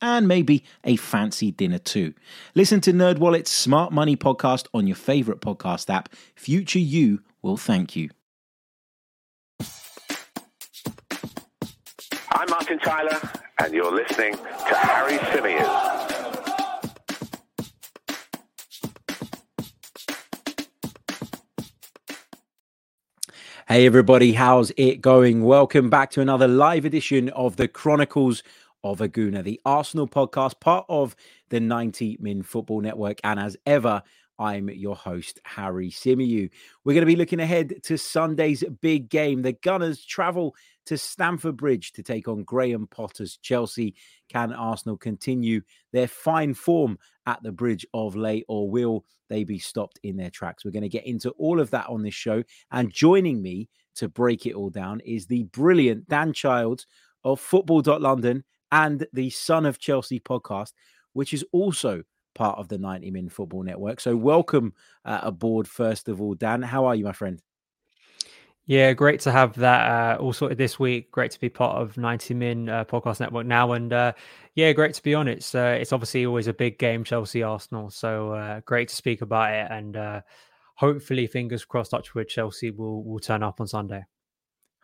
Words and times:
and 0.00 0.28
maybe 0.28 0.64
a 0.84 0.96
fancy 0.96 1.50
dinner 1.50 1.78
too. 1.78 2.14
Listen 2.54 2.80
to 2.82 2.92
NerdWallet's 2.92 3.50
Smart 3.50 3.92
Money 3.92 4.16
podcast 4.16 4.66
on 4.74 4.86
your 4.86 4.96
favorite 4.96 5.40
podcast 5.40 5.88
app. 5.92 6.08
Future 6.34 6.78
you 6.78 7.22
will 7.42 7.56
thank 7.56 7.96
you. 7.96 8.10
I'm 12.30 12.50
Martin 12.50 12.78
Tyler, 12.80 13.18
and 13.60 13.72
you're 13.72 13.94
listening 13.94 14.34
to 14.34 14.74
Harry 14.74 15.16
Symeou. 15.18 16.16
Hey 23.68 23.84
everybody, 23.84 24.32
how's 24.32 24.70
it 24.76 25.00
going? 25.00 25.42
Welcome 25.42 25.90
back 25.90 26.10
to 26.12 26.20
another 26.20 26.46
live 26.46 26.84
edition 26.84 27.30
of 27.30 27.56
the 27.56 27.66
Chronicles 27.66 28.44
of 28.90 29.00
Aguna, 29.00 29.42
the 29.42 29.60
Arsenal 29.64 30.06
podcast, 30.06 30.60
part 30.60 30.86
of 30.88 31.16
the 31.48 31.58
90 31.58 32.18
Min 32.20 32.44
Football 32.44 32.80
Network. 32.80 33.18
And 33.24 33.40
as 33.40 33.56
ever, 33.66 34.00
I'm 34.38 34.68
your 34.70 34.94
host, 34.94 35.40
Harry 35.44 35.90
Symeou. 35.90 36.48
We're 36.84 36.92
going 36.92 37.02
to 37.02 37.06
be 37.06 37.16
looking 37.16 37.40
ahead 37.40 37.82
to 37.82 37.98
Sunday's 37.98 38.62
big 38.80 39.08
game. 39.08 39.42
The 39.42 39.54
Gunners 39.54 40.04
travel 40.04 40.54
to 40.84 40.96
Stamford 40.96 41.56
Bridge 41.56 41.92
to 41.92 42.04
take 42.04 42.28
on 42.28 42.44
Graham 42.44 42.86
Potter's 42.86 43.38
Chelsea. 43.38 43.96
Can 44.28 44.52
Arsenal 44.52 44.96
continue 44.96 45.62
their 45.92 46.06
fine 46.06 46.54
form 46.54 46.96
at 47.26 47.42
the 47.42 47.52
bridge 47.52 47.84
of 47.92 48.14
late, 48.14 48.44
or 48.46 48.70
will 48.70 49.04
they 49.28 49.42
be 49.42 49.58
stopped 49.58 49.98
in 50.04 50.16
their 50.16 50.30
tracks? 50.30 50.64
We're 50.64 50.70
going 50.70 50.82
to 50.82 50.88
get 50.88 51.06
into 51.06 51.30
all 51.30 51.58
of 51.58 51.70
that 51.70 51.88
on 51.88 52.02
this 52.02 52.14
show. 52.14 52.44
And 52.70 52.92
joining 52.92 53.42
me 53.42 53.68
to 53.96 54.08
break 54.08 54.46
it 54.46 54.54
all 54.54 54.70
down 54.70 55.00
is 55.00 55.26
the 55.26 55.42
brilliant 55.44 56.08
Dan 56.08 56.32
Childs 56.32 56.86
of 57.24 57.40
Football.London 57.40 58.44
and 58.76 59.06
the 59.14 59.30
Son 59.30 59.64
of 59.64 59.78
Chelsea 59.78 60.20
podcast, 60.20 60.72
which 61.14 61.32
is 61.32 61.44
also 61.50 62.02
part 62.34 62.58
of 62.58 62.68
the 62.68 62.76
90 62.76 63.10
Min 63.10 63.28
Football 63.30 63.62
Network. 63.62 64.00
So, 64.00 64.14
welcome 64.14 64.74
uh, 65.06 65.20
aboard, 65.22 65.66
first 65.66 66.08
of 66.08 66.20
all, 66.20 66.34
Dan. 66.34 66.60
How 66.60 66.84
are 66.84 66.94
you, 66.94 67.04
my 67.04 67.12
friend? 67.12 67.40
Yeah, 68.66 68.92
great 68.92 69.20
to 69.20 69.32
have 69.32 69.54
that 69.54 70.18
uh, 70.18 70.20
all 70.20 70.34
sorted 70.34 70.58
this 70.58 70.78
week. 70.78 71.10
Great 71.10 71.30
to 71.30 71.40
be 71.40 71.48
part 71.48 71.76
of 71.80 71.96
90 71.96 72.34
Min 72.34 72.68
uh, 72.68 72.84
Podcast 72.84 73.20
Network 73.20 73.46
now, 73.46 73.72
and 73.72 73.92
uh, 73.92 74.12
yeah, 74.54 74.72
great 74.72 74.92
to 74.94 75.02
be 75.02 75.14
on 75.14 75.26
it. 75.26 75.54
It's 75.54 75.92
obviously 75.92 76.26
always 76.26 76.48
a 76.48 76.52
big 76.52 76.78
game, 76.78 77.02
Chelsea 77.02 77.42
Arsenal. 77.42 77.88
So 77.88 78.32
uh, 78.32 78.60
great 78.66 78.88
to 78.88 78.94
speak 78.94 79.22
about 79.22 79.54
it, 79.54 79.68
and 79.70 79.96
uh, 79.96 80.20
hopefully, 80.74 81.26
fingers 81.26 81.64
crossed, 81.64 81.92
Touchwood 81.92 82.28
Chelsea 82.28 82.72
will 82.72 83.02
will 83.04 83.20
turn 83.20 83.42
up 83.42 83.60
on 83.60 83.68
Sunday. 83.68 84.04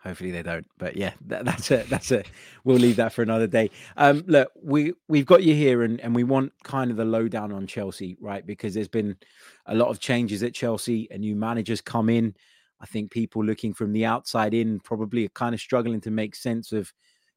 Hopefully 0.03 0.33
they 0.33 0.43
don't, 0.43 0.67
but 0.79 0.97
yeah, 0.97 1.13
that, 1.27 1.45
that's 1.47 1.71
it. 1.71 1.89
That's 1.89 2.11
it. 2.11 2.27
We'll 2.65 2.79
leave 2.79 2.97
that 2.97 3.13
for 3.13 3.23
another 3.23 3.47
day. 3.47 3.71
Um, 3.97 4.25
look, 4.27 4.51
we 4.63 4.95
we've 5.09 5.27
got 5.27 5.43
you 5.43 5.55
here, 5.55 5.83
and 5.83 6.01
and 6.01 6.15
we 6.15 6.25
want 6.25 6.53
kind 6.65 6.91
of 6.91 6.97
the 6.97 7.05
lowdown 7.05 7.53
on 7.53 7.67
Chelsea, 7.67 8.17
right? 8.21 8.45
Because 8.45 8.75
there's 8.75 8.89
been 8.89 9.17
a 9.67 9.75
lot 9.75 9.89
of 9.89 10.01
changes 10.01 10.43
at 10.43 10.55
Chelsea, 10.55 11.09
and 11.11 11.21
new 11.21 11.37
managers 11.37 11.81
come 11.81 12.09
in. 12.09 12.35
I 12.81 12.87
think 12.87 13.13
people 13.13 13.45
looking 13.45 13.73
from 13.73 13.93
the 13.93 14.05
outside 14.05 14.55
in 14.55 14.81
probably 14.81 15.25
are 15.27 15.31
kind 15.31 15.55
of 15.55 15.61
struggling 15.61 16.01
to 16.01 16.11
make 16.11 16.35
sense 16.35 16.73
of 16.73 16.93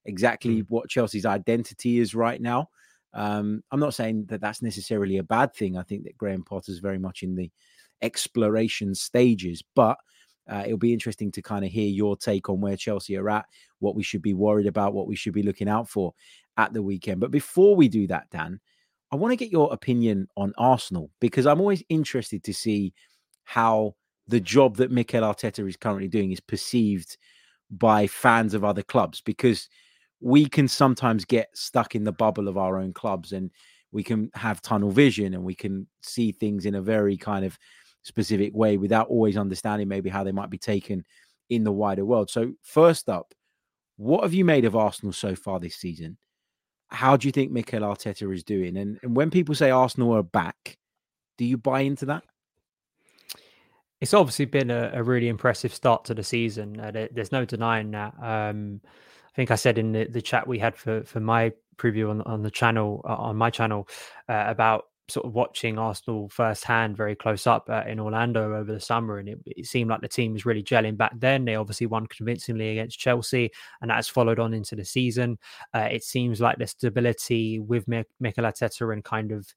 exactly 0.06 0.64
mm. 0.64 0.66
what 0.70 0.90
Chelsea's 0.90 1.26
identity 1.26 2.00
is 2.00 2.16
right 2.16 2.42
now. 2.42 2.70
Um, 3.14 3.64
I'm 3.72 3.80
not 3.80 3.94
saying 3.94 4.26
that 4.26 4.42
that's 4.42 4.64
necessarily 4.64 5.18
a 5.18 5.24
bad 5.24 5.54
thing. 5.54 5.78
I 5.78 5.84
think 5.84 6.04
that 6.04 6.18
Graham 6.18 6.44
Potter's 6.44 6.80
very 6.80 6.98
much 6.98 7.22
in 7.22 7.36
the 7.36 7.52
exploration 8.02 8.96
stages, 8.96 9.64
but 9.76 9.98
uh, 10.50 10.64
it'll 10.66 10.78
be 10.78 10.94
interesting 10.94 11.32
to 11.32 11.42
kind 11.42 11.66
of 11.66 11.72
hear 11.72 11.88
your 11.88 12.16
take 12.16 12.50
on 12.50 12.62
where 12.62 12.78
Chelsea 12.78 13.18
are 13.18 13.30
at, 13.30 13.46
what 13.80 13.96
we 13.96 14.04
should 14.04 14.22
be 14.22 14.34
worried 14.34 14.68
about, 14.68 14.94
what 14.94 15.08
we 15.08 15.16
should 15.16 15.34
be 15.34 15.44
looking 15.44 15.70
out 15.70 15.90
for 15.90 16.14
at 16.58 16.74
the 16.74 16.82
weekend. 16.82 17.20
But 17.20 17.32
before 17.32 17.76
we 17.76 17.88
do 17.88 18.08
that, 18.08 18.30
Dan, 18.30 18.60
I 19.12 19.16
want 19.16 19.32
to 19.32 19.38
get 19.38 19.52
your 19.52 19.74
opinion 19.74 20.28
on 20.36 20.54
Arsenal 20.58 21.10
because 21.20 21.46
I'm 21.46 21.60
always 21.60 21.84
interested 21.90 22.44
to 22.44 22.54
see 22.54 22.94
how 23.44 23.96
the 24.28 24.40
job 24.40 24.78
that 24.78 24.92
Mikel 24.92 25.22
Arteta 25.22 25.68
is 25.68 25.78
currently 25.78 26.08
doing 26.08 26.32
is 26.32 26.40
perceived 26.40 27.18
by 27.70 28.08
fans 28.08 28.54
of 28.54 28.64
other 28.64 28.84
clubs 28.84 29.22
because 29.22 29.70
we 30.20 30.48
can 30.48 30.68
sometimes 30.68 31.26
get 31.26 31.50
stuck 31.54 31.96
in 31.96 32.04
the 32.04 32.12
bubble 32.12 32.48
of 32.48 32.58
our 32.58 32.78
own 32.78 32.94
clubs 32.94 33.32
and 33.32 33.52
we 33.92 34.04
can 34.04 34.30
have 34.34 34.62
tunnel 34.62 34.92
vision 34.92 35.34
and 35.34 35.44
we 35.44 35.56
can 35.56 35.88
see 36.02 36.32
things 36.32 36.66
in 36.66 36.76
a 36.76 36.82
very 36.82 37.18
kind 37.18 37.46
of 37.46 37.58
specific 38.06 38.54
way 38.54 38.78
without 38.78 39.08
always 39.08 39.36
understanding 39.36 39.88
maybe 39.88 40.10
how 40.10 40.24
they 40.24 40.32
might 40.32 40.52
be 40.52 40.60
taken 40.60 41.04
in 41.50 41.64
the 41.64 41.72
wider 41.72 42.06
world. 42.06 42.30
So, 42.30 42.54
first 42.62 43.10
up, 43.10 43.34
what 43.98 44.24
have 44.24 44.34
you 44.34 44.46
made 44.46 44.66
of 44.66 44.76
Arsenal 44.76 45.12
so 45.12 45.36
far 45.36 45.60
this 45.60 45.76
season? 45.76 46.18
How 46.88 47.18
do 47.18 47.28
you 47.28 47.32
think 47.32 47.52
Mikel 47.52 47.82
Arteta 47.82 48.32
is 48.34 48.44
doing? 48.44 48.78
And, 48.78 49.00
and 49.02 49.16
when 49.16 49.32
people 49.32 49.56
say 49.56 49.72
Arsenal 49.72 50.16
are 50.16 50.24
back, 50.24 50.78
do 51.38 51.46
you 51.46 51.58
buy 51.58 51.82
into 51.82 52.06
that? 52.06 52.24
It's 54.00 54.14
obviously 54.14 54.46
been 54.46 54.70
a, 54.70 54.92
a 54.94 55.04
really 55.04 55.28
impressive 55.28 55.74
start 55.74 56.06
to 56.06 56.14
the 56.14 56.24
season. 56.24 56.80
Uh, 56.80 56.92
there, 56.92 57.10
there's 57.12 57.32
no 57.32 57.44
denying 57.44 57.92
that. 57.92 58.14
Um, 58.22 58.82
I 58.86 59.36
think 59.36 59.50
I 59.50 59.56
said 59.56 59.78
in 59.78 59.94
the, 59.94 60.06
the 60.06 60.22
chat 60.22 60.48
we 60.48 60.60
had 60.60 60.76
for, 60.76 61.04
for 61.04 61.20
my 61.20 61.54
preview 61.78 62.12
on, 62.12 62.22
on 62.22 62.44
the 62.44 62.52
channel, 62.52 63.02
uh, 63.04 63.16
on 63.16 63.36
my 63.36 63.50
channel, 63.50 63.88
uh, 64.30 64.46
about 64.48 64.86
sort 65.08 65.26
of 65.26 65.34
watching 65.34 65.78
Arsenal 65.78 66.30
firsthand, 66.30 66.98
very 66.98 67.16
close 67.16 67.46
up 67.46 67.70
uh, 67.70 67.84
in 67.88 68.00
Orlando 68.00 68.56
over 68.56 68.74
the 68.74 68.80
summer, 68.80 69.20
and 69.20 69.30
it, 69.30 69.40
it, 69.46 69.66
seemed 69.66 69.90
like 69.90 70.02
the 70.02 70.08
team 70.08 70.34
was 70.34 70.46
really 70.46 70.64
gelling 70.64 70.98
back 70.98 71.14
then. 71.18 71.46
They 71.46 71.56
obviously 71.56 71.88
won 71.88 72.08
convincingly 72.08 72.70
against 72.72 73.00
Chelsea, 73.00 73.52
and 73.82 73.90
that 73.90 73.96
has 73.96 74.08
followed 74.08 74.40
on 74.40 74.54
into 74.54 74.76
the 74.76 74.86
season. 74.86 75.38
Uh, 75.74 75.88
it 75.92 76.04
seems 76.04 76.42
like 76.42 76.58
the 76.58 76.68
stability 76.68 77.60
with 77.60 77.86
M- 77.92 78.06
Mikel 78.20 78.46
Arteta 78.46 78.92
and 78.92 79.04
kind 79.04 79.32
of 79.32 79.48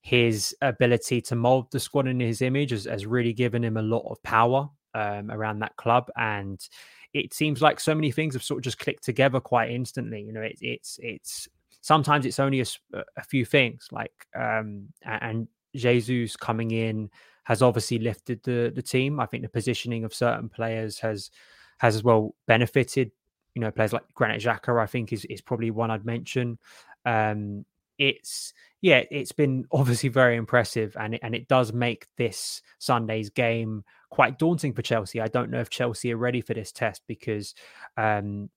his 0.00 0.54
ability 0.60 1.20
to 1.22 1.34
mold 1.34 1.70
the 1.70 1.80
squad 1.80 2.06
in 2.06 2.20
his 2.20 2.42
image 2.42 2.70
has, 2.70 2.84
has 2.84 3.06
really 3.06 3.32
given 3.32 3.64
him 3.64 3.76
a 3.76 3.82
lot 3.82 4.06
of 4.10 4.22
power 4.22 4.68
um, 4.94 5.30
around 5.30 5.60
that 5.60 5.76
club, 5.76 6.10
and 6.16 6.68
it 7.12 7.32
seems 7.32 7.62
like 7.62 7.78
so 7.78 7.94
many 7.94 8.10
things 8.10 8.34
have 8.34 8.42
sort 8.42 8.58
of 8.58 8.64
just 8.64 8.78
clicked 8.78 9.04
together 9.04 9.40
quite 9.40 9.70
instantly. 9.70 10.22
You 10.22 10.32
know, 10.32 10.42
it, 10.42 10.58
it's 10.60 10.98
it's 11.00 11.48
sometimes 11.84 12.24
it's 12.24 12.40
only 12.40 12.62
a, 12.62 12.66
a 13.18 13.22
few 13.22 13.44
things 13.44 13.88
like 13.92 14.26
um, 14.34 14.88
and 15.04 15.46
Jesus 15.76 16.34
coming 16.34 16.70
in 16.70 17.10
has 17.44 17.60
obviously 17.60 17.98
lifted 17.98 18.42
the 18.42 18.72
the 18.74 18.82
team. 18.82 19.20
I 19.20 19.26
think 19.26 19.42
the 19.42 19.50
positioning 19.50 20.02
of 20.02 20.14
certain 20.14 20.48
players 20.48 20.98
has 21.00 21.30
has 21.78 21.94
as 21.94 22.02
well 22.02 22.34
benefited. 22.46 23.10
You 23.54 23.60
know, 23.60 23.70
players 23.70 23.92
like 23.92 24.02
Granit 24.14 24.40
Xhaka, 24.40 24.82
I 24.82 24.86
think 24.86 25.12
is 25.12 25.26
is 25.26 25.42
probably 25.42 25.70
one 25.70 25.90
I'd 25.90 26.06
mention. 26.06 26.58
Um, 27.04 27.66
it's 27.98 28.54
yeah, 28.80 29.02
it's 29.10 29.32
been 29.32 29.66
obviously 29.72 30.08
very 30.08 30.36
impressive, 30.36 30.96
and 30.98 31.16
it, 31.16 31.20
and 31.22 31.34
it 31.34 31.48
does 31.48 31.74
make 31.74 32.06
this 32.16 32.62
Sunday's 32.78 33.28
game 33.28 33.84
quite 34.08 34.38
daunting 34.38 34.72
for 34.72 34.80
Chelsea. 34.80 35.20
I 35.20 35.28
don't 35.28 35.50
know 35.50 35.60
if 35.60 35.68
Chelsea 35.68 36.14
are 36.14 36.16
ready 36.16 36.40
for 36.40 36.54
this 36.54 36.72
test 36.72 37.02
because 37.06 37.54
um, 37.98 38.48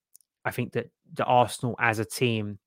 I 0.46 0.52
think 0.52 0.72
that 0.74 0.92
the 1.14 1.26
Arsenal 1.26 1.76
as 1.78 2.00
a 2.00 2.06
team 2.06 2.60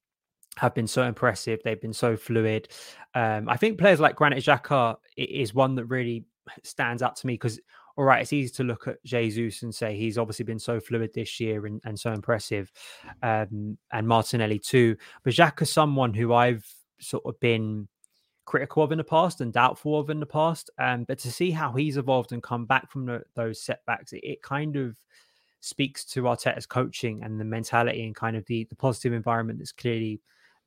have 0.56 0.74
been 0.74 0.86
so 0.86 1.04
impressive. 1.04 1.60
They've 1.62 1.80
been 1.80 1.92
so 1.92 2.16
fluid. 2.16 2.68
Um, 3.14 3.48
I 3.48 3.56
think 3.56 3.78
players 3.78 4.00
like 4.00 4.16
Granit 4.16 4.44
Xhaka 4.44 4.96
is 5.16 5.54
one 5.54 5.74
that 5.76 5.86
really 5.86 6.24
stands 6.62 7.02
out 7.02 7.16
to 7.16 7.26
me 7.26 7.34
because, 7.34 7.60
all 7.96 8.04
right, 8.04 8.22
it's 8.22 8.32
easy 8.32 8.52
to 8.54 8.64
look 8.64 8.88
at 8.88 9.02
Jesus 9.04 9.62
and 9.62 9.74
say 9.74 9.96
he's 9.96 10.18
obviously 10.18 10.44
been 10.44 10.58
so 10.58 10.80
fluid 10.80 11.12
this 11.14 11.40
year 11.40 11.66
and, 11.66 11.80
and 11.84 11.98
so 11.98 12.12
impressive, 12.12 12.72
um, 13.22 13.78
and 13.92 14.08
Martinelli 14.08 14.58
too. 14.58 14.96
But 15.22 15.34
Xhaka's 15.34 15.72
someone 15.72 16.14
who 16.14 16.32
I've 16.32 16.66
sort 16.98 17.24
of 17.26 17.38
been 17.40 17.88
critical 18.44 18.82
of 18.82 18.90
in 18.90 18.98
the 18.98 19.04
past 19.04 19.40
and 19.40 19.52
doubtful 19.52 20.00
of 20.00 20.10
in 20.10 20.18
the 20.18 20.26
past. 20.26 20.70
Um, 20.78 21.04
but 21.04 21.18
to 21.20 21.30
see 21.30 21.52
how 21.52 21.72
he's 21.72 21.96
evolved 21.96 22.32
and 22.32 22.42
come 22.42 22.66
back 22.66 22.90
from 22.90 23.06
the, 23.06 23.22
those 23.34 23.62
setbacks, 23.62 24.12
it, 24.12 24.24
it 24.24 24.42
kind 24.42 24.76
of 24.76 24.96
speaks 25.60 26.04
to 26.06 26.22
Arteta's 26.22 26.66
coaching 26.66 27.22
and 27.22 27.38
the 27.38 27.44
mentality 27.44 28.04
and 28.04 28.14
kind 28.14 28.36
of 28.36 28.44
the, 28.46 28.64
the 28.64 28.76
positive 28.76 29.12
environment 29.12 29.58
that's 29.58 29.72
clearly 29.72 30.20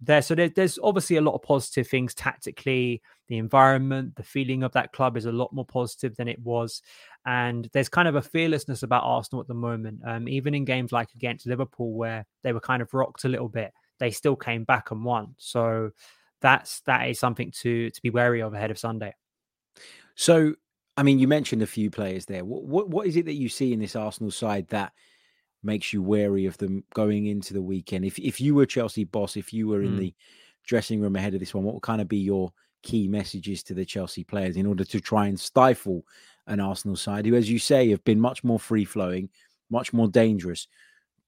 there. 0.06 0.22
So 0.22 0.36
there, 0.36 0.50
there's 0.50 0.80
obviously 0.82 1.16
a 1.16 1.22
lot 1.22 1.36
of 1.36 1.42
positive 1.42 1.88
things 1.88 2.14
tactically. 2.14 3.02
The 3.28 3.38
environment, 3.38 4.16
the 4.16 4.24
feeling 4.24 4.64
of 4.64 4.72
that 4.74 4.92
club 4.92 5.18
is 5.18 5.26
a 5.26 5.32
lot 5.32 5.54
more 5.54 5.66
positive 5.66 6.16
than 6.16 6.28
it 6.28 6.40
was. 6.40 6.82
And 7.26 7.70
there's 7.74 7.90
kind 7.90 8.08
of 8.08 8.16
a 8.16 8.22
fearlessness 8.22 8.84
about 8.84 9.04
Arsenal 9.04 9.42
at 9.42 9.48
the 9.48 9.54
moment. 9.54 10.02
Um, 10.06 10.28
even 10.28 10.54
in 10.54 10.66
games 10.66 10.92
like 10.92 11.10
against 11.16 11.48
Liverpool, 11.48 11.94
where 11.94 12.26
they 12.44 12.54
were 12.54 12.60
kind 12.60 12.82
of 12.82 12.94
rocked 12.94 13.24
a 13.24 13.30
little 13.30 13.50
bit, 13.50 13.72
they 14.00 14.12
still 14.12 14.36
came 14.36 14.64
back 14.64 14.92
and 14.92 15.06
won. 15.06 15.36
So 15.38 15.92
that's 16.42 16.82
that 16.82 17.10
is 17.10 17.20
something 17.20 17.52
to 17.62 17.90
to 17.90 18.02
be 18.02 18.10
wary 18.10 18.42
of 18.42 18.54
ahead 18.54 18.72
of 18.72 18.78
Sunday. 18.78 19.14
So, 20.16 20.56
I 20.98 21.04
mean, 21.04 21.18
you 21.18 21.28
mentioned 21.28 21.62
a 21.62 21.68
few 21.68 21.90
players 21.90 22.26
there. 22.26 22.44
What 22.44 22.64
what, 22.64 22.90
what 22.90 23.08
is 23.08 23.16
it 23.16 23.26
that 23.26 23.34
you 23.34 23.50
see 23.50 23.74
in 23.74 23.80
this 23.80 23.96
Arsenal 23.96 24.32
side 24.32 24.68
that 24.68 24.92
makes 25.64 25.94
you 25.94 26.02
wary 26.02 26.46
of 26.46 26.58
them 26.58 26.84
going 26.94 27.28
into 27.28 27.54
the 27.54 27.62
weekend? 27.62 28.06
If 28.06 28.20
if 28.20 28.40
you 28.42 28.56
were 28.56 28.66
Chelsea 28.66 29.04
boss, 29.04 29.38
if 29.38 29.54
you 29.54 29.68
were 29.68 29.84
in 29.84 29.94
Mm. 29.94 29.98
the 29.98 30.16
dressing 30.66 31.02
room 31.02 31.16
ahead 31.16 31.34
of 31.34 31.40
this 31.40 31.54
one, 31.54 31.64
what 31.64 31.74
would 31.74 31.84
kind 31.84 32.02
of 32.02 32.08
be 32.08 32.18
your 32.18 32.52
key 32.84 33.08
messages 33.08 33.64
to 33.64 33.74
the 33.74 33.86
Chelsea 33.86 34.24
players 34.24 34.58
in 34.58 34.66
order 34.66 34.84
to 34.84 35.00
try 35.00 35.28
and 35.28 35.40
stifle 35.40 36.06
an 36.48 36.60
Arsenal 36.60 36.96
side 36.96 37.26
who, 37.26 37.36
as 37.36 37.50
you 37.50 37.60
say, 37.60 37.90
have 37.90 38.04
been 38.04 38.20
much 38.20 38.44
more 38.44 38.60
free 38.60 38.86
flowing, 38.86 39.30
much 39.70 39.94
more 39.94 40.08
dangerous, 40.08 40.68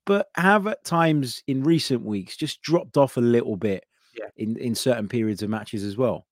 but 0.06 0.30
have 0.36 0.68
at 0.68 0.84
times 0.84 1.44
in 1.48 1.64
recent 1.64 2.02
weeks 2.04 2.36
just 2.36 2.62
dropped 2.62 2.98
off 2.98 3.18
a 3.18 3.22
little 3.22 3.56
bit 3.56 3.86
Yeah. 4.18 4.28
in, 4.38 4.58
in 4.58 4.76
certain 4.76 5.08
periods 5.08 5.42
of 5.44 5.50
matches 5.50 5.84
as 5.84 5.96
well. 5.98 6.28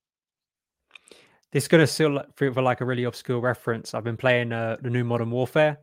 This 1.51 1.65
is 1.65 1.67
going 1.67 1.85
to 1.85 2.25
feel 2.35 2.63
like 2.63 2.81
a 2.81 2.85
really 2.85 3.03
obscure 3.03 3.39
reference. 3.39 3.93
I've 3.93 4.03
been 4.03 4.17
playing 4.17 4.51
uh, 4.51 4.77
the 4.81 4.89
new 4.89 5.03
Modern 5.03 5.29
Warfare, 5.29 5.77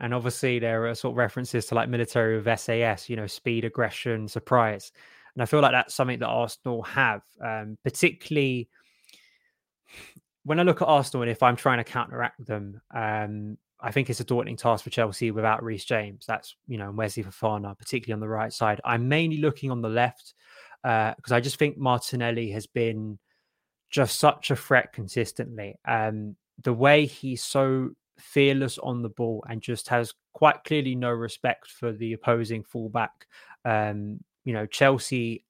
and 0.00 0.14
obviously 0.14 0.58
there 0.58 0.86
are 0.86 0.94
sort 0.94 1.12
of 1.12 1.18
references 1.18 1.66
to 1.66 1.74
like 1.74 1.88
military 1.88 2.40
with 2.40 2.60
SAS, 2.60 3.08
you 3.08 3.16
know, 3.16 3.26
speed, 3.26 3.64
aggression, 3.64 4.28
surprise, 4.28 4.92
and 5.34 5.42
I 5.42 5.46
feel 5.46 5.60
like 5.60 5.72
that's 5.72 5.94
something 5.94 6.18
that 6.20 6.26
Arsenal 6.26 6.82
have, 6.82 7.22
um, 7.42 7.76
particularly 7.84 8.68
when 10.44 10.60
I 10.60 10.62
look 10.62 10.80
at 10.80 10.88
Arsenal 10.88 11.22
and 11.22 11.30
if 11.30 11.42
I'm 11.42 11.56
trying 11.56 11.78
to 11.78 11.84
counteract 11.84 12.46
them. 12.46 12.80
Um, 12.94 13.58
I 13.78 13.92
think 13.92 14.08
it's 14.08 14.20
a 14.20 14.24
daunting 14.24 14.56
task 14.56 14.84
for 14.84 14.90
Chelsea 14.90 15.30
without 15.30 15.62
Reece 15.62 15.84
James. 15.84 16.24
That's 16.26 16.56
you 16.66 16.78
know 16.78 16.88
and 16.88 16.96
Wesley 16.96 17.24
Fofana, 17.24 17.76
particularly 17.78 18.14
on 18.14 18.20
the 18.20 18.28
right 18.28 18.52
side. 18.52 18.80
I'm 18.84 19.08
mainly 19.08 19.38
looking 19.38 19.70
on 19.70 19.82
the 19.82 19.88
left 19.88 20.34
because 20.82 21.32
I 21.32 21.40
just 21.40 21.58
think 21.58 21.76
Martinelli 21.76 22.50
has 22.52 22.66
been 22.66 23.18
just 23.90 24.18
such 24.18 24.50
a 24.50 24.56
threat 24.56 24.92
consistently. 24.92 25.76
Um, 25.86 26.36
the 26.62 26.72
way 26.72 27.06
he's 27.06 27.42
so 27.42 27.90
fearless 28.18 28.78
on 28.78 29.02
the 29.02 29.08
ball 29.08 29.44
and 29.48 29.60
just 29.60 29.88
has 29.88 30.14
quite 30.32 30.64
clearly 30.64 30.94
no 30.94 31.10
respect 31.10 31.70
for 31.70 31.92
the 31.92 32.12
opposing 32.12 32.62
fullback. 32.62 33.26
Um, 33.64 34.20
you 34.44 34.52
know, 34.52 34.66
Chelsea, 34.66 35.44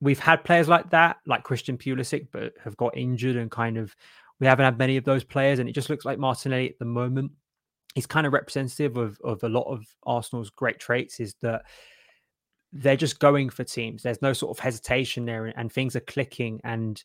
we've 0.00 0.18
had 0.18 0.44
players 0.44 0.68
like 0.68 0.90
that, 0.90 1.18
like 1.26 1.42
Christian 1.44 1.78
Pulisic, 1.78 2.28
but 2.32 2.54
have 2.64 2.76
got 2.76 2.96
injured 2.96 3.36
and 3.36 3.50
kind 3.50 3.76
of 3.78 3.94
we 4.40 4.46
haven't 4.46 4.64
had 4.64 4.78
many 4.78 4.96
of 4.96 5.04
those 5.04 5.22
players. 5.22 5.58
And 5.58 5.68
it 5.68 5.74
just 5.74 5.90
looks 5.90 6.04
like 6.04 6.18
Martinelli 6.18 6.70
at 6.70 6.78
the 6.78 6.86
moment. 6.86 7.32
is 7.94 8.06
kind 8.06 8.26
of 8.26 8.32
representative 8.32 8.96
of 8.96 9.20
of 9.22 9.42
a 9.44 9.48
lot 9.48 9.70
of 9.70 9.84
Arsenal's 10.04 10.50
great 10.50 10.80
traits. 10.80 11.20
Is 11.20 11.34
that 11.42 11.62
they're 12.72 12.96
just 12.96 13.18
going 13.18 13.50
for 13.50 13.64
teams. 13.64 14.02
There's 14.02 14.22
no 14.22 14.32
sort 14.32 14.56
of 14.56 14.62
hesitation 14.62 15.24
there, 15.24 15.46
and, 15.46 15.58
and 15.58 15.72
things 15.72 15.96
are 15.96 16.00
clicking. 16.00 16.60
And 16.64 17.02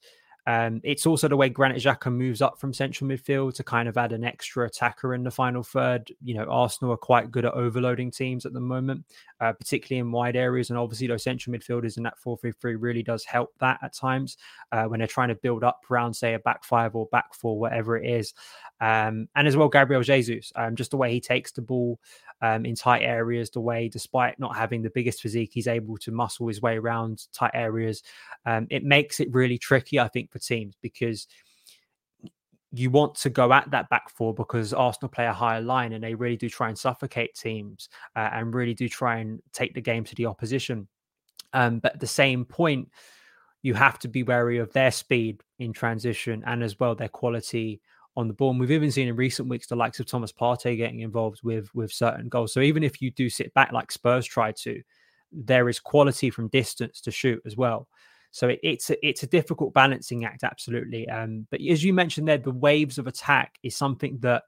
um, 0.48 0.80
it's 0.84 1.08
also 1.08 1.28
the 1.28 1.38
way 1.38 1.50
Granit 1.50 1.82
Xhaka 1.82 2.14
moves 2.14 2.42
up 2.42 2.60
from 2.60 2.72
central 2.72 3.10
midfield 3.10 3.56
to 3.56 3.64
kind 3.64 3.90
of 3.90 3.98
add 3.98 4.12
an 4.12 4.24
extra 4.24 4.68
attacker 4.68 5.16
in 5.16 5.24
the 5.24 5.32
final 5.32 5.64
third. 5.64 6.12
You 6.24 6.36
know, 6.36 6.44
Arsenal 6.44 6.94
are 6.94 6.98
quite 6.98 7.32
good 7.32 7.46
at 7.46 7.54
overloading 7.54 8.12
teams 8.12 8.46
at 8.46 8.54
the 8.54 8.60
moment, 8.60 9.06
uh, 9.42 9.54
particularly 9.54 10.00
in 10.00 10.12
wide 10.12 10.36
areas. 10.36 10.70
And 10.70 10.78
obviously, 10.78 11.08
those 11.08 11.24
central 11.24 11.56
midfielders 11.56 11.98
in 11.98 12.04
that 12.04 12.20
4 12.20 12.38
3 12.38 12.52
3 12.52 12.76
really 12.76 13.02
does 13.02 13.24
help 13.24 13.54
that 13.60 13.80
at 13.82 13.96
times 13.96 14.38
uh, 14.72 14.84
when 14.86 15.00
they're 15.00 15.08
trying 15.08 15.30
to 15.30 15.36
build 15.36 15.64
up 15.64 15.82
around, 15.90 16.14
say, 16.14 16.36
a 16.36 16.40
back 16.40 16.64
five 16.64 16.96
or 16.96 17.08
back 17.08 17.34
four, 17.34 17.58
whatever 17.58 17.98
it 17.98 18.08
is. 18.08 18.34
Um, 18.80 19.28
and 19.36 19.48
as 19.48 19.58
well, 19.58 19.70
Gabriel 19.70 20.04
Jesus, 20.04 20.52
um, 20.56 20.76
just 20.76 20.92
the 20.92 20.98
way 20.98 21.12
he 21.12 21.22
takes 21.22 21.54
the 21.54 21.62
ball 21.62 22.00
um, 22.46 22.64
in 22.66 22.76
tight 22.76 23.02
areas, 23.02 23.50
the 23.50 23.60
way, 23.60 23.90
despite 23.90 24.40
not 24.40 24.56
having 24.56 24.84
the 24.84 24.92
biggest 24.92 25.22
physique, 25.22 25.50
he's 25.52 25.68
able 25.68 25.98
to 25.98 26.12
muscle 26.12 26.48
his 26.48 26.62
way 26.62 26.78
around 26.78 27.26
tight 27.34 27.52
areas. 27.56 28.04
Um, 28.46 28.68
it 28.70 28.84
makes 28.84 29.20
it 29.20 29.34
really 29.34 29.58
tricky, 29.58 30.00
I 30.00 30.08
think, 30.08 30.32
for 30.32 30.38
teams 30.38 30.76
because 30.82 31.28
you 32.72 32.92
want 32.92 33.16
to 33.16 33.30
go 33.32 33.52
at 33.52 33.72
that 33.72 33.90
back 33.90 34.10
four 34.10 34.34
because 34.34 34.74
Arsenal 34.74 35.10
play 35.10 35.26
a 35.26 35.34
higher 35.34 35.62
line 35.62 35.94
and 35.94 36.04
they 36.04 36.14
really 36.14 36.38
do 36.38 36.50
try 36.50 36.68
and 36.68 36.78
suffocate 36.78 37.34
teams 37.34 37.90
uh, 38.16 38.30
and 38.34 38.54
really 38.54 38.74
do 38.74 38.88
try 38.88 39.18
and 39.18 39.42
take 39.52 39.74
the 39.74 39.82
game 39.82 40.04
to 40.04 40.16
the 40.16 40.28
opposition. 40.28 40.88
Um, 41.54 41.80
but 41.80 41.94
at 41.94 42.00
the 42.00 42.08
same 42.08 42.46
point, 42.46 42.90
you 43.64 43.74
have 43.74 43.98
to 44.00 44.08
be 44.08 44.22
wary 44.22 44.60
of 44.60 44.72
their 44.74 44.92
speed 44.92 45.42
in 45.58 45.74
transition 45.74 46.44
and 46.46 46.62
as 46.62 46.80
well 46.80 46.94
their 46.94 47.10
quality 47.10 47.82
on 48.18 48.28
the 48.28 48.34
ball. 48.34 48.52
And 48.52 48.60
we've 48.60 48.72
even 48.72 48.92
seen 48.92 49.08
in 49.08 49.16
recent 49.16 49.50
weeks 49.50 49.68
the 49.68 49.76
likes 49.76 50.00
of 50.00 50.06
Thomas 50.06 50.32
Partey 50.32 50.78
getting 50.78 51.02
involved 51.02 51.42
with 51.44 51.74
with 51.74 51.92
certain 51.92 52.30
goals. 52.30 52.54
So 52.54 52.62
even 52.62 52.84
if 52.84 53.02
you 53.02 53.12
do 53.12 53.30
sit 53.30 53.54
back 53.54 53.72
like 53.72 53.92
Spurs 53.92 54.26
try 54.26 54.52
to, 54.52 54.82
there 55.32 55.70
is 55.70 55.80
quality 55.80 56.30
from 56.30 56.48
distance 56.48 57.02
to 57.02 57.12
shoot 57.12 57.42
as 57.46 57.58
well. 57.58 57.88
So 58.32 58.50
it, 58.50 58.60
it's 58.64 58.90
a, 58.90 59.08
it's 59.08 59.24
a 59.24 59.28
difficult 59.28 59.74
balancing 59.74 60.26
act, 60.26 60.44
absolutely. 60.44 61.08
Um, 61.08 61.48
but 61.52 61.62
as 61.62 61.84
you 61.84 61.94
mentioned 61.94 62.28
there, 62.28 62.38
the 62.38 62.52
waves 62.52 62.98
of 62.98 63.08
attack 63.08 63.58
is 63.64 63.76
something 63.76 64.18
that 64.20 64.44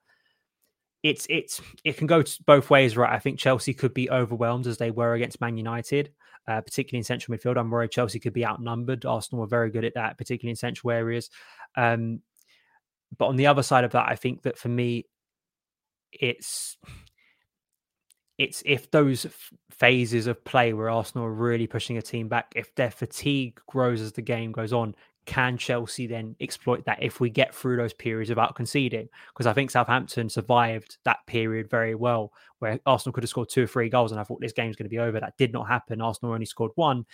it's 1.03 1.25
it's 1.29 1.61
it 1.83 1.95
can 1.95 2.07
go 2.07 2.23
both 2.45 2.69
ways, 2.69 2.97
right? 2.97 3.13
I 3.13 3.19
think 3.19 3.39
Chelsea 3.39 3.73
could 3.73 3.93
be 3.93 4.09
overwhelmed 4.09 4.67
as 4.67 4.77
they 4.77 4.91
were 4.91 5.13
against 5.13 5.39
Man 5.39 5.55
United, 5.55 6.11
uh, 6.47 6.59
particularly 6.61 6.99
in 6.99 7.03
central 7.03 7.37
midfield. 7.37 7.57
I'm 7.57 7.69
worried 7.69 7.91
Chelsea 7.91 8.19
could 8.19 8.33
be 8.33 8.45
outnumbered. 8.45 9.05
Arsenal 9.05 9.41
were 9.41 9.47
very 9.47 9.69
good 9.69 9.85
at 9.85 9.93
that, 9.93 10.17
particularly 10.17 10.51
in 10.51 10.57
central 10.57 10.91
areas. 10.91 11.29
Um, 11.77 12.21
but 13.15 13.27
on 13.27 13.35
the 13.35 13.47
other 13.47 13.63
side 13.63 13.83
of 13.83 13.91
that, 13.91 14.07
I 14.09 14.15
think 14.15 14.43
that 14.43 14.57
for 14.57 14.69
me, 14.69 15.05
it's 16.11 16.77
it's 18.37 18.61
if 18.65 18.91
those 18.91 19.25
phases 19.71 20.27
of 20.27 20.43
play 20.45 20.73
where 20.73 20.89
Arsenal 20.89 21.25
are 21.25 21.33
really 21.33 21.67
pushing 21.67 21.97
a 21.97 22.01
team 22.01 22.27
back, 22.27 22.53
if 22.55 22.73
their 22.75 22.91
fatigue 22.91 23.59
grows 23.67 24.01
as 24.01 24.11
the 24.11 24.21
game 24.21 24.51
goes 24.51 24.73
on, 24.73 24.95
can 25.25 25.57
Chelsea 25.57 26.07
then 26.07 26.35
exploit 26.39 26.85
that 26.85 27.01
if 27.01 27.19
we 27.19 27.29
get 27.29 27.53
through 27.53 27.77
those 27.77 27.93
periods 27.93 28.29
without 28.29 28.55
conceding? 28.55 29.09
Because 29.33 29.45
I 29.45 29.53
think 29.53 29.71
Southampton 29.71 30.29
survived 30.29 30.97
that 31.03 31.25
period 31.27 31.69
very 31.69 31.95
well, 31.95 32.31
where 32.59 32.79
Arsenal 32.85 33.13
could 33.13 33.23
have 33.23 33.29
scored 33.29 33.49
two 33.49 33.63
or 33.63 33.67
three 33.67 33.89
goals, 33.89 34.11
and 34.11 34.21
I 34.21 34.23
thought 34.23 34.39
this 34.39 34.53
game's 34.53 34.75
going 34.75 34.85
to 34.85 34.89
be 34.89 34.99
over. 34.99 35.19
That 35.19 35.37
did 35.37 35.51
not 35.51 35.67
happen. 35.67 36.01
Arsenal 36.01 36.33
only 36.33 36.45
scored 36.45 36.71
one. 36.75 37.05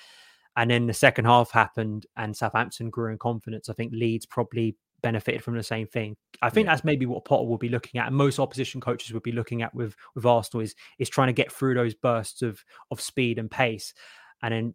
And 0.55 0.69
then 0.69 0.85
the 0.85 0.93
second 0.93 1.25
half 1.25 1.49
happened, 1.51 2.05
and 2.15 2.37
Southampton 2.37 2.91
grew 2.91 3.11
in 3.11 3.17
confidence. 3.17 3.69
I 3.69 3.73
think 3.73 3.91
Leeds 3.93 4.27
probably 4.27 4.75
benefited 5.03 5.43
from 5.43 5.55
the 5.55 5.61
same 5.63 5.85
thing. 5.85 6.15
I 6.41 6.49
think 6.49 6.65
Yeah. 6.65 6.71
that's 6.73 6.83
maybe 6.83 7.05
what 7.05 7.25
Potter 7.25 7.45
will 7.45 7.59
be 7.59 7.69
looking 7.69 7.99
at, 8.01 8.07
and 8.07 8.15
most 8.15 8.39
opposition 8.39 8.81
coaches 8.81 9.13
would 9.13 9.21
be 9.21 9.31
looking 9.31 9.61
at 9.61 9.75
with 9.75 9.95
with 10.15 10.25
Arsenal 10.25 10.63
is 10.63 10.73
is 10.97 11.09
trying 11.09 11.27
to 11.27 11.33
get 11.33 11.51
through 11.51 11.75
those 11.75 11.93
bursts 11.93 12.41
of 12.41 12.65
of 12.89 12.99
speed 12.99 13.37
and 13.37 13.51
pace, 13.51 13.93
and 14.41 14.51
then 14.51 14.73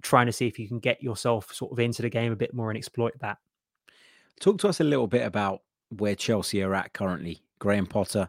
trying 0.00 0.26
to 0.26 0.32
see 0.32 0.46
if 0.46 0.58
you 0.58 0.66
can 0.68 0.78
get 0.78 1.02
yourself 1.02 1.52
sort 1.52 1.72
of 1.72 1.78
into 1.78 2.00
the 2.02 2.08
game 2.10 2.32
a 2.32 2.36
bit 2.36 2.54
more 2.54 2.70
and 2.70 2.78
exploit 2.78 3.12
that. 3.20 3.38
Talk 4.40 4.58
to 4.58 4.68
us 4.68 4.80
a 4.80 4.84
little 4.84 5.06
bit 5.06 5.26
about 5.26 5.62
where 5.90 6.14
Chelsea 6.14 6.62
are 6.62 6.74
at 6.74 6.92
currently. 6.94 7.40
Graham 7.58 7.86
Potter 7.86 8.28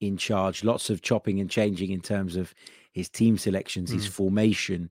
in 0.00 0.16
charge, 0.16 0.64
lots 0.64 0.88
of 0.88 1.02
chopping 1.02 1.40
and 1.40 1.50
changing 1.50 1.90
in 1.90 2.00
terms 2.00 2.36
of 2.36 2.54
his 2.92 3.08
team 3.08 3.36
selections, 3.36 3.90
his 3.90 4.06
Mm. 4.06 4.10
formation. 4.12 4.90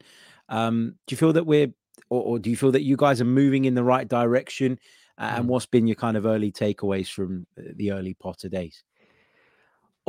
Um, 0.50 0.95
do 1.07 1.13
you 1.13 1.17
feel 1.17 1.33
that 1.33 1.45
we're, 1.45 1.73
or, 2.09 2.21
or 2.23 2.39
do 2.39 2.50
you 2.51 2.55
feel 2.57 2.71
that 2.73 2.83
you 2.83 2.95
guys 2.95 3.19
are 3.19 3.25
moving 3.25 3.65
in 3.65 3.73
the 3.73 3.83
right 3.83 4.07
direction? 4.07 4.79
And 5.19 5.47
Mm. 5.47 5.49
what's 5.49 5.65
been 5.67 5.88
your 5.88 5.95
kind 5.95 6.17
of 6.17 6.25
early 6.25 6.51
takeaways 6.51 7.09
from 7.11 7.47
uh, 7.59 7.63
the 7.75 7.91
early 7.91 8.15
Potter 8.15 8.49
days? 8.49 8.83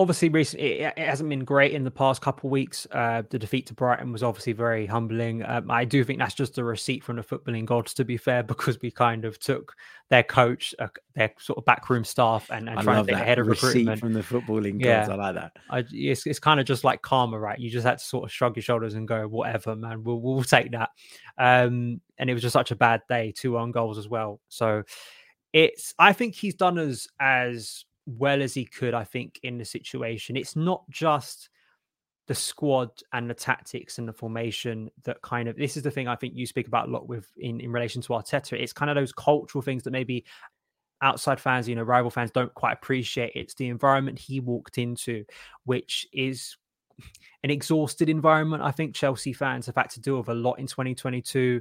Obviously, 0.00 0.30
recently 0.30 0.80
it, 0.80 0.95
it 0.97 1.07
hasn't 1.07 1.28
been 1.28 1.45
great 1.45 1.73
in 1.73 1.85
the 1.85 1.90
past 1.90 2.23
couple 2.23 2.49
of 2.49 2.52
weeks. 2.52 2.87
Uh, 2.90 3.23
the 3.28 3.38
defeat 3.38 3.66
to 3.66 3.75
Brighton 3.75 4.12
was 4.12 4.23
obviously 4.23 4.54
very 4.54 4.87
humbling. 4.87 5.45
Um, 5.45 5.71
I 5.71 5.85
do 5.85 6.04
think 6.04 6.19
that's 6.19 6.35
just 6.35 6.57
a 6.57 6.64
receipt 6.64 7.04
from 7.04 7.16
the 7.16 7.23
footballing 7.23 7.66
gods, 7.66 7.92
to 7.95 8.04
be 8.07 8.16
fair, 8.16 8.42
because 8.50 8.80
we 8.80 8.90
kind 8.90 9.26
of 9.26 9.38
took 9.38 9.75
their 10.09 10.23
coach, 10.23 10.75
uh, 10.78 10.88
their 11.14 11.35
sort 11.38 11.59
of 11.59 11.66
backroom 11.66 12.04
staff, 12.04 12.50
and, 12.50 12.66
and 12.66 12.80
trying 12.80 13.04
to 13.04 13.12
that 13.12 13.21
ahead 13.21 13.38
of 13.38 13.47
recruitment. 13.47 14.00
from 14.00 14.14
the 14.14 14.23
footballing 14.23 14.83
gods. 14.83 14.85
Yeah. 14.85 15.09
I 15.11 15.14
like 15.16 15.35
that. 15.35 15.52
I, 15.69 15.85
it's, 15.92 16.26
it's 16.26 16.38
kind 16.38 16.61
of 16.61 16.64
just 16.64 16.83
like 16.83 17.02
karma, 17.02 17.38
right? 17.38 17.59
You 17.59 17.69
just 17.69 17.87
had 17.87 17.99
to 17.99 18.04
sort 18.04 18.25
of 18.25 18.33
shrug 18.33 18.57
your 18.57 18.62
shoulders 18.62 18.95
and 18.95 19.07
go, 19.07 19.28
whatever, 19.28 19.76
man, 19.76 20.02
we'll, 20.02 20.19
we'll 20.19 20.42
take 20.45 20.73
that. 20.73 20.88
Um, 21.37 22.00
and 22.16 22.30
it 22.30 22.33
was 22.33 22.42
just 22.42 22.54
such 22.54 22.71
a 22.71 22.76
bad 22.76 23.02
day, 23.07 23.35
two 23.37 23.59
on 23.59 23.71
goals 23.71 23.99
as 23.99 24.09
well. 24.09 24.40
So 24.49 24.85
it's, 25.52 25.92
I 25.99 26.14
think 26.14 26.37
he's 26.37 26.54
done 26.54 26.78
as, 26.78 27.07
as 27.21 27.85
well 28.19 28.43
as 28.43 28.55
he 28.55 28.64
could, 28.64 28.95
I 28.95 29.05
think, 29.05 29.40
in 29.43 29.59
the 29.59 29.64
situation. 29.64 30.37
It's 30.37 30.57
not 30.57 30.88
just 30.90 31.49
the 32.26 32.35
squad 32.35 32.90
and 33.12 33.29
the 33.29 33.35
tactics 33.35 33.99
and 33.99 34.07
the 34.07 34.12
formation 34.12 34.90
that 35.05 35.21
kind 35.23 35.49
of, 35.49 35.57
this 35.57 35.76
is 35.76 35.83
the 35.83 35.90
thing 35.90 36.07
I 36.07 36.17
think 36.17 36.35
you 36.37 36.47
speak 36.47 36.69
about 36.69 36.88
a 36.88 36.90
lot 36.90 37.09
with 37.09 37.26
in, 37.37 37.61
in 37.61 37.73
relation 37.73 38.02
to 38.02 38.09
Arteta. 38.11 38.52
It's 38.52 38.73
kind 38.73 38.90
of 38.90 38.95
those 38.95 39.12
cultural 39.12 39.62
things 39.62 39.83
that 39.83 39.90
maybe 39.90 40.25
outside 41.02 41.40
fans, 41.40 41.69
you 41.69 41.75
know, 41.75 41.83
rival 41.83 42.11
fans 42.11 42.31
don't 42.31 42.55
quite 42.55 42.75
appreciate. 42.75 43.33
It's 43.35 43.55
the 43.55 43.69
environment 43.69 44.19
he 44.19 44.40
walked 44.40 44.79
into, 44.79 45.25
which 45.64 46.07
is 46.12 46.57
an 47.43 47.50
exhausted 47.50 48.09
environment. 48.09 48.62
I 48.62 48.71
think 48.71 48.95
Chelsea 48.95 49.33
fans 49.33 49.67
have 49.67 49.76
had 49.76 49.90
to 49.90 50.00
deal 50.00 50.19
with 50.19 50.29
a 50.29 50.35
lot 50.35 50.59
in 50.59 50.67
2022 50.67 51.61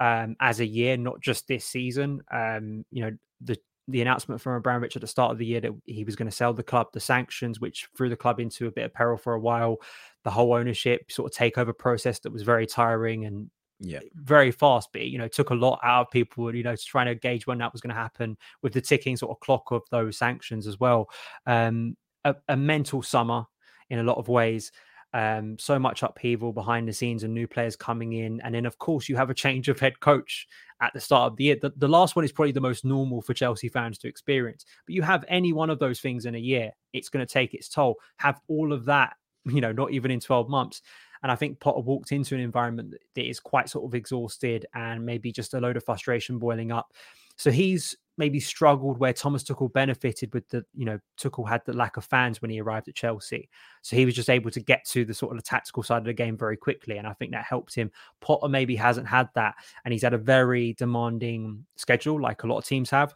um, 0.00 0.36
as 0.40 0.60
a 0.60 0.66
year, 0.66 0.96
not 0.96 1.20
just 1.20 1.46
this 1.46 1.64
season. 1.64 2.22
Um, 2.30 2.84
you 2.90 3.02
know, 3.04 3.16
the 3.40 3.58
the 3.88 4.02
announcement 4.02 4.40
from 4.40 4.54
Abramovich 4.54 4.94
at 4.94 5.02
the 5.02 5.08
start 5.08 5.32
of 5.32 5.38
the 5.38 5.46
year 5.46 5.60
that 5.60 5.72
he 5.86 6.04
was 6.04 6.14
going 6.14 6.30
to 6.30 6.36
sell 6.36 6.52
the 6.52 6.62
club, 6.62 6.88
the 6.92 7.00
sanctions, 7.00 7.58
which 7.58 7.88
threw 7.96 8.08
the 8.08 8.16
club 8.16 8.38
into 8.38 8.66
a 8.66 8.70
bit 8.70 8.84
of 8.84 8.94
peril 8.94 9.16
for 9.16 9.34
a 9.34 9.40
while, 9.40 9.78
the 10.24 10.30
whole 10.30 10.52
ownership 10.52 11.10
sort 11.10 11.32
of 11.32 11.36
takeover 11.36 11.76
process 11.76 12.20
that 12.20 12.32
was 12.32 12.42
very 12.42 12.66
tiring 12.66 13.24
and 13.24 13.50
yeah. 13.80 14.00
very 14.14 14.50
fast 14.50 14.88
but 14.92 15.02
you 15.02 15.18
know 15.18 15.28
took 15.28 15.50
a 15.50 15.54
lot 15.54 15.78
out 15.84 16.06
of 16.06 16.10
people 16.10 16.52
you 16.52 16.64
know 16.64 16.74
trying 16.74 17.06
to 17.06 17.14
gauge 17.14 17.46
when 17.46 17.58
that 17.58 17.72
was 17.72 17.80
going 17.80 17.94
to 17.94 18.00
happen 18.00 18.36
with 18.60 18.72
the 18.72 18.80
ticking 18.80 19.16
sort 19.16 19.30
of 19.30 19.38
clock 19.38 19.70
of 19.70 19.82
those 19.90 20.18
sanctions 20.18 20.66
as 20.66 20.80
well. 20.80 21.08
Um 21.46 21.96
a, 22.24 22.34
a 22.48 22.56
mental 22.56 23.02
summer 23.02 23.44
in 23.90 24.00
a 24.00 24.02
lot 24.02 24.18
of 24.18 24.28
ways 24.28 24.72
um, 25.14 25.58
so 25.58 25.78
much 25.78 26.02
upheaval 26.02 26.52
behind 26.52 26.86
the 26.86 26.92
scenes 26.92 27.24
and 27.24 27.32
new 27.32 27.46
players 27.46 27.76
coming 27.76 28.12
in. 28.12 28.40
And 28.42 28.54
then, 28.54 28.66
of 28.66 28.78
course, 28.78 29.08
you 29.08 29.16
have 29.16 29.30
a 29.30 29.34
change 29.34 29.68
of 29.68 29.80
head 29.80 30.00
coach 30.00 30.46
at 30.80 30.92
the 30.92 31.00
start 31.00 31.32
of 31.32 31.36
the 31.36 31.44
year. 31.44 31.56
The, 31.60 31.72
the, 31.76 31.88
last 31.88 32.14
one 32.14 32.24
is 32.24 32.32
probably 32.32 32.52
the 32.52 32.60
most 32.60 32.84
normal 32.84 33.22
for 33.22 33.34
Chelsea 33.34 33.68
fans 33.68 33.98
to 33.98 34.08
experience. 34.08 34.64
But 34.86 34.94
you 34.94 35.02
have 35.02 35.24
any 35.28 35.52
one 35.52 35.70
of 35.70 35.78
those 35.78 36.00
things 36.00 36.26
in 36.26 36.34
a 36.34 36.38
year, 36.38 36.70
it's 36.92 37.08
going 37.08 37.26
to 37.26 37.32
take 37.32 37.54
its 37.54 37.68
toll. 37.68 37.96
Have 38.18 38.40
all 38.48 38.72
of 38.72 38.84
that, 38.84 39.16
you 39.46 39.60
know, 39.60 39.72
not 39.72 39.92
even 39.92 40.10
in 40.10 40.20
12 40.20 40.48
months. 40.48 40.82
And 41.22 41.32
I 41.32 41.36
think 41.36 41.58
Potter 41.58 41.80
walked 41.80 42.12
into 42.12 42.34
an 42.34 42.40
environment 42.40 42.94
that 43.14 43.28
is 43.28 43.40
quite 43.40 43.68
sort 43.68 43.84
of 43.84 43.94
exhausted 43.94 44.66
and 44.74 45.04
maybe 45.04 45.32
just 45.32 45.54
a 45.54 45.60
load 45.60 45.76
of 45.76 45.84
frustration 45.84 46.38
boiling 46.38 46.70
up. 46.70 46.92
So 47.36 47.50
he's 47.50 47.96
maybe 48.18 48.40
struggled 48.40 48.98
where 48.98 49.12
Thomas 49.12 49.42
Tuchel 49.42 49.72
benefited 49.72 50.34
with 50.34 50.48
the, 50.48 50.64
you 50.74 50.84
know, 50.84 50.98
Tuchel 51.18 51.48
had 51.48 51.62
the 51.64 51.72
lack 51.72 51.96
of 51.96 52.04
fans 52.04 52.42
when 52.42 52.50
he 52.50 52.60
arrived 52.60 52.88
at 52.88 52.94
Chelsea. 52.94 53.48
So 53.82 53.96
he 53.96 54.04
was 54.04 54.14
just 54.14 54.28
able 54.28 54.50
to 54.50 54.60
get 54.60 54.84
to 54.86 55.04
the 55.04 55.14
sort 55.14 55.32
of 55.32 55.38
the 55.38 55.48
tactical 55.48 55.82
side 55.82 55.98
of 55.98 56.04
the 56.04 56.12
game 56.12 56.36
very 56.36 56.56
quickly. 56.56 56.98
And 56.98 57.06
I 57.06 57.12
think 57.14 57.32
that 57.32 57.44
helped 57.44 57.74
him. 57.74 57.90
Potter 58.20 58.48
maybe 58.48 58.76
hasn't 58.76 59.08
had 59.08 59.28
that. 59.34 59.54
And 59.84 59.92
he's 59.92 60.02
had 60.02 60.14
a 60.14 60.18
very 60.18 60.74
demanding 60.74 61.64
schedule, 61.76 62.20
like 62.20 62.42
a 62.42 62.46
lot 62.46 62.58
of 62.58 62.64
teams 62.64 62.90
have. 62.90 63.14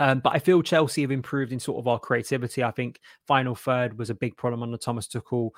Um, 0.00 0.20
but 0.20 0.34
I 0.34 0.38
feel 0.38 0.62
Chelsea 0.62 1.02
have 1.02 1.10
improved 1.10 1.52
in 1.52 1.60
sort 1.60 1.78
of 1.78 1.86
our 1.86 1.98
creativity. 1.98 2.64
I 2.64 2.70
think 2.70 3.00
final 3.26 3.54
third 3.54 3.98
was 3.98 4.08
a 4.08 4.14
big 4.14 4.34
problem 4.36 4.62
under 4.62 4.78
Thomas 4.78 5.06
Tuchel. 5.06 5.50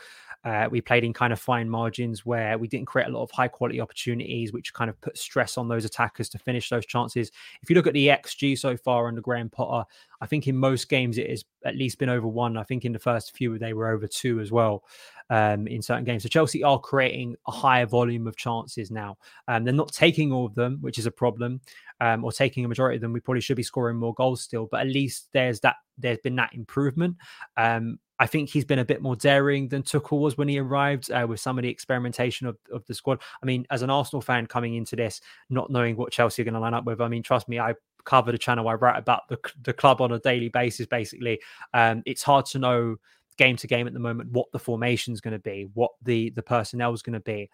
Uh, 0.45 0.67
we 0.69 0.81
played 0.81 1.05
in 1.05 1.13
kind 1.13 1.33
of 1.33 1.39
fine 1.39 1.71
margins 1.71 2.27
where 2.27 2.59
we 2.59 2.67
didn't 2.67 2.89
create 2.89 3.07
a 3.07 3.13
lot 3.13 3.23
of 3.23 3.31
high 3.31 3.47
quality 3.47 3.81
opportunities, 3.81 4.53
which 4.53 4.75
kind 4.75 4.91
of 4.91 5.01
put 5.01 5.17
stress 5.17 5.57
on 5.57 5.69
those 5.69 5.85
attackers 5.85 6.29
to 6.29 6.39
finish 6.39 6.69
those 6.69 6.85
chances. 6.85 7.31
If 7.63 7.71
you 7.71 7.77
look 7.77 7.87
at 7.87 7.95
the 7.95 8.09
XG 8.09 8.59
so 8.59 8.77
far 8.77 9.07
under 9.07 9.21
Graham 9.21 9.49
Potter, 9.49 9.89
I 10.21 10.27
think 10.27 10.49
in 10.49 10.57
most 10.57 10.89
games 10.89 11.19
it 11.19 11.31
has 11.31 11.45
at 11.65 11.77
least 11.77 11.99
been 11.99 12.09
over 12.09 12.27
one. 12.27 12.57
I 12.57 12.65
think 12.65 12.85
in 12.85 12.93
the 12.93 12.99
first 12.99 13.37
few 13.37 13.57
they 13.59 13.73
were 13.73 13.91
over 13.91 14.09
two 14.09 14.41
as 14.41 14.51
well 14.51 14.83
um, 15.31 15.67
in 15.67 15.81
certain 15.81 16.05
games. 16.05 16.25
So 16.25 16.29
Chelsea 16.29 16.63
are 16.63 16.79
creating 16.79 17.37
a 17.47 17.53
higher 17.53 17.87
volume 17.87 18.27
of 18.27 18.37
chances 18.37 18.91
now. 18.91 19.19
Um, 19.49 19.65
they're 19.65 19.73
not 19.73 19.93
taking 19.93 20.33
all 20.33 20.47
of 20.47 20.55
them, 20.55 20.79
which 20.81 20.99
is 20.99 21.07
a 21.07 21.11
problem, 21.11 21.61
um, 22.03 22.25
or 22.25 22.33
taking 22.33 22.65
a 22.65 22.69
majority 22.69 22.97
of 22.97 23.01
them. 23.01 23.13
We 23.13 23.21
probably 23.21 23.41
should 23.41 23.57
be 23.57 23.63
scoring 23.63 23.97
more 23.97 24.13
goals 24.13 24.43
still, 24.43 24.67
but 24.67 24.81
at 24.81 24.89
least 24.89 25.29
there's 25.33 25.61
that. 25.61 25.77
There's 25.97 26.19
been 26.19 26.35
that 26.37 26.53
improvement. 26.53 27.17
Um, 27.57 28.01
I 28.19 28.27
think 28.27 28.49
he's 28.49 28.65
been 28.65 28.81
a 28.81 28.85
bit 28.85 29.03
more 29.03 29.15
daring 29.15 29.69
than 29.69 29.85
Tuchel 29.85 30.21
was 30.21 30.37
when 30.37 30.49
he 30.49 30.59
arrived 30.59 31.13
uh, 31.13 31.27
with 31.29 31.39
some 31.39 31.59
of 31.59 31.63
the 31.63 31.69
experimentation 31.69 32.49
of, 32.49 32.57
of 32.73 32.85
the 32.87 32.95
squad. 32.95 33.21
I 33.41 33.47
mean, 33.47 33.67
as 33.71 33.83
an 33.83 33.91
Arsenal 33.91 34.21
fan 34.21 34.47
coming 34.47 34.75
into 34.75 34.97
this, 34.97 35.21
not 35.49 35.71
knowing 35.71 35.97
what 35.97 36.13
Chelsea 36.13 36.43
are 36.43 36.45
going 36.45 36.55
to 36.55 36.61
line 36.61 36.75
up 36.75 36.85
with, 36.85 37.01
I 37.01 37.07
mean, 37.07 37.23
trust 37.23 37.49
me, 37.49 37.61
I 37.61 37.75
cover 38.05 38.33
the 38.33 38.39
channel. 38.39 38.69
I 38.69 38.75
write 38.75 38.99
about 38.99 39.29
the, 39.29 39.39
the 39.63 39.73
club 39.73 40.01
on 40.01 40.11
a 40.11 40.19
daily 40.19 40.49
basis, 40.49 40.87
basically. 40.87 41.41
Um, 41.73 42.03
it's 42.05 42.23
hard 42.23 42.47
to 42.47 42.59
know 42.59 42.97
game 43.39 43.57
to 43.57 43.67
game 43.67 43.87
at 43.87 43.93
the 43.93 44.01
moment 44.01 44.31
what 44.33 44.51
the 44.53 44.59
formation 44.59 45.13
is 45.13 45.21
going 45.21 45.33
to 45.33 45.39
be, 45.39 45.69
what 45.75 45.93
the 46.03 46.31
the 46.31 46.43
personnel 46.43 46.93
is 46.93 47.03
going 47.03 47.15
to 47.15 47.21
be, 47.21 47.49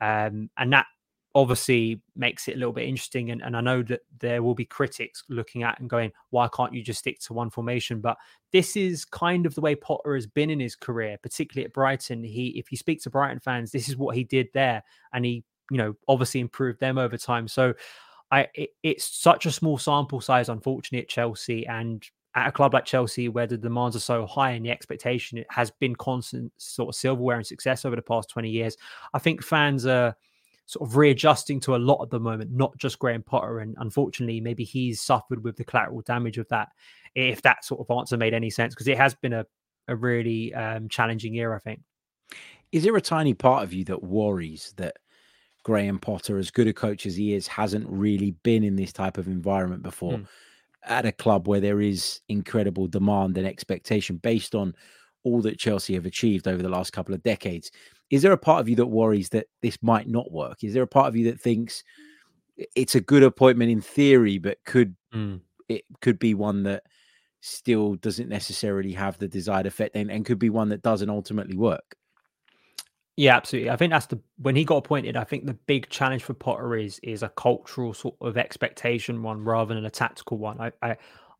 um, 0.00 0.50
and 0.58 0.72
that 0.72 0.86
obviously 1.34 2.00
makes 2.14 2.46
it 2.46 2.54
a 2.54 2.58
little 2.58 2.72
bit 2.72 2.88
interesting. 2.88 3.30
And, 3.30 3.42
and 3.42 3.56
I 3.56 3.60
know 3.60 3.82
that 3.82 4.02
there 4.20 4.42
will 4.42 4.54
be 4.54 4.64
critics 4.64 5.24
looking 5.28 5.64
at 5.64 5.80
and 5.80 5.90
going, 5.90 6.12
why 6.30 6.48
can't 6.54 6.72
you 6.72 6.82
just 6.82 7.00
stick 7.00 7.18
to 7.20 7.32
one 7.32 7.50
formation? 7.50 8.00
But 8.00 8.16
this 8.52 8.76
is 8.76 9.04
kind 9.04 9.44
of 9.44 9.54
the 9.54 9.60
way 9.60 9.74
Potter 9.74 10.14
has 10.14 10.26
been 10.26 10.50
in 10.50 10.60
his 10.60 10.76
career, 10.76 11.18
particularly 11.20 11.64
at 11.64 11.72
Brighton. 11.72 12.22
He, 12.22 12.48
if 12.58 12.70
you 12.70 12.78
speak 12.78 13.02
to 13.02 13.10
Brighton 13.10 13.40
fans, 13.40 13.72
this 13.72 13.88
is 13.88 13.96
what 13.96 14.16
he 14.16 14.22
did 14.22 14.48
there, 14.54 14.84
and 15.12 15.24
he, 15.24 15.44
you 15.70 15.78
know, 15.78 15.94
obviously 16.06 16.40
improved 16.40 16.80
them 16.80 16.98
over 16.98 17.16
time. 17.16 17.48
So. 17.48 17.74
I, 18.30 18.48
it, 18.54 18.70
it's 18.82 19.04
such 19.04 19.46
a 19.46 19.52
small 19.52 19.78
sample 19.78 20.20
size, 20.20 20.48
unfortunately, 20.48 21.04
at 21.04 21.08
Chelsea, 21.08 21.66
and 21.68 22.04
at 22.34 22.48
a 22.48 22.52
club 22.52 22.74
like 22.74 22.84
Chelsea, 22.84 23.28
where 23.28 23.46
the 23.46 23.56
demands 23.56 23.94
are 23.94 24.00
so 24.00 24.26
high 24.26 24.52
and 24.52 24.64
the 24.64 24.70
expectation 24.70 25.44
has 25.50 25.70
been 25.70 25.94
constant 25.94 26.52
sort 26.56 26.88
of 26.88 26.94
silverware 26.96 27.36
and 27.36 27.46
success 27.46 27.84
over 27.84 27.94
the 27.94 28.02
past 28.02 28.30
20 28.30 28.50
years, 28.50 28.76
I 29.12 29.18
think 29.20 29.44
fans 29.44 29.86
are 29.86 30.16
sort 30.66 30.88
of 30.88 30.96
readjusting 30.96 31.60
to 31.60 31.76
a 31.76 31.78
lot 31.78 32.02
at 32.02 32.10
the 32.10 32.20
moment, 32.20 32.50
not 32.50 32.76
just 32.78 32.98
Graham 32.98 33.22
Potter. 33.22 33.58
And 33.60 33.74
unfortunately, 33.78 34.40
maybe 34.40 34.64
he's 34.64 35.00
suffered 35.00 35.44
with 35.44 35.56
the 35.56 35.64
collateral 35.64 36.02
damage 36.02 36.38
of 36.38 36.48
that, 36.48 36.68
if 37.14 37.42
that 37.42 37.64
sort 37.64 37.80
of 37.80 37.96
answer 37.96 38.16
made 38.16 38.34
any 38.34 38.50
sense, 38.50 38.74
because 38.74 38.88
it 38.88 38.96
has 38.96 39.14
been 39.14 39.32
a, 39.32 39.46
a 39.88 39.96
really 39.96 40.54
um, 40.54 40.88
challenging 40.88 41.34
year, 41.34 41.54
I 41.54 41.58
think. 41.58 41.80
Is 42.72 42.82
there 42.82 42.96
a 42.96 43.00
tiny 43.00 43.34
part 43.34 43.62
of 43.62 43.72
you 43.72 43.84
that 43.84 44.02
worries 44.02 44.72
that 44.78 44.96
Graham 45.62 45.98
Potter, 45.98 46.38
as 46.38 46.50
good 46.50 46.66
a 46.66 46.72
coach 46.72 47.06
as 47.06 47.16
he 47.16 47.34
is, 47.34 47.46
hasn't 47.46 47.86
really 47.88 48.32
been 48.42 48.64
in 48.64 48.76
this 48.76 48.92
type 48.92 49.18
of 49.18 49.28
environment 49.28 49.82
before? 49.82 50.14
Mm. 50.14 50.26
At 50.86 51.06
a 51.06 51.12
club 51.12 51.48
where 51.48 51.60
there 51.60 51.80
is 51.80 52.20
incredible 52.28 52.86
demand 52.88 53.38
and 53.38 53.46
expectation 53.46 54.16
based 54.16 54.54
on 54.54 54.74
all 55.22 55.40
that 55.40 55.58
Chelsea 55.58 55.94
have 55.94 56.04
achieved 56.04 56.46
over 56.46 56.62
the 56.62 56.68
last 56.68 56.92
couple 56.92 57.14
of 57.14 57.22
decades. 57.22 57.70
Is 58.10 58.22
there 58.22 58.32
a 58.32 58.38
part 58.38 58.60
of 58.60 58.68
you 58.68 58.76
that 58.76 58.86
worries 58.86 59.30
that 59.30 59.46
this 59.62 59.82
might 59.82 60.08
not 60.08 60.30
work? 60.30 60.62
Is 60.62 60.74
there 60.74 60.82
a 60.82 60.88
part 60.88 61.08
of 61.08 61.16
you 61.16 61.30
that 61.30 61.40
thinks 61.40 61.82
it's 62.76 62.94
a 62.94 63.00
good 63.00 63.22
appointment 63.22 63.70
in 63.70 63.80
theory, 63.80 64.38
but 64.38 64.58
could 64.64 64.94
mm. 65.12 65.40
it 65.68 65.84
could 66.00 66.18
be 66.18 66.34
one 66.34 66.62
that 66.64 66.84
still 67.40 67.94
doesn't 67.96 68.28
necessarily 68.28 68.92
have 68.92 69.18
the 69.18 69.28
desired 69.28 69.66
effect 69.66 69.96
and, 69.96 70.10
and 70.10 70.24
could 70.24 70.38
be 70.38 70.50
one 70.50 70.68
that 70.70 70.82
doesn't 70.82 71.10
ultimately 71.10 71.56
work? 71.56 71.96
Yeah, 73.16 73.36
absolutely. 73.36 73.70
I 73.70 73.76
think 73.76 73.92
that's 73.92 74.06
the 74.06 74.18
when 74.38 74.56
he 74.56 74.64
got 74.64 74.78
appointed. 74.78 75.16
I 75.16 75.24
think 75.24 75.46
the 75.46 75.54
big 75.54 75.88
challenge 75.88 76.24
for 76.24 76.34
Potter 76.34 76.74
is 76.76 76.98
is 77.02 77.22
a 77.22 77.28
cultural 77.28 77.94
sort 77.94 78.16
of 78.20 78.36
expectation 78.36 79.22
one 79.22 79.44
rather 79.44 79.74
than 79.74 79.84
a 79.84 79.90
tactical 79.90 80.36
one. 80.38 80.60
I, 80.60 80.72
I 80.82 80.96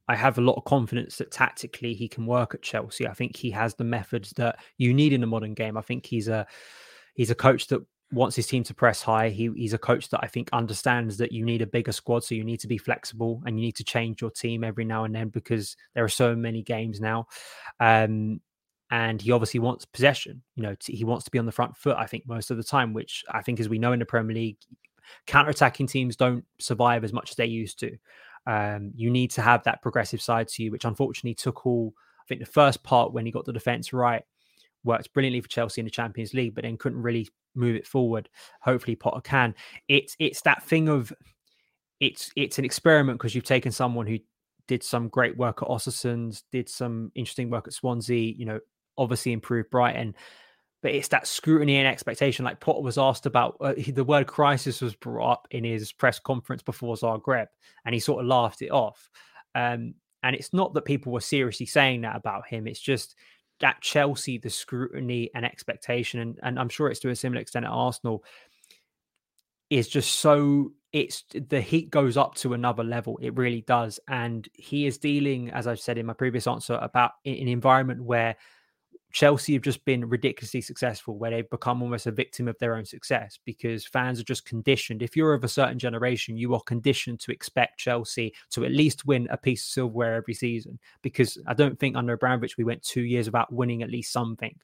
I 0.08 0.16
have 0.16 0.38
a 0.38 0.42
lot 0.42 0.56
of 0.56 0.64
confidence 0.64 1.16
that 1.16 1.30
tactically 1.30 1.94
he 1.94 2.08
can 2.08 2.26
work 2.26 2.54
at 2.54 2.62
Chelsea. 2.62 3.06
I 3.06 3.14
think 3.14 3.36
he 3.36 3.50
has 3.52 3.74
the 3.74 3.84
methods 3.84 4.30
that 4.36 4.58
you 4.76 4.92
need 4.92 5.12
in 5.12 5.22
a 5.22 5.26
modern 5.26 5.54
game. 5.54 5.76
I 5.76 5.82
think 5.82 6.06
he's 6.06 6.28
a 6.28 6.46
he's 7.14 7.30
a 7.30 7.34
coach 7.34 7.68
that 7.68 7.84
wants 8.12 8.36
his 8.36 8.46
team 8.46 8.62
to 8.64 8.74
press 8.74 9.02
high. 9.02 9.30
He, 9.30 9.50
he's 9.56 9.72
a 9.72 9.78
coach 9.78 10.10
that 10.10 10.20
I 10.22 10.26
think 10.26 10.48
understands 10.52 11.16
that 11.16 11.32
you 11.32 11.44
need 11.44 11.62
a 11.62 11.66
bigger 11.66 11.92
squad, 11.92 12.24
so 12.24 12.34
you 12.34 12.44
need 12.44 12.60
to 12.60 12.68
be 12.68 12.78
flexible 12.78 13.42
and 13.46 13.58
you 13.58 13.64
need 13.64 13.76
to 13.76 13.84
change 13.84 14.20
your 14.20 14.30
team 14.30 14.62
every 14.62 14.84
now 14.84 15.04
and 15.04 15.14
then 15.14 15.28
because 15.30 15.76
there 15.94 16.04
are 16.04 16.08
so 16.08 16.36
many 16.36 16.62
games 16.62 17.00
now. 17.00 17.26
Um, 17.80 18.40
and 18.90 19.20
he 19.20 19.32
obviously 19.32 19.60
wants 19.60 19.84
possession. 19.84 20.42
You 20.54 20.62
know, 20.62 20.76
he 20.86 21.04
wants 21.04 21.24
to 21.24 21.30
be 21.30 21.38
on 21.38 21.46
the 21.46 21.52
front 21.52 21.76
foot. 21.76 21.96
I 21.96 22.06
think 22.06 22.28
most 22.28 22.50
of 22.50 22.56
the 22.56 22.62
time, 22.62 22.92
which 22.92 23.24
I 23.30 23.42
think, 23.42 23.58
as 23.58 23.68
we 23.68 23.78
know 23.78 23.92
in 23.92 23.98
the 23.98 24.04
Premier 24.04 24.36
League, 24.36 24.58
counter-attacking 25.26 25.86
teams 25.86 26.16
don't 26.16 26.44
survive 26.60 27.02
as 27.02 27.12
much 27.12 27.30
as 27.30 27.36
they 27.36 27.46
used 27.46 27.80
to. 27.80 27.96
Um, 28.46 28.92
you 28.94 29.10
need 29.10 29.30
to 29.32 29.42
have 29.42 29.64
that 29.64 29.82
progressive 29.82 30.20
side 30.20 30.48
to 30.48 30.62
you, 30.62 30.70
which 30.70 30.84
unfortunately 30.84 31.34
took 31.34 31.66
all. 31.66 31.94
I 31.96 32.24
think 32.28 32.40
the 32.40 32.46
first 32.46 32.82
part 32.82 33.12
when 33.12 33.26
he 33.26 33.32
got 33.32 33.44
the 33.44 33.52
defense 33.52 33.92
right 33.92 34.22
worked 34.82 35.12
brilliantly 35.12 35.40
for 35.40 35.48
Chelsea 35.48 35.80
in 35.80 35.86
the 35.86 35.90
Champions 35.90 36.34
League, 36.34 36.54
but 36.54 36.62
then 36.64 36.76
couldn't 36.76 37.02
really 37.02 37.28
move 37.54 37.76
it 37.76 37.86
forward. 37.86 38.28
Hopefully, 38.60 38.96
Potter 38.96 39.20
can. 39.20 39.54
It's 39.88 40.16
it's 40.18 40.42
that 40.42 40.62
thing 40.62 40.88
of 40.88 41.12
it's 42.00 42.30
it's 42.36 42.58
an 42.58 42.64
experiment 42.64 43.18
because 43.18 43.34
you've 43.34 43.44
taken 43.44 43.72
someone 43.72 44.06
who 44.06 44.18
did 44.66 44.82
some 44.82 45.08
great 45.08 45.36
work 45.36 45.62
at 45.62 45.68
Ostersund's, 45.68 46.44
did 46.50 46.68
some 46.68 47.12
interesting 47.14 47.50
work 47.50 47.66
at 47.66 47.74
Swansea. 47.74 48.34
You 48.36 48.46
know, 48.46 48.60
obviously 48.96 49.32
improved 49.32 49.70
Brighton, 49.70 50.14
but 50.84 50.92
it's 50.94 51.08
that 51.08 51.26
scrutiny 51.26 51.78
and 51.78 51.88
expectation. 51.88 52.44
Like 52.44 52.60
Potter 52.60 52.82
was 52.82 52.98
asked 52.98 53.24
about, 53.24 53.56
uh, 53.58 53.72
the 53.88 54.04
word 54.04 54.26
crisis 54.26 54.82
was 54.82 54.94
brought 54.94 55.32
up 55.32 55.48
in 55.50 55.64
his 55.64 55.92
press 55.92 56.18
conference 56.18 56.62
before 56.62 56.94
Zagreb, 56.94 57.46
and 57.86 57.94
he 57.94 57.98
sort 57.98 58.20
of 58.20 58.28
laughed 58.28 58.60
it 58.60 58.68
off. 58.68 59.08
Um, 59.54 59.94
and 60.22 60.36
it's 60.36 60.52
not 60.52 60.74
that 60.74 60.84
people 60.84 61.10
were 61.10 61.20
seriously 61.20 61.64
saying 61.64 62.02
that 62.02 62.16
about 62.16 62.46
him. 62.46 62.66
It's 62.66 62.80
just 62.80 63.14
at 63.62 63.80
Chelsea, 63.80 64.36
the 64.36 64.50
scrutiny 64.50 65.30
and 65.34 65.46
expectation, 65.46 66.20
and, 66.20 66.38
and 66.42 66.58
I'm 66.58 66.68
sure 66.68 66.90
it's 66.90 67.00
to 67.00 67.08
a 67.08 67.16
similar 67.16 67.40
extent 67.40 67.64
at 67.64 67.70
Arsenal, 67.70 68.22
is 69.70 69.88
just 69.88 70.16
so 70.16 70.72
it's 70.92 71.24
the 71.48 71.62
heat 71.62 71.88
goes 71.88 72.18
up 72.18 72.34
to 72.34 72.52
another 72.52 72.84
level. 72.84 73.18
It 73.22 73.34
really 73.36 73.62
does. 73.62 73.98
And 74.06 74.46
he 74.52 74.84
is 74.84 74.98
dealing, 74.98 75.48
as 75.50 75.66
I've 75.66 75.80
said 75.80 75.96
in 75.96 76.04
my 76.04 76.12
previous 76.12 76.46
answer, 76.46 76.74
about 76.74 77.12
an 77.24 77.48
environment 77.48 78.04
where 78.04 78.36
Chelsea 79.14 79.52
have 79.52 79.62
just 79.62 79.84
been 79.84 80.08
ridiculously 80.08 80.60
successful, 80.60 81.16
where 81.16 81.30
they've 81.30 81.48
become 81.48 81.80
almost 81.80 82.08
a 82.08 82.10
victim 82.10 82.48
of 82.48 82.58
their 82.58 82.74
own 82.74 82.84
success 82.84 83.38
because 83.44 83.86
fans 83.86 84.18
are 84.18 84.24
just 84.24 84.44
conditioned. 84.44 85.02
If 85.02 85.16
you're 85.16 85.34
of 85.34 85.44
a 85.44 85.48
certain 85.48 85.78
generation, 85.78 86.36
you 86.36 86.52
are 86.52 86.60
conditioned 86.62 87.20
to 87.20 87.30
expect 87.30 87.78
Chelsea 87.78 88.34
to 88.50 88.64
at 88.64 88.72
least 88.72 89.06
win 89.06 89.28
a 89.30 89.36
piece 89.36 89.62
of 89.62 89.68
silverware 89.68 90.16
every 90.16 90.34
season. 90.34 90.80
Because 91.00 91.38
I 91.46 91.54
don't 91.54 91.78
think 91.78 91.96
under 91.96 92.14
Abramovich 92.14 92.58
we 92.58 92.64
went 92.64 92.82
two 92.82 93.02
years 93.02 93.26
without 93.26 93.52
winning 93.52 93.84
at 93.84 93.90
least 93.90 94.12
something, 94.12 94.58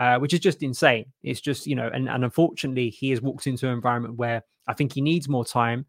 uh, 0.00 0.18
which 0.18 0.34
is 0.34 0.40
just 0.40 0.64
insane. 0.64 1.06
It's 1.22 1.40
just 1.40 1.64
you 1.64 1.76
know, 1.76 1.88
and, 1.94 2.08
and 2.08 2.24
unfortunately, 2.24 2.90
he 2.90 3.10
has 3.10 3.22
walked 3.22 3.46
into 3.46 3.68
an 3.68 3.74
environment 3.74 4.16
where 4.16 4.42
I 4.66 4.74
think 4.74 4.92
he 4.92 5.02
needs 5.02 5.28
more 5.28 5.44
time. 5.44 5.86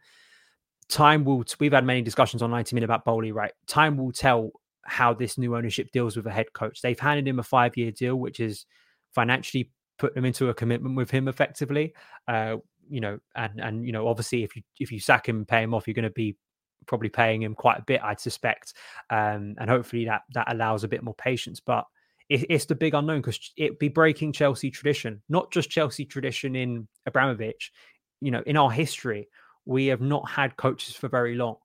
Time 0.90 1.26
will. 1.26 1.44
We've 1.60 1.74
had 1.74 1.84
many 1.84 2.04
discussions 2.04 2.44
on 2.44 2.52
90 2.52 2.76
Minute 2.76 2.86
about 2.86 3.04
Boehly, 3.04 3.32
right? 3.32 3.54
Time 3.66 3.98
will 3.98 4.12
tell 4.12 4.52
how 4.86 5.14
this 5.14 5.38
new 5.38 5.56
ownership 5.56 5.92
deals 5.92 6.16
with 6.16 6.28
a 6.28 6.32
head 6.32 6.54
coach. 6.54 6.82
They've 6.82 7.00
handed 7.00 7.28
him 7.28 7.40
a 7.40 7.44
five 7.44 7.76
year 7.78 7.92
deal, 7.92 8.16
which 8.16 8.40
is 8.40 8.66
financially 9.14 9.72
put 9.98 10.14
them 10.14 10.26
into 10.26 10.50
a 10.50 10.54
commitment 10.54 10.96
with 10.96 11.10
him 11.10 11.28
effectively. 11.28 11.94
Uh, 12.28 12.58
you 12.90 13.02
know, 13.02 13.20
and 13.36 13.60
and 13.60 13.86
you 13.86 13.92
know, 13.92 14.08
obviously, 14.08 14.44
if 14.44 14.56
you 14.56 14.62
if 14.80 14.92
you 14.92 15.00
sack 15.00 15.28
him 15.28 15.38
and 15.38 15.48
pay 15.48 15.64
him 15.64 15.74
off, 15.74 15.88
you're 15.88 15.94
going 15.94 16.04
to 16.04 16.10
be 16.12 16.38
probably 16.88 17.10
paying 17.10 17.42
him 17.42 17.56
quite 17.56 17.80
a 17.80 17.84
bit, 17.84 18.02
I'd 18.04 18.20
suspect, 18.20 18.74
um, 19.10 19.56
and 19.60 19.70
hopefully 19.70 20.06
that 20.06 20.22
that 20.34 20.52
allows 20.52 20.84
a 20.84 20.88
bit 20.88 21.04
more 21.04 21.16
patience. 21.16 21.60
But 21.60 21.86
it, 22.30 22.46
it's 22.50 22.66
the 22.66 22.76
big 22.76 22.94
unknown 22.94 23.22
because 23.22 23.52
it'd 23.58 23.80
be 23.80 23.90
breaking 23.90 24.34
Chelsea 24.34 24.70
tradition, 24.70 25.22
not 25.30 25.52
just 25.52 25.70
Chelsea 25.70 26.06
tradition 26.06 26.56
in 26.56 26.88
Abramovich. 27.06 27.72
You 28.22 28.32
know, 28.32 28.44
in 28.46 28.58
our 28.58 28.72
history, 28.72 29.28
we 29.66 29.88
have 29.88 30.02
not 30.02 30.30
had 30.30 30.58
coaches 30.58 30.96
for 30.96 31.08
very 31.08 31.36
long. 31.36 31.56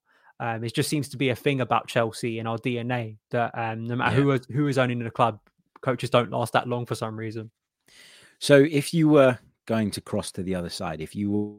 Um, 0.40 0.64
it 0.64 0.74
just 0.74 0.88
seems 0.88 1.10
to 1.10 1.18
be 1.18 1.28
a 1.28 1.36
thing 1.36 1.60
about 1.60 1.86
Chelsea 1.86 2.38
in 2.38 2.46
our 2.46 2.56
DNA 2.56 3.18
that 3.30 3.50
um, 3.56 3.86
no 3.86 3.94
matter 3.94 4.16
yeah. 4.16 4.22
who 4.22 4.30
is 4.32 4.46
who 4.50 4.66
is 4.68 4.78
owning 4.78 4.98
the 4.98 5.10
club, 5.10 5.38
coaches 5.82 6.08
don't 6.08 6.30
last 6.30 6.54
that 6.54 6.66
long 6.66 6.86
for 6.86 6.94
some 6.94 7.14
reason. 7.14 7.50
So, 8.38 8.56
if 8.70 8.94
you 8.94 9.10
were 9.10 9.38
going 9.66 9.90
to 9.90 10.00
cross 10.00 10.32
to 10.32 10.42
the 10.42 10.54
other 10.54 10.70
side, 10.70 11.02
if 11.02 11.14
you 11.14 11.30
were 11.30 11.56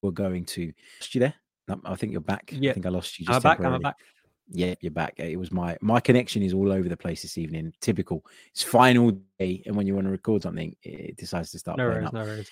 we're 0.00 0.10
going 0.10 0.46
to, 0.46 0.72
lost 1.00 1.14
you 1.14 1.20
there? 1.20 1.34
I 1.84 1.96
think 1.96 2.12
you're 2.12 2.20
back. 2.22 2.50
Yeah. 2.50 2.70
I 2.70 2.74
think 2.74 2.86
I 2.86 2.88
lost 2.88 3.18
you. 3.20 3.26
Just 3.26 3.36
I'm 3.36 3.42
back. 3.42 3.60
I'm 3.60 3.82
back. 3.82 3.96
Yeah, 4.50 4.74
you're 4.80 4.90
back. 4.90 5.14
It 5.18 5.38
was 5.38 5.52
my 5.52 5.76
my 5.80 6.00
connection 6.00 6.42
is 6.42 6.54
all 6.54 6.72
over 6.72 6.88
the 6.88 6.96
place 6.96 7.22
this 7.22 7.36
evening. 7.36 7.72
Typical. 7.80 8.24
It's 8.50 8.62
final 8.62 9.12
day, 9.38 9.62
and 9.66 9.76
when 9.76 9.86
you 9.86 9.94
want 9.94 10.06
to 10.06 10.10
record 10.10 10.42
something, 10.42 10.74
it 10.82 11.16
decides 11.16 11.50
to 11.52 11.58
start. 11.58 11.78
No 11.78 11.86
worries, 11.86 12.06
up. 12.06 12.12
no 12.14 12.24
worries. 12.24 12.50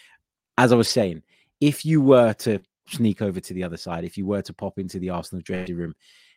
As 0.58 0.72
I 0.72 0.76
was 0.76 0.88
saying, 0.88 1.22
if 1.60 1.84
you 1.84 2.02
were 2.02 2.34
to 2.34 2.60
sneak 2.88 3.22
over 3.22 3.40
to 3.40 3.54
the 3.54 3.64
other 3.64 3.76
side, 3.76 4.04
if 4.04 4.18
you 4.18 4.26
were 4.26 4.42
to 4.42 4.52
pop 4.52 4.78
into 4.78 4.98
the 4.98 5.10
Arsenal 5.10 5.42
dressing 5.42 5.76
room 5.76 5.94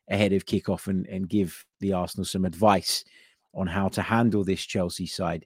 ahead 0.10 0.34
of 0.34 0.46
kickoff 0.46 0.88
and, 0.88 1.06
and 1.08 1.30
give 1.30 1.66
the 1.80 1.94
Arsenal 1.94 2.26
some 2.26 2.46
advice 2.46 3.04
on 3.54 3.68
how 3.68 3.88
to 3.90 4.02
handle 4.02 4.44
this 4.44 4.62
Chelsea 4.62 5.06
side, 5.06 5.46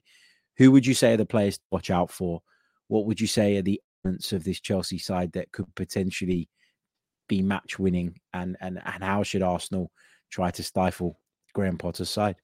who 0.56 0.70
would 0.70 0.86
you 0.86 0.94
say 0.94 1.14
are 1.14 1.18
the 1.18 1.26
players 1.26 1.58
to 1.58 1.64
watch 1.70 1.90
out 1.90 2.10
for? 2.10 2.40
What 2.88 3.06
would 3.06 3.20
you 3.20 3.26
say 3.26 3.56
are 3.56 3.62
the 3.62 3.80
elements 4.04 4.32
of 4.32 4.44
this 4.44 4.60
Chelsea 4.60 4.98
side 4.98 5.32
that 5.32 5.50
could 5.52 5.72
potentially 5.74 6.48
be 7.28 7.42
match 7.42 7.78
winning 7.78 8.20
and 8.32 8.56
and 8.60 8.80
and 8.84 9.02
how 9.04 9.22
should 9.22 9.42
Arsenal 9.42 9.90
try 10.30 10.50
to 10.50 10.62
stifle 10.62 11.18
Graham 11.52 11.78
Potter's 11.78 12.10
side? 12.10 12.36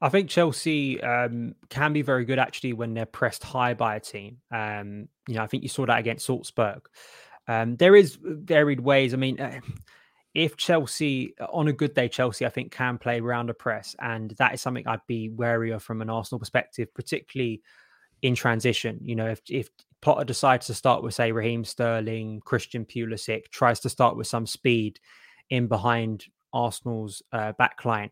I 0.00 0.08
think 0.08 0.28
Chelsea 0.28 1.00
um, 1.00 1.54
can 1.70 1.92
be 1.92 2.02
very 2.02 2.24
good 2.24 2.38
actually 2.38 2.74
when 2.74 2.94
they're 2.94 3.06
pressed 3.06 3.42
high 3.42 3.74
by 3.74 3.96
a 3.96 4.00
team. 4.00 4.38
Um, 4.50 5.08
you 5.28 5.34
know, 5.34 5.42
I 5.42 5.46
think 5.46 5.62
you 5.62 5.68
saw 5.68 5.86
that 5.86 5.98
against 5.98 6.26
Salzburg. 6.26 6.82
Um, 7.48 7.76
there 7.76 7.96
is 7.96 8.18
varied 8.20 8.80
ways. 8.80 9.14
I 9.14 9.16
mean, 9.16 9.40
uh, 9.40 9.60
if 10.34 10.56
Chelsea 10.56 11.34
on 11.40 11.68
a 11.68 11.72
good 11.72 11.94
day, 11.94 12.08
Chelsea 12.08 12.44
I 12.44 12.50
think 12.50 12.72
can 12.72 12.98
play 12.98 13.20
around 13.20 13.50
a 13.50 13.54
press, 13.54 13.94
and 13.98 14.30
that 14.38 14.54
is 14.54 14.60
something 14.60 14.86
I'd 14.86 15.06
be 15.06 15.30
wary 15.30 15.70
of 15.70 15.82
from 15.82 16.02
an 16.02 16.10
Arsenal 16.10 16.40
perspective, 16.40 16.92
particularly 16.92 17.62
in 18.20 18.34
transition. 18.34 18.98
You 19.02 19.16
know, 19.16 19.28
if 19.28 19.40
if 19.48 19.70
Potter 20.04 20.24
decides 20.24 20.66
to 20.66 20.74
start 20.74 21.02
with 21.02 21.14
say 21.14 21.32
Raheem 21.32 21.64
Sterling, 21.64 22.42
Christian 22.44 22.84
Pulisic, 22.84 23.48
tries 23.48 23.80
to 23.80 23.88
start 23.88 24.18
with 24.18 24.26
some 24.26 24.46
speed 24.46 25.00
in 25.48 25.66
behind 25.66 26.26
Arsenal's 26.52 27.22
uh, 27.32 27.54
backline. 27.58 28.10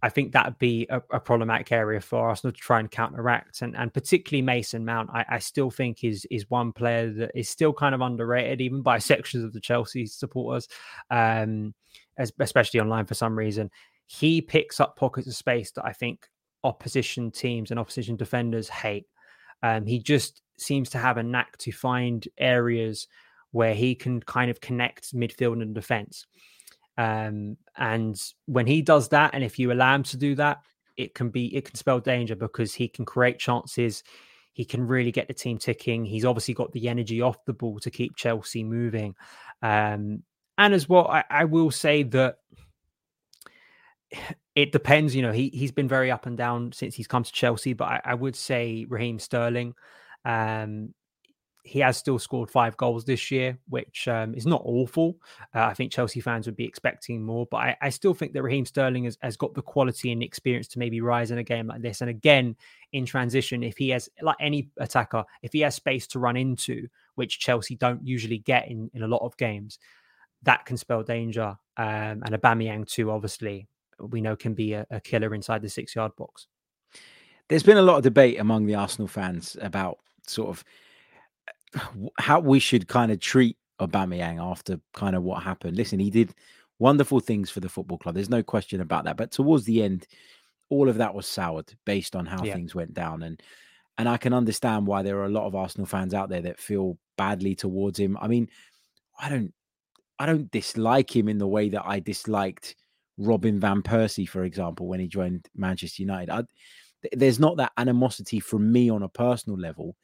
I 0.00 0.10
think 0.10 0.30
that 0.32 0.46
would 0.46 0.58
be 0.60 0.86
a, 0.88 1.02
a, 1.10 1.18
problematic 1.18 1.72
area 1.72 2.00
for 2.00 2.28
Arsenal 2.28 2.52
to 2.52 2.60
try 2.60 2.78
and 2.78 2.88
counteract, 2.88 3.62
and 3.62 3.76
and 3.76 3.92
particularly 3.92 4.42
Mason 4.42 4.84
Mount. 4.84 5.10
I, 5.12 5.24
I, 5.28 5.38
still 5.40 5.70
think 5.70 6.04
is 6.04 6.24
is 6.30 6.48
one 6.50 6.72
player 6.72 7.10
that 7.10 7.32
is 7.34 7.48
still 7.48 7.72
kind 7.72 7.96
of 7.96 8.00
underrated, 8.00 8.60
even 8.60 8.82
by 8.82 8.98
sections 9.00 9.42
of 9.42 9.52
the 9.52 9.60
Chelsea 9.60 10.06
supporters, 10.06 10.68
um, 11.10 11.74
as, 12.16 12.32
especially 12.38 12.78
online 12.78 13.06
for 13.06 13.14
some 13.14 13.36
reason. 13.36 13.72
He 14.06 14.40
picks 14.40 14.78
up 14.78 14.96
pockets 14.96 15.26
of 15.26 15.34
space 15.34 15.72
that 15.72 15.84
I 15.84 15.94
think 15.94 16.28
opposition 16.62 17.32
teams 17.32 17.72
and 17.72 17.80
opposition 17.80 18.14
defenders 18.14 18.68
hate. 18.68 19.06
Um, 19.64 19.84
he 19.84 19.98
just 19.98 20.42
seems 20.56 20.90
to 20.90 20.98
have 20.98 21.16
a 21.16 21.22
knack 21.22 21.56
to 21.58 21.72
find 21.72 22.26
areas 22.38 23.08
where 23.50 23.74
he 23.74 23.94
can 23.94 24.20
kind 24.20 24.50
of 24.50 24.60
connect 24.60 25.14
midfield 25.14 25.62
and 25.62 25.74
defense. 25.74 26.26
Um, 26.98 27.56
and 27.76 28.20
when 28.46 28.66
he 28.66 28.82
does 28.82 29.08
that, 29.10 29.30
and 29.34 29.44
if 29.44 29.58
you 29.58 29.72
allow 29.72 29.94
him 29.94 30.02
to 30.04 30.16
do 30.16 30.34
that, 30.36 30.58
it 30.96 31.14
can 31.14 31.30
be 31.30 31.54
it 31.54 31.64
can 31.64 31.74
spell 31.74 32.00
danger 32.00 32.36
because 32.36 32.74
he 32.74 32.88
can 32.88 33.04
create 33.04 33.38
chances. 33.38 34.02
He 34.52 34.64
can 34.64 34.86
really 34.86 35.10
get 35.10 35.26
the 35.26 35.34
team 35.34 35.58
ticking. 35.58 36.04
He's 36.04 36.24
obviously 36.24 36.54
got 36.54 36.72
the 36.72 36.88
energy 36.88 37.20
off 37.20 37.44
the 37.44 37.52
ball 37.52 37.80
to 37.80 37.90
keep 37.90 38.16
Chelsea 38.16 38.62
moving. 38.62 39.16
Um, 39.62 40.22
and 40.56 40.74
as 40.74 40.88
well, 40.88 41.08
I, 41.08 41.24
I 41.28 41.44
will 41.44 41.72
say 41.72 42.04
that 42.04 42.38
it 44.54 44.72
depends. 44.72 45.14
You 45.14 45.22
know, 45.22 45.32
he 45.32 45.48
he's 45.48 45.72
been 45.72 45.88
very 45.88 46.10
up 46.10 46.26
and 46.26 46.36
down 46.36 46.72
since 46.72 46.94
he's 46.94 47.08
come 47.08 47.24
to 47.24 47.32
Chelsea, 47.32 47.72
but 47.72 47.86
I, 47.86 48.00
I 48.04 48.14
would 48.14 48.36
say 48.36 48.86
Raheem 48.88 49.18
Sterling 49.18 49.74
um, 50.24 50.94
he 51.64 51.78
has 51.78 51.96
still 51.96 52.18
scored 52.18 52.50
five 52.50 52.76
goals 52.76 53.06
this 53.06 53.30
year, 53.30 53.58
which 53.70 54.06
um, 54.06 54.34
is 54.34 54.46
not 54.46 54.60
awful. 54.66 55.16
Uh, 55.54 55.62
I 55.62 55.72
think 55.72 55.90
Chelsea 55.90 56.20
fans 56.20 56.44
would 56.44 56.56
be 56.56 56.66
expecting 56.66 57.22
more, 57.22 57.46
but 57.50 57.56
I, 57.56 57.76
I 57.80 57.88
still 57.88 58.12
think 58.12 58.34
that 58.34 58.42
Raheem 58.42 58.66
Sterling 58.66 59.04
has, 59.04 59.16
has, 59.22 59.38
got 59.38 59.54
the 59.54 59.62
quality 59.62 60.12
and 60.12 60.22
experience 60.22 60.68
to 60.68 60.78
maybe 60.78 61.00
rise 61.00 61.30
in 61.30 61.38
a 61.38 61.42
game 61.42 61.66
like 61.66 61.80
this. 61.80 62.02
And 62.02 62.10
again, 62.10 62.54
in 62.92 63.06
transition, 63.06 63.62
if 63.62 63.78
he 63.78 63.88
has, 63.88 64.10
like 64.20 64.36
any 64.40 64.68
attacker, 64.76 65.24
if 65.42 65.54
he 65.54 65.60
has 65.60 65.74
space 65.74 66.06
to 66.08 66.18
run 66.18 66.36
into, 66.36 66.86
which 67.14 67.40
Chelsea 67.40 67.76
don't 67.76 68.06
usually 68.06 68.38
get 68.38 68.68
in, 68.68 68.90
in 68.92 69.02
a 69.02 69.08
lot 69.08 69.24
of 69.24 69.34
games, 69.38 69.78
that 70.42 70.66
can 70.66 70.76
spell 70.76 71.02
danger. 71.02 71.56
Um, 71.78 72.22
and 72.24 72.30
Aubameyang 72.34 72.86
too, 72.86 73.10
obviously, 73.10 73.68
we 73.98 74.20
know 74.20 74.36
can 74.36 74.52
be 74.52 74.74
a, 74.74 74.86
a 74.90 75.00
killer 75.00 75.34
inside 75.34 75.62
the 75.62 75.70
six 75.70 75.94
yard 75.94 76.12
box. 76.16 76.46
There's 77.48 77.62
been 77.62 77.78
a 77.78 77.82
lot 77.82 77.96
of 77.96 78.02
debate 78.02 78.38
among 78.38 78.66
the 78.66 78.74
Arsenal 78.74 79.08
fans 79.08 79.56
about 79.62 79.98
sort 80.26 80.50
of 80.50 80.64
uh, 81.76 82.08
how 82.18 82.40
we 82.40 82.58
should 82.58 82.88
kind 82.88 83.12
of 83.12 83.20
treat 83.20 83.56
Aubameyang 83.80 84.40
after 84.40 84.80
kind 84.92 85.16
of 85.16 85.22
what 85.22 85.42
happened. 85.42 85.76
Listen, 85.76 85.98
he 85.98 86.10
did 86.10 86.34
wonderful 86.78 87.20
things 87.20 87.50
for 87.50 87.60
the 87.60 87.68
football 87.68 87.98
club. 87.98 88.14
There's 88.14 88.30
no 88.30 88.42
question 88.42 88.80
about 88.80 89.04
that. 89.04 89.16
But 89.16 89.30
towards 89.30 89.64
the 89.64 89.82
end, 89.82 90.06
all 90.68 90.88
of 90.88 90.96
that 90.98 91.14
was 91.14 91.26
soured 91.26 91.72
based 91.84 92.16
on 92.16 92.26
how 92.26 92.44
yeah. 92.44 92.54
things 92.54 92.74
went 92.74 92.94
down. 92.94 93.22
And 93.22 93.42
and 93.96 94.08
I 94.08 94.16
can 94.16 94.32
understand 94.32 94.86
why 94.86 95.02
there 95.02 95.18
are 95.18 95.26
a 95.26 95.30
lot 95.30 95.46
of 95.46 95.54
Arsenal 95.54 95.86
fans 95.86 96.14
out 96.14 96.28
there 96.28 96.42
that 96.42 96.58
feel 96.58 96.98
badly 97.16 97.54
towards 97.54 97.98
him. 97.98 98.18
I 98.20 98.26
mean, 98.26 98.48
I 99.18 99.28
don't 99.28 99.52
I 100.18 100.26
don't 100.26 100.50
dislike 100.50 101.14
him 101.14 101.28
in 101.28 101.38
the 101.38 101.46
way 101.46 101.68
that 101.70 101.84
I 101.86 102.00
disliked 102.00 102.76
Robin 103.18 103.60
van 103.60 103.82
Persie, 103.82 104.28
for 104.28 104.44
example, 104.44 104.86
when 104.86 105.00
he 105.00 105.06
joined 105.06 105.48
Manchester 105.54 106.02
United. 106.02 106.30
I, 106.30 106.42
there's 107.12 107.40
not 107.40 107.56
that 107.58 107.72
animosity 107.76 108.40
from 108.40 108.72
me 108.72 108.90
on 108.90 109.02
a 109.02 109.08
personal 109.08 109.58
level. 109.58 109.96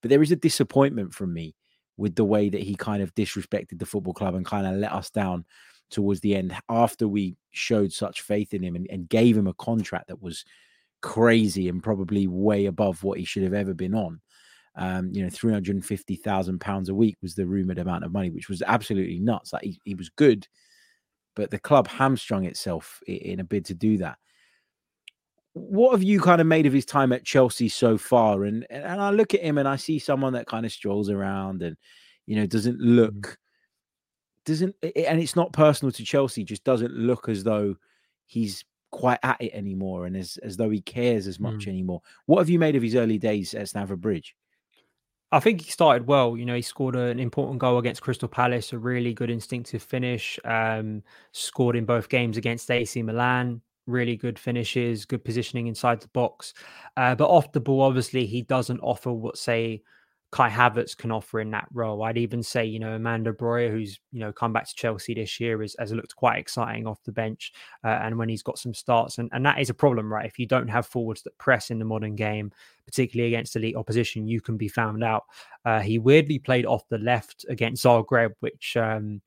But 0.00 0.10
there 0.10 0.22
is 0.22 0.32
a 0.32 0.36
disappointment 0.36 1.12
from 1.12 1.32
me 1.32 1.54
with 1.96 2.14
the 2.14 2.24
way 2.24 2.48
that 2.48 2.62
he 2.62 2.76
kind 2.76 3.02
of 3.02 3.14
disrespected 3.14 3.78
the 3.78 3.86
football 3.86 4.14
club 4.14 4.34
and 4.34 4.46
kind 4.46 4.66
of 4.66 4.76
let 4.76 4.92
us 4.92 5.10
down 5.10 5.44
towards 5.90 6.20
the 6.20 6.36
end 6.36 6.54
after 6.68 7.08
we 7.08 7.36
showed 7.50 7.92
such 7.92 8.20
faith 8.20 8.54
in 8.54 8.62
him 8.62 8.76
and, 8.76 8.86
and 8.90 9.08
gave 9.08 9.36
him 9.36 9.46
a 9.46 9.54
contract 9.54 10.08
that 10.08 10.22
was 10.22 10.44
crazy 11.00 11.68
and 11.68 11.82
probably 11.82 12.26
way 12.26 12.66
above 12.66 13.02
what 13.02 13.18
he 13.18 13.24
should 13.24 13.42
have 13.42 13.54
ever 13.54 13.74
been 13.74 13.94
on. 13.94 14.20
Um, 14.76 15.10
you 15.12 15.24
know, 15.24 15.30
three 15.30 15.52
hundred 15.52 15.74
and 15.74 15.84
fifty 15.84 16.14
thousand 16.14 16.60
pounds 16.60 16.88
a 16.88 16.94
week 16.94 17.16
was 17.20 17.34
the 17.34 17.46
rumored 17.46 17.78
amount 17.78 18.04
of 18.04 18.12
money, 18.12 18.30
which 18.30 18.48
was 18.48 18.62
absolutely 18.62 19.18
nuts. 19.18 19.52
Like 19.52 19.64
he, 19.64 19.80
he 19.84 19.94
was 19.94 20.08
good, 20.10 20.46
but 21.34 21.50
the 21.50 21.58
club 21.58 21.88
hamstrung 21.88 22.44
itself 22.44 23.00
in, 23.08 23.16
in 23.16 23.40
a 23.40 23.44
bid 23.44 23.64
to 23.66 23.74
do 23.74 23.98
that 23.98 24.18
what 25.58 25.92
have 25.92 26.02
you 26.02 26.20
kind 26.20 26.40
of 26.40 26.46
made 26.46 26.66
of 26.66 26.72
his 26.72 26.84
time 26.84 27.12
at 27.12 27.24
Chelsea 27.24 27.68
so 27.68 27.98
far? 27.98 28.44
And 28.44 28.66
and 28.70 29.00
I 29.00 29.10
look 29.10 29.34
at 29.34 29.42
him 29.42 29.58
and 29.58 29.68
I 29.68 29.76
see 29.76 29.98
someone 29.98 30.32
that 30.34 30.46
kind 30.46 30.66
of 30.66 30.72
strolls 30.72 31.10
around 31.10 31.62
and 31.62 31.76
you 32.26 32.36
know 32.36 32.46
doesn't 32.46 32.80
mm. 32.80 32.96
look 32.96 33.38
doesn't 34.44 34.74
and 34.82 35.20
it's 35.20 35.36
not 35.36 35.52
personal 35.52 35.92
to 35.92 36.04
Chelsea, 36.04 36.44
just 36.44 36.64
doesn't 36.64 36.92
look 36.92 37.28
as 37.28 37.44
though 37.44 37.76
he's 38.26 38.64
quite 38.90 39.18
at 39.22 39.40
it 39.40 39.52
anymore 39.52 40.06
and 40.06 40.16
as 40.16 40.38
as 40.38 40.56
though 40.56 40.70
he 40.70 40.80
cares 40.80 41.26
as 41.26 41.38
much 41.38 41.66
mm. 41.66 41.68
anymore. 41.68 42.02
What 42.26 42.38
have 42.38 42.50
you 42.50 42.58
made 42.58 42.76
of 42.76 42.82
his 42.82 42.94
early 42.94 43.18
days 43.18 43.54
at 43.54 43.68
Stamford 43.68 44.00
Bridge? 44.00 44.34
I 45.30 45.40
think 45.40 45.60
he 45.60 45.70
started 45.70 46.06
well. 46.06 46.38
You 46.38 46.46
know, 46.46 46.54
he 46.54 46.62
scored 46.62 46.96
an 46.96 47.18
important 47.18 47.58
goal 47.58 47.76
against 47.76 48.00
Crystal 48.00 48.28
Palace, 48.28 48.72
a 48.72 48.78
really 48.78 49.12
good 49.12 49.28
instinctive 49.28 49.82
finish. 49.82 50.38
Um, 50.42 51.02
scored 51.32 51.76
in 51.76 51.84
both 51.84 52.08
games 52.08 52.38
against 52.38 52.70
AC 52.70 53.02
Milan 53.02 53.60
really 53.88 54.16
good 54.16 54.38
finishes, 54.38 55.04
good 55.04 55.24
positioning 55.24 55.66
inside 55.66 56.00
the 56.00 56.08
box. 56.08 56.54
Uh, 56.96 57.14
but 57.14 57.28
off 57.28 57.50
the 57.52 57.60
ball, 57.60 57.80
obviously, 57.80 58.26
he 58.26 58.42
doesn't 58.42 58.80
offer 58.80 59.12
what, 59.12 59.36
say, 59.36 59.82
Kai 60.30 60.50
Havertz 60.50 60.94
can 60.94 61.10
offer 61.10 61.40
in 61.40 61.50
that 61.52 61.68
role. 61.72 62.02
I'd 62.02 62.18
even 62.18 62.42
say, 62.42 62.66
you 62.66 62.78
know, 62.78 62.92
Armando 62.92 63.32
Broja, 63.32 63.70
who's, 63.70 63.98
you 64.12 64.20
know, 64.20 64.30
come 64.30 64.52
back 64.52 64.68
to 64.68 64.74
Chelsea 64.74 65.14
this 65.14 65.40
year, 65.40 65.62
is, 65.62 65.74
has 65.78 65.90
looked 65.90 66.14
quite 66.16 66.38
exciting 66.38 66.86
off 66.86 67.02
the 67.04 67.12
bench 67.12 67.52
uh, 67.82 67.98
and 68.02 68.18
when 68.18 68.28
he's 68.28 68.42
got 68.42 68.58
some 68.58 68.74
starts. 68.74 69.16
And, 69.16 69.30
and 69.32 69.46
that 69.46 69.58
is 69.58 69.70
a 69.70 69.74
problem, 69.74 70.12
right? 70.12 70.26
If 70.26 70.38
you 70.38 70.44
don't 70.44 70.68
have 70.68 70.86
forwards 70.86 71.22
that 71.22 71.38
press 71.38 71.70
in 71.70 71.78
the 71.78 71.86
modern 71.86 72.14
game, 72.14 72.52
particularly 72.84 73.32
against 73.32 73.56
elite 73.56 73.74
opposition, 73.74 74.28
you 74.28 74.42
can 74.42 74.58
be 74.58 74.68
found 74.68 75.02
out. 75.02 75.24
Uh, 75.64 75.80
he 75.80 75.98
weirdly 75.98 76.38
played 76.38 76.66
off 76.66 76.86
the 76.90 76.98
left 76.98 77.46
against 77.48 77.82
Zagreb, 77.82 78.34
which, 78.40 78.76
um, 78.76 79.22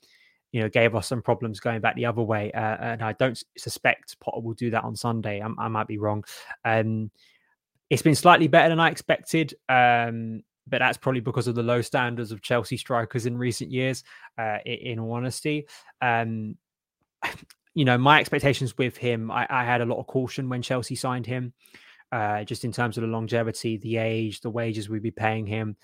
you 0.52 0.62
know, 0.62 0.70
gave 0.70 0.96
us 0.96 1.08
some 1.08 1.22
problems 1.22 1.60
going 1.60 1.82
back 1.82 1.96
the 1.96 2.06
other 2.06 2.22
way. 2.22 2.52
Uh, 2.52 2.78
and 2.80 3.02
I 3.02 3.14
don't 3.14 3.42
suspect 3.58 4.20
Potter 4.20 4.42
will 4.42 4.54
do 4.54 4.70
that 4.72 4.84
on 4.84 4.96
Sunday. 4.96 5.42
I, 5.42 5.50
I 5.58 5.68
might 5.68 5.88
be 5.88 5.98
wrong. 5.98 6.24
Um, 6.66 7.12
it's 7.90 8.02
been 8.02 8.16
slightly 8.16 8.48
better 8.48 8.70
than 8.70 8.80
I 8.80 8.90
expected. 8.90 9.54
Um, 9.70 10.44
but 10.68 10.80
that's 10.80 10.98
probably 10.98 11.22
because 11.22 11.48
of 11.48 11.56
the 11.56 11.64
low 11.64 11.82
standards 11.82 12.32
of 12.32 12.42
Chelsea 12.42 12.78
strikers 12.78 13.26
in 13.26 13.38
recent 13.38 13.72
years. 13.72 14.04
Uh, 14.38 14.58
in, 14.66 14.74
in 14.74 15.00
all 15.00 15.14
honesty, 15.14 15.68
um, 16.02 16.56
you 17.74 17.86
know, 17.86 17.98
my 17.98 18.20
expectations 18.20 18.78
with 18.78 18.98
him, 18.98 19.32
I, 19.32 19.48
I, 19.50 19.64
had 19.64 19.82
a 19.82 19.86
lot 19.86 20.00
of 20.00 20.08
caution 20.08 20.50
when 20.50 20.62
Chelsea 20.62 20.96
signed 20.96 21.26
him, 21.26 21.54
uh, 22.12 22.44
just 22.44 22.66
in 22.66 22.72
terms 22.72 22.98
of 22.98 23.02
the 23.02 23.08
longevity, 23.08 23.78
the 23.78 23.98
age, 23.98 24.42
the 24.42 24.50
wages 24.50 24.90
we'd 24.90 25.02
be 25.02 25.12
paying 25.12 25.46
him. 25.46 25.78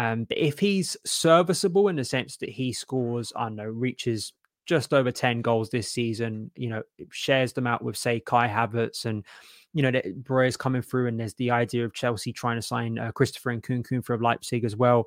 Um, 0.00 0.24
but 0.24 0.38
if 0.38 0.58
he's 0.58 0.96
serviceable 1.04 1.88
in 1.88 1.96
the 1.96 2.04
sense 2.04 2.38
that 2.38 2.48
he 2.48 2.72
scores, 2.72 3.34
I 3.36 3.44
don't 3.44 3.56
know, 3.56 3.66
reaches 3.66 4.32
just 4.64 4.94
over 4.94 5.12
10 5.12 5.42
goals 5.42 5.68
this 5.68 5.90
season, 5.90 6.50
you 6.56 6.70
know, 6.70 6.82
shares 7.10 7.52
them 7.52 7.66
out 7.66 7.84
with, 7.84 7.98
say, 7.98 8.18
Kai 8.18 8.48
Havertz 8.48 9.04
and, 9.04 9.26
you 9.74 9.82
know, 9.82 9.90
Broja's 9.90 10.56
coming 10.56 10.80
through 10.80 11.08
and 11.08 11.20
there's 11.20 11.34
the 11.34 11.50
idea 11.50 11.84
of 11.84 11.92
Chelsea 11.92 12.32
trying 12.32 12.56
to 12.56 12.62
sign 12.62 12.98
uh, 12.98 13.12
Christopher 13.12 13.54
Nkunku 13.54 14.02
for 14.02 14.16
Leipzig 14.16 14.64
as 14.64 14.74
well. 14.74 15.06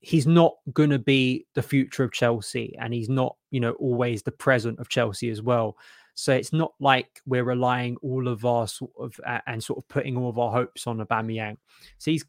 He's 0.00 0.26
not 0.26 0.56
going 0.74 0.90
to 0.90 0.98
be 0.98 1.46
the 1.54 1.62
future 1.62 2.04
of 2.04 2.12
Chelsea 2.12 2.76
and 2.78 2.92
he's 2.92 3.08
not, 3.08 3.34
you 3.50 3.60
know, 3.60 3.72
always 3.72 4.22
the 4.22 4.30
present 4.30 4.78
of 4.78 4.90
Chelsea 4.90 5.30
as 5.30 5.40
well. 5.40 5.78
So 6.20 6.34
it's 6.34 6.52
not 6.52 6.74
like 6.80 7.22
we're 7.24 7.44
relying 7.44 7.96
all 8.02 8.28
of 8.28 8.44
our 8.44 8.68
sort 8.68 8.90
of 8.98 9.18
uh, 9.26 9.38
and 9.46 9.64
sort 9.64 9.78
of 9.78 9.88
putting 9.88 10.18
all 10.18 10.28
of 10.28 10.38
our 10.38 10.52
hopes 10.52 10.86
on 10.86 10.98
Aubameyang. 10.98 11.56
So 11.96 12.10
he's, 12.10 12.24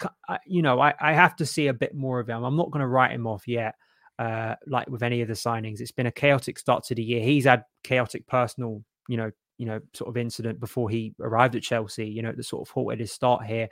you 0.45 0.61
know, 0.61 0.79
I, 0.79 0.93
I 1.01 1.11
have 1.11 1.35
to 1.37 1.45
see 1.45 1.67
a 1.67 1.73
bit 1.73 1.93
more 1.93 2.21
of 2.21 2.29
him. 2.29 2.43
I'm 2.43 2.55
not 2.55 2.71
going 2.71 2.79
to 2.79 2.87
write 2.87 3.11
him 3.11 3.27
off 3.27 3.49
yet. 3.49 3.75
Uh, 4.17 4.55
like 4.65 4.89
with 4.89 5.03
any 5.03 5.21
of 5.21 5.27
the 5.27 5.33
signings, 5.33 5.81
it's 5.81 5.91
been 5.91 6.05
a 6.05 6.11
chaotic 6.11 6.57
start 6.57 6.85
to 6.85 6.95
the 6.95 7.03
year. 7.03 7.21
He's 7.21 7.43
had 7.43 7.65
chaotic 7.83 8.25
personal, 8.27 8.81
you 9.09 9.17
know, 9.17 9.31
you 9.57 9.65
know, 9.65 9.81
sort 9.93 10.09
of 10.09 10.15
incident 10.15 10.59
before 10.61 10.89
he 10.89 11.13
arrived 11.19 11.55
at 11.55 11.63
Chelsea. 11.63 12.07
You 12.07 12.21
know, 12.21 12.31
the 12.31 12.43
sort 12.43 12.67
of 12.67 12.71
halted 12.71 13.01
his 13.01 13.11
start 13.11 13.45
here. 13.45 13.67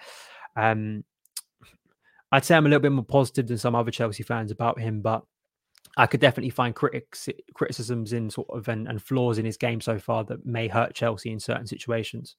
Um, 0.58 1.06
I'd 2.32 2.44
say 2.44 2.58
I'm 2.58 2.66
a 2.66 2.70
little 2.70 2.82
bit 2.82 2.92
more 2.92 3.06
positive 3.06 3.48
than 3.48 3.58
some 3.58 3.76
other 3.76 3.92
Chelsea 3.92 4.24
fans 4.24 4.52
about 4.52 4.80
him, 4.82 5.02
but 5.02 5.24
I 5.98 6.08
could 6.08 6.20
definitely 6.20 6.52
find 6.52 6.76
critics 6.76 7.28
criticisms 7.54 8.14
in 8.14 8.30
sort 8.30 8.50
of 8.50 8.68
and, 8.68 8.88
and 8.88 9.02
flaws 9.02 9.38
in 9.38 9.46
his 9.46 9.58
game 9.58 9.82
so 9.82 10.00
far 10.00 10.24
that 10.26 10.46
may 10.46 10.68
hurt 10.68 10.94
Chelsea 10.94 11.32
in 11.32 11.40
certain 11.40 11.68
situations. 11.68 12.36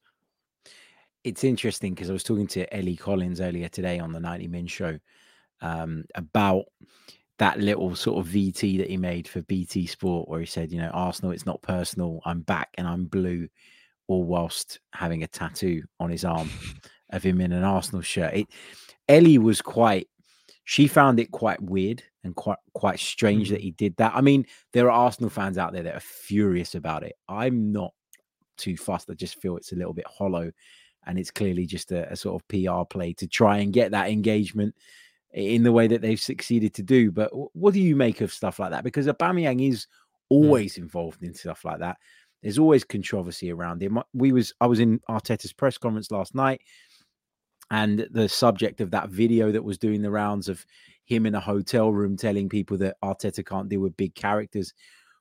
It's 1.23 1.43
interesting 1.43 1.93
because 1.93 2.09
I 2.09 2.13
was 2.13 2.23
talking 2.23 2.47
to 2.47 2.73
Ellie 2.75 2.95
Collins 2.95 3.41
earlier 3.41 3.69
today 3.69 3.99
on 3.99 4.11
the 4.11 4.19
90 4.19 4.47
Min 4.47 4.67
show 4.67 4.97
um, 5.61 6.05
about 6.15 6.65
that 7.37 7.59
little 7.59 7.95
sort 7.95 8.25
of 8.25 8.31
VT 8.31 8.77
that 8.79 8.89
he 8.89 8.97
made 8.97 9.27
for 9.27 9.41
BT 9.43 9.85
Sport, 9.85 10.27
where 10.27 10.39
he 10.39 10.45
said, 10.45 10.71
you 10.71 10.79
know, 10.79 10.89
Arsenal, 10.89 11.31
it's 11.31 11.45
not 11.45 11.61
personal. 11.61 12.21
I'm 12.25 12.41
back 12.41 12.69
and 12.75 12.87
I'm 12.87 13.05
blue, 13.05 13.47
all 14.07 14.23
whilst 14.23 14.79
having 14.93 15.23
a 15.23 15.27
tattoo 15.27 15.83
on 15.99 16.09
his 16.09 16.25
arm 16.25 16.49
of 17.11 17.23
him 17.23 17.41
in 17.41 17.51
an 17.51 17.63
Arsenal 17.63 18.01
shirt. 18.01 18.33
It, 18.33 18.47
Ellie 19.07 19.37
was 19.37 19.61
quite 19.61 20.07
she 20.65 20.87
found 20.87 21.19
it 21.19 21.31
quite 21.31 21.61
weird 21.61 22.03
and 22.23 22.35
quite 22.35 22.57
quite 22.73 22.99
strange 22.99 23.45
mm-hmm. 23.45 23.55
that 23.55 23.61
he 23.61 23.71
did 23.71 23.95
that. 23.97 24.13
I 24.15 24.21
mean, 24.21 24.45
there 24.73 24.87
are 24.87 25.05
Arsenal 25.05 25.29
fans 25.29 25.57
out 25.57 25.73
there 25.73 25.83
that 25.83 25.95
are 25.95 26.01
furious 26.01 26.75
about 26.75 27.03
it. 27.03 27.15
I'm 27.27 27.71
not 27.71 27.93
too 28.57 28.77
fussed. 28.77 29.09
I 29.09 29.13
just 29.13 29.41
feel 29.41 29.57
it's 29.57 29.71
a 29.71 29.75
little 29.75 29.93
bit 29.93 30.05
hollow, 30.07 30.51
and 31.05 31.17
it's 31.17 31.31
clearly 31.31 31.65
just 31.65 31.91
a, 31.91 32.11
a 32.11 32.15
sort 32.15 32.41
of 32.41 32.47
PR 32.47 32.85
play 32.85 33.13
to 33.13 33.27
try 33.27 33.57
and 33.57 33.73
get 33.73 33.91
that 33.91 34.09
engagement 34.09 34.75
in 35.33 35.63
the 35.63 35.71
way 35.71 35.87
that 35.87 36.01
they've 36.01 36.19
succeeded 36.19 36.73
to 36.75 36.83
do. 36.83 37.11
But 37.11 37.31
what 37.55 37.73
do 37.73 37.79
you 37.79 37.95
make 37.95 38.21
of 38.21 38.33
stuff 38.33 38.59
like 38.59 38.71
that? 38.71 38.83
Because 38.83 39.07
Aubameyang 39.07 39.67
is 39.67 39.85
mm. 39.85 39.87
always 40.29 40.77
involved 40.77 41.23
in 41.23 41.33
stuff 41.33 41.65
like 41.65 41.79
that. 41.79 41.97
There's 42.43 42.59
always 42.59 42.83
controversy 42.83 43.51
around 43.51 43.81
him. 43.81 43.99
We 44.13 44.31
was 44.31 44.53
I 44.59 44.67
was 44.67 44.79
in 44.79 44.99
Arteta's 45.09 45.53
press 45.53 45.77
conference 45.77 46.11
last 46.11 46.35
night 46.35 46.61
and 47.71 48.05
the 48.11 48.27
subject 48.27 48.81
of 48.81 48.91
that 48.91 49.09
video 49.09 49.51
that 49.51 49.63
was 49.63 49.77
doing 49.77 50.01
the 50.01 50.11
rounds 50.11 50.49
of 50.49 50.65
him 51.11 51.25
in 51.25 51.35
a 51.35 51.39
hotel 51.39 51.91
room 51.91 52.15
telling 52.15 52.49
people 52.49 52.77
that 52.77 52.95
Arteta 53.03 53.45
can't 53.45 53.69
deal 53.69 53.81
with 53.81 53.97
big 53.97 54.15
characters 54.15 54.73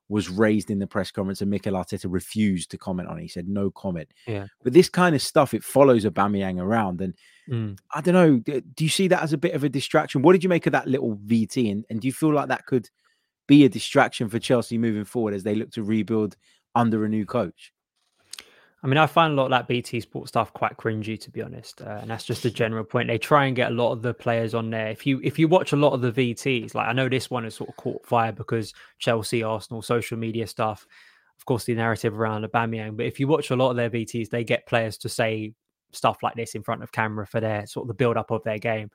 was 0.08 0.28
raised 0.28 0.70
in 0.70 0.80
the 0.80 0.86
press 0.88 1.12
conference, 1.12 1.40
and 1.40 1.50
Mikel 1.50 1.74
Arteta 1.74 2.06
refused 2.08 2.70
to 2.72 2.78
comment 2.78 3.08
on 3.08 3.18
it. 3.18 3.22
He 3.22 3.28
said 3.28 3.48
no 3.48 3.70
comment. 3.70 4.08
Yeah. 4.26 4.46
But 4.64 4.72
this 4.72 4.88
kind 4.88 5.14
of 5.14 5.22
stuff, 5.22 5.54
it 5.54 5.62
follows 5.62 6.04
Aubameyang 6.04 6.60
around, 6.60 7.00
and 7.00 7.14
mm. 7.48 7.78
I 7.94 8.00
don't 8.00 8.14
know. 8.14 8.60
Do 8.74 8.84
you 8.84 8.90
see 8.90 9.06
that 9.08 9.22
as 9.22 9.32
a 9.32 9.38
bit 9.38 9.54
of 9.54 9.62
a 9.62 9.68
distraction? 9.68 10.22
What 10.22 10.32
did 10.32 10.42
you 10.42 10.48
make 10.48 10.66
of 10.66 10.72
that 10.72 10.88
little 10.88 11.16
VT, 11.26 11.70
and, 11.70 11.84
and 11.90 12.00
do 12.00 12.08
you 12.08 12.12
feel 12.12 12.34
like 12.34 12.48
that 12.48 12.66
could 12.66 12.90
be 13.46 13.64
a 13.64 13.68
distraction 13.68 14.28
for 14.28 14.40
Chelsea 14.40 14.78
moving 14.78 15.04
forward 15.04 15.32
as 15.32 15.44
they 15.44 15.54
look 15.54 15.70
to 15.72 15.84
rebuild 15.84 16.36
under 16.74 17.04
a 17.04 17.08
new 17.08 17.24
coach? 17.24 17.72
I 18.82 18.86
mean, 18.86 18.96
I 18.96 19.06
find 19.06 19.32
a 19.32 19.36
lot 19.36 19.44
of 19.44 19.50
that 19.50 19.68
BT 19.68 20.00
Sport 20.00 20.28
stuff 20.28 20.54
quite 20.54 20.78
cringy, 20.78 21.20
to 21.20 21.30
be 21.30 21.42
honest, 21.42 21.82
uh, 21.82 21.98
and 22.00 22.10
that's 22.10 22.24
just 22.24 22.46
a 22.46 22.50
general 22.50 22.82
point. 22.82 23.08
They 23.08 23.18
try 23.18 23.44
and 23.44 23.54
get 23.54 23.70
a 23.70 23.74
lot 23.74 23.92
of 23.92 24.00
the 24.00 24.14
players 24.14 24.54
on 24.54 24.70
there. 24.70 24.88
If 24.88 25.06
you 25.06 25.20
if 25.22 25.38
you 25.38 25.48
watch 25.48 25.72
a 25.72 25.76
lot 25.76 25.92
of 25.92 26.00
the 26.00 26.12
VTs, 26.12 26.74
like 26.74 26.88
I 26.88 26.94
know 26.94 27.08
this 27.08 27.30
one 27.30 27.44
has 27.44 27.54
sort 27.54 27.68
of 27.68 27.76
caught 27.76 28.06
fire 28.06 28.32
because 28.32 28.72
Chelsea, 28.98 29.42
Arsenal, 29.42 29.82
social 29.82 30.16
media 30.16 30.46
stuff, 30.46 30.86
of 31.38 31.44
course, 31.44 31.64
the 31.64 31.74
narrative 31.74 32.18
around 32.18 32.46
Aubameyang. 32.46 32.96
But 32.96 33.06
if 33.06 33.20
you 33.20 33.28
watch 33.28 33.50
a 33.50 33.56
lot 33.56 33.70
of 33.70 33.76
their 33.76 33.90
VTs, 33.90 34.30
they 34.30 34.44
get 34.44 34.66
players 34.66 34.96
to 34.98 35.10
say 35.10 35.52
stuff 35.92 36.22
like 36.22 36.34
this 36.34 36.54
in 36.54 36.62
front 36.62 36.82
of 36.82 36.90
camera 36.90 37.26
for 37.26 37.40
their 37.40 37.66
sort 37.66 37.84
of 37.84 37.88
the 37.88 37.94
build 37.94 38.16
up 38.16 38.30
of 38.30 38.42
their 38.44 38.58
game. 38.58 38.90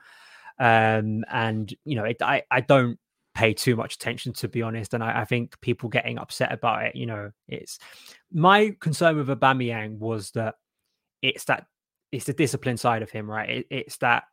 Um, 0.58 1.24
and 1.32 1.72
you 1.86 1.96
know, 1.96 2.06
it, 2.06 2.18
I 2.24 2.42
I 2.50 2.62
don't 2.62 2.98
pay 3.36 3.54
too 3.54 3.76
much 3.76 3.96
attention 3.96 4.34
to 4.34 4.48
be 4.48 4.62
honest 4.62 4.94
and 4.94 5.04
I, 5.04 5.22
I, 5.22 5.26
think 5.26 5.60
people 5.62 5.90
getting 5.90 6.18
upset 6.18 6.52
about 6.54 6.86
it 6.86 6.96
you 6.96 7.06
know 7.06 7.32
it's 7.48 7.78
my 8.32 8.76
concern 8.80 9.18
with 9.18 9.28
Aubameyang 9.28 10.00
was 10.00 10.32
that 10.32 10.56
it's 11.22 11.44
that 11.46 11.68
it's 12.12 12.26
the 12.26 12.34
discipline 12.34 12.78
side 12.78 13.02
of 13.02 13.10
him 13.10 13.30
right? 13.30 13.50
It, 13.50 13.68
it's 13.70 13.98
that 13.98 14.24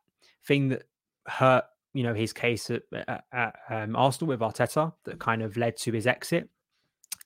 thing 0.45 0.69
that 0.69 0.83
hurt 1.27 1.65
you 1.93 2.03
know 2.03 2.13
his 2.13 2.33
case 2.33 2.69
at, 2.69 2.83
at, 3.31 3.55
um, 3.69 3.95
Arsenal 3.95 4.29
with 4.29 4.39
Arteta 4.39 4.93
that 5.05 5.19
kind 5.19 5.41
of 5.41 5.57
led 5.57 5.77
to 5.77 5.91
his 5.91 6.07
exit. 6.07 6.49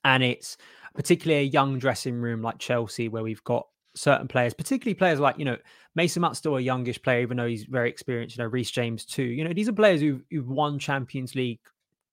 And 0.04 0.24
it's 0.24 0.58
particularly 0.96 1.44
a 1.44 1.50
young 1.50 1.80
dressing 1.80 2.16
room 2.16 2.42
like 2.42 2.60
Chelsea 2.60 3.08
where 3.10 3.24
we've 3.24 3.44
got 3.44 3.68
certain 3.96 4.28
players, 4.28 4.54
particularly 4.54 4.94
players 4.94 5.20
like, 5.20 5.38
you 5.38 5.46
know, 5.46 5.58
Mason 5.98 6.22
Mount's 6.22 6.38
still 6.38 6.58
a 6.58 6.62
youngish 6.62 7.02
player, 7.02 7.22
even 7.22 7.38
though 7.38 7.48
he's 7.48 7.64
very 7.64 7.90
experienced, 7.90 8.38
you 8.38 8.44
know, 8.44 8.50
Reece 8.50 8.70
James 8.70 9.04
too. 9.04 9.24
You 9.24 9.44
know, 9.44 9.52
these 9.52 9.68
are 9.68 9.74
players 9.74 10.00
who've, 10.00 10.22
who've 10.30 10.48
won 10.48 10.78
Champions 10.78 11.34
League 11.34 11.60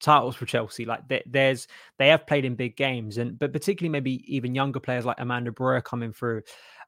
titles 0.00 0.36
for 0.36 0.46
Chelsea. 0.46 0.86
Like 0.86 1.02
there's, 1.26 1.68
they 1.98 2.08
have 2.08 2.26
played 2.26 2.46
in 2.46 2.54
big 2.54 2.78
games 2.78 3.18
and, 3.18 3.38
but 3.38 3.52
particularly 3.52 3.90
maybe 3.90 4.24
even 4.34 4.54
younger 4.54 4.80
players 4.80 5.04
like 5.04 5.18
Armando 5.18 5.50
Broja 5.50 5.84
coming 5.84 6.14
through. 6.14 6.40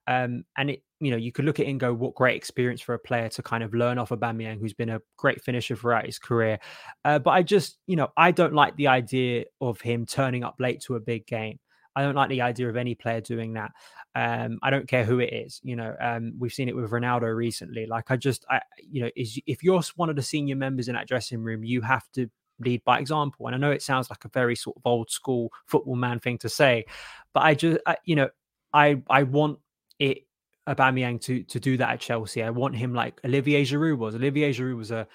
Um, 0.06 0.44
and 0.56 0.70
it, 0.70 0.82
you 0.98 1.10
know, 1.10 1.18
you 1.18 1.32
could 1.32 1.44
look 1.44 1.60
at 1.60 1.66
it 1.66 1.68
and 1.68 1.78
go, 1.78 1.92
what 1.92 2.14
great 2.14 2.36
experience 2.36 2.80
for 2.80 2.94
a 2.94 2.98
player 2.98 3.28
to 3.28 3.42
kind 3.42 3.62
of 3.62 3.74
learn 3.74 3.98
off 3.98 4.10
of 4.10 4.20
Aubameyang, 4.20 4.58
who's 4.58 4.72
been 4.72 4.88
a 4.88 5.02
great 5.18 5.42
finisher 5.42 5.76
throughout 5.76 6.06
his 6.06 6.18
career. 6.18 6.58
Uh, 7.04 7.18
but 7.18 7.32
I 7.32 7.42
just, 7.42 7.76
you 7.86 7.96
know, 7.96 8.08
I 8.16 8.30
don't 8.30 8.54
like 8.54 8.74
the 8.76 8.86
idea 8.86 9.44
of 9.60 9.82
him 9.82 10.06
turning 10.06 10.44
up 10.44 10.54
late 10.58 10.80
to 10.86 10.94
a 10.94 11.00
big 11.00 11.26
game. 11.26 11.58
I 11.96 12.02
don't 12.02 12.14
like 12.14 12.28
the 12.28 12.42
idea 12.42 12.68
of 12.68 12.76
any 12.76 12.94
player 12.94 13.20
doing 13.20 13.54
that. 13.54 13.72
Um, 14.14 14.58
I 14.62 14.70
don't 14.70 14.86
care 14.86 15.04
who 15.04 15.18
it 15.18 15.32
is. 15.32 15.60
You 15.64 15.76
know, 15.76 15.96
um, 16.00 16.34
we've 16.38 16.52
seen 16.52 16.68
it 16.68 16.76
with 16.76 16.90
Ronaldo 16.90 17.34
recently. 17.34 17.86
Like, 17.86 18.10
I 18.10 18.16
just, 18.16 18.44
I, 18.50 18.60
you 18.78 19.02
know, 19.02 19.10
is 19.16 19.40
if 19.46 19.64
you're 19.64 19.82
one 19.96 20.10
of 20.10 20.16
the 20.16 20.22
senior 20.22 20.56
members 20.56 20.88
in 20.88 20.94
that 20.94 21.08
dressing 21.08 21.42
room, 21.42 21.64
you 21.64 21.80
have 21.80 22.04
to 22.12 22.30
lead 22.60 22.84
by 22.84 22.98
example. 22.98 23.46
And 23.46 23.54
I 23.54 23.58
know 23.58 23.70
it 23.70 23.82
sounds 23.82 24.10
like 24.10 24.24
a 24.24 24.28
very 24.28 24.54
sort 24.54 24.76
of 24.76 24.82
old 24.84 25.10
school 25.10 25.50
football 25.66 25.96
man 25.96 26.20
thing 26.20 26.38
to 26.38 26.48
say, 26.48 26.84
but 27.32 27.42
I 27.42 27.54
just, 27.54 27.78
I, 27.86 27.96
you 28.04 28.16
know, 28.16 28.28
I 28.72 29.02
I 29.08 29.22
want 29.22 29.58
it 29.98 30.26
Aubameyang 30.68 31.20
to 31.22 31.42
to 31.44 31.60
do 31.60 31.76
that 31.78 31.90
at 31.90 32.00
Chelsea. 32.00 32.42
I 32.42 32.50
want 32.50 32.76
him 32.76 32.92
like 32.92 33.20
Olivier 33.24 33.64
Giroud 33.64 33.98
was. 33.98 34.14
Olivier 34.14 34.52
Giroud 34.52 34.76
was 34.76 34.90
a 34.90 35.06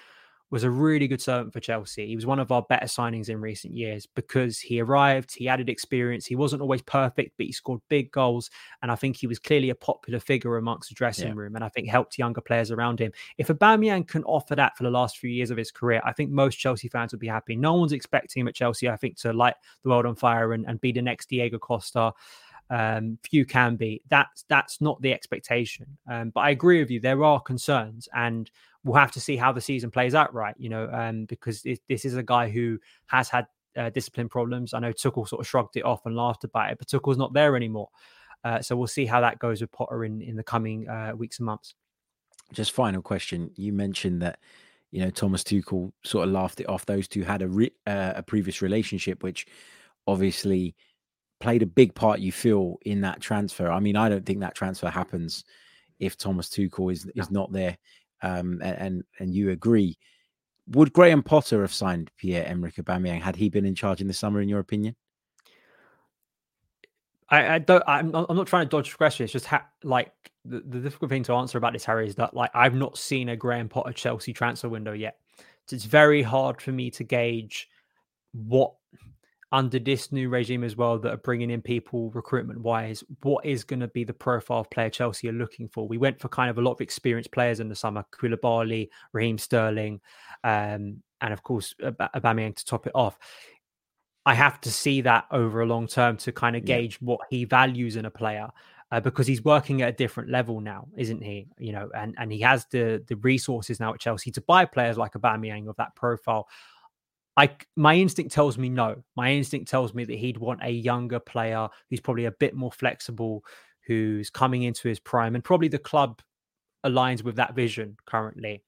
was 0.51 0.65
a 0.65 0.69
really 0.69 1.07
good 1.07 1.21
servant 1.21 1.53
for 1.53 1.61
Chelsea. 1.61 2.05
He 2.05 2.15
was 2.15 2.25
one 2.25 2.37
of 2.37 2.51
our 2.51 2.61
better 2.61 2.85
signings 2.85 3.29
in 3.29 3.39
recent 3.39 3.73
years 3.73 4.05
because 4.05 4.59
he 4.59 4.81
arrived, 4.81 5.33
he 5.33 5.47
added 5.47 5.69
experience. 5.69 6.25
He 6.25 6.35
wasn't 6.35 6.61
always 6.61 6.81
perfect, 6.81 7.37
but 7.37 7.45
he 7.45 7.53
scored 7.53 7.79
big 7.87 8.11
goals. 8.11 8.49
And 8.81 8.91
I 8.91 8.95
think 8.95 9.15
he 9.15 9.27
was 9.27 9.39
clearly 9.39 9.69
a 9.69 9.75
popular 9.75 10.19
figure 10.19 10.57
amongst 10.57 10.89
the 10.89 10.95
dressing 10.95 11.29
yeah. 11.29 11.35
room 11.35 11.55
and 11.55 11.63
I 11.63 11.69
think 11.69 11.87
helped 11.87 12.17
younger 12.17 12.41
players 12.41 12.69
around 12.69 12.99
him. 12.99 13.13
If 13.37 13.47
Aubameyang 13.47 14.09
can 14.09 14.25
offer 14.25 14.55
that 14.55 14.75
for 14.75 14.83
the 14.83 14.91
last 14.91 15.17
few 15.17 15.29
years 15.29 15.51
of 15.51 15.57
his 15.57 15.71
career, 15.71 16.01
I 16.03 16.11
think 16.11 16.31
most 16.31 16.57
Chelsea 16.57 16.89
fans 16.89 17.13
would 17.13 17.21
be 17.21 17.27
happy. 17.27 17.55
No 17.55 17.75
one's 17.75 17.93
expecting 17.93 18.41
him 18.41 18.49
at 18.49 18.55
Chelsea, 18.55 18.89
I 18.89 18.97
think, 18.97 19.17
to 19.19 19.31
light 19.31 19.55
the 19.83 19.89
world 19.89 20.05
on 20.05 20.15
fire 20.15 20.51
and, 20.51 20.65
and 20.67 20.81
be 20.81 20.91
the 20.91 21.01
next 21.01 21.29
Diego 21.29 21.59
Costa. 21.59 22.11
Um, 22.71 23.17
few 23.21 23.45
can 23.45 23.75
be. 23.75 24.01
That's 24.09 24.45
that's 24.47 24.79
not 24.79 25.01
the 25.01 25.13
expectation. 25.13 25.97
Um, 26.09 26.29
but 26.29 26.39
I 26.41 26.51
agree 26.51 26.79
with 26.79 26.89
you. 26.89 26.99
There 27.01 27.23
are 27.23 27.39
concerns, 27.39 28.07
and 28.13 28.49
we'll 28.83 28.99
have 28.99 29.11
to 29.11 29.19
see 29.19 29.35
how 29.35 29.51
the 29.51 29.61
season 29.61 29.91
plays 29.91 30.15
out, 30.15 30.33
right? 30.33 30.55
You 30.57 30.69
know, 30.69 30.89
um, 30.91 31.25
because 31.25 31.65
it, 31.65 31.81
this 31.89 32.05
is 32.05 32.15
a 32.15 32.23
guy 32.23 32.49
who 32.49 32.79
has 33.07 33.27
had 33.27 33.47
uh, 33.75 33.89
discipline 33.89 34.29
problems. 34.29 34.73
I 34.73 34.79
know 34.79 34.93
Tuchel 34.93 35.27
sort 35.27 35.41
of 35.41 35.47
shrugged 35.47 35.75
it 35.75 35.83
off 35.83 36.05
and 36.05 36.15
laughed 36.15 36.45
about 36.45 36.71
it, 36.71 36.77
but 36.77 36.87
Tuchel's 36.87 37.17
not 37.17 37.33
there 37.33 37.57
anymore. 37.57 37.89
Uh, 38.43 38.61
so 38.61 38.75
we'll 38.75 38.87
see 38.87 39.05
how 39.05 39.21
that 39.21 39.37
goes 39.37 39.61
with 39.61 39.71
Potter 39.71 40.05
in, 40.05 40.21
in 40.21 40.35
the 40.35 40.43
coming 40.43 40.87
uh, 40.87 41.11
weeks 41.15 41.39
and 41.39 41.45
months. 41.45 41.75
Just 42.53 42.71
final 42.71 43.01
question. 43.01 43.51
You 43.55 43.71
mentioned 43.73 44.21
that 44.21 44.39
you 44.91 45.01
know, 45.01 45.09
Thomas 45.09 45.43
Tuchel 45.43 45.91
sort 46.03 46.27
of 46.27 46.33
laughed 46.33 46.59
it 46.59 46.69
off. 46.69 46.85
Those 46.85 47.07
two 47.07 47.23
had 47.23 47.41
a 47.41 47.47
re- 47.47 47.73
uh, 47.87 48.13
a 48.15 48.23
previous 48.23 48.61
relationship, 48.61 49.23
which 49.23 49.47
obviously 50.05 50.75
played 51.41 51.63
a 51.63 51.67
big 51.67 51.93
part. 51.93 52.19
You 52.19 52.31
feel 52.31 52.77
in 52.85 53.01
that 53.01 53.19
transfer. 53.19 53.69
I 53.69 53.79
mean, 53.79 53.95
I 53.95 54.09
don't 54.09 54.25
think 54.25 54.39
that 54.39 54.55
transfer 54.55 54.89
happens 54.89 55.43
if 55.99 56.17
Thomas 56.17 56.49
Tuchel 56.49 56.91
is 56.91 57.05
is 57.15 57.31
not 57.31 57.51
there. 57.51 57.77
Um, 58.23 58.61
and, 58.61 59.03
and 59.19 59.33
you 59.33 59.49
agree. 59.49 59.97
Would 60.67 60.93
Graham 60.93 61.23
Potter 61.23 61.61
have 61.61 61.73
signed 61.73 62.11
Pierre 62.17 62.45
Emerick 62.45 62.75
Aubameyang 62.75 63.21
had 63.21 63.35
he 63.35 63.49
been 63.49 63.65
in 63.65 63.75
charge 63.75 63.99
in 63.99 64.07
the 64.07 64.13
summer? 64.13 64.41
In 64.41 64.47
your 64.47 64.59
opinion? 64.59 64.95
I, 67.29 67.55
I 67.55 67.59
don't. 67.59 67.83
I'm 67.87 68.11
not, 68.11 68.27
I'm 68.29 68.35
not 68.35 68.47
trying 68.47 68.67
to 68.67 68.69
dodge 68.69 68.91
the 68.91 68.97
question. 68.97 69.23
It's 69.23 69.33
just 69.33 69.47
ha- 69.47 69.67
like 69.83 70.11
the, 70.45 70.59
the 70.59 70.79
difficult 70.79 71.09
thing 71.09 71.23
to 71.23 71.33
answer 71.33 71.57
about 71.57 71.73
this, 71.73 71.85
Harry, 71.85 72.07
is 72.07 72.15
that 72.15 72.35
like 72.35 72.51
I've 72.53 72.75
not 72.75 72.97
seen 72.97 73.29
a 73.29 73.35
Graham 73.35 73.69
Potter 73.69 73.93
Chelsea 73.93 74.33
transfer 74.33 74.69
window 74.69 74.93
yet. 74.93 75.17
So 75.65 75.75
it's 75.75 75.85
very 75.85 76.21
hard 76.21 76.61
for 76.61 76.71
me 76.71 76.91
to 76.91 77.03
gauge 77.03 77.69
what 78.33 78.73
under 79.51 79.79
this 79.79 80.11
new 80.11 80.29
regime 80.29 80.63
as 80.63 80.77
well 80.77 80.97
that 80.97 81.13
are 81.13 81.17
bringing 81.17 81.49
in 81.49 81.61
people 81.61 82.09
recruitment 82.11 82.61
wise, 82.61 83.03
what 83.21 83.45
is 83.45 83.63
going 83.63 83.81
to 83.81 83.87
be 83.89 84.03
the 84.03 84.13
profile 84.13 84.61
of 84.61 84.69
player 84.69 84.89
Chelsea 84.89 85.27
are 85.27 85.33
looking 85.33 85.67
for? 85.67 85.87
We 85.87 85.97
went 85.97 86.19
for 86.19 86.29
kind 86.29 86.49
of 86.49 86.57
a 86.57 86.61
lot 86.61 86.73
of 86.73 86.81
experienced 86.81 87.31
players 87.31 87.59
in 87.59 87.67
the 87.67 87.75
summer, 87.75 88.05
Koulibaly, 88.11 88.89
Raheem 89.11 89.37
Sterling, 89.37 89.99
um, 90.43 91.01
and 91.19 91.33
of 91.33 91.43
course 91.43 91.75
Aubameyang 91.81 92.55
to 92.55 92.65
top 92.65 92.87
it 92.87 92.93
off. 92.95 93.17
I 94.25 94.35
have 94.35 94.61
to 94.61 94.71
see 94.71 95.01
that 95.01 95.25
over 95.31 95.61
a 95.61 95.65
long 95.65 95.87
term 95.87 96.15
to 96.17 96.31
kind 96.31 96.55
of 96.55 96.63
gauge 96.63 96.99
yeah. 97.01 97.05
what 97.05 97.21
he 97.29 97.43
values 97.45 97.95
in 97.95 98.05
a 98.05 98.11
player. 98.11 98.49
Uh, 98.93 98.99
because 98.99 99.25
he's 99.25 99.41
working 99.45 99.81
at 99.81 99.87
a 99.87 99.93
different 99.93 100.29
level 100.29 100.59
now, 100.59 100.85
isn't 100.97 101.23
he? 101.23 101.47
You 101.57 101.71
know, 101.71 101.89
and 101.95 102.13
and 102.17 102.29
he 102.29 102.41
has 102.41 102.65
the 102.71 103.01
the 103.07 103.15
resources 103.15 103.79
now 103.79 103.93
at 103.93 104.01
Chelsea 104.01 104.31
to 104.31 104.41
buy 104.41 104.65
players 104.65 104.97
like 104.97 105.13
Aubameyang 105.13 105.69
of 105.69 105.77
that 105.77 105.95
profile. 105.95 106.49
I 107.37 107.49
my 107.75 107.95
instinct 107.95 108.33
tells 108.33 108.57
me 108.57 108.69
no. 108.69 109.03
My 109.15 109.31
instinct 109.31 109.69
tells 109.69 109.93
me 109.93 110.03
that 110.05 110.17
he'd 110.17 110.37
want 110.37 110.61
a 110.63 110.69
younger 110.69 111.19
player 111.19 111.69
who's 111.89 112.01
probably 112.01 112.25
a 112.25 112.31
bit 112.31 112.55
more 112.55 112.71
flexible, 112.71 113.43
who's 113.87 114.29
coming 114.29 114.63
into 114.63 114.87
his 114.87 114.99
prime, 114.99 115.35
and 115.35 115.43
probably 115.43 115.67
the 115.67 115.79
club 115.79 116.21
aligns 116.85 117.23
with 117.23 117.35
that 117.37 117.55
vision 117.55 117.95
currently. 118.05 118.63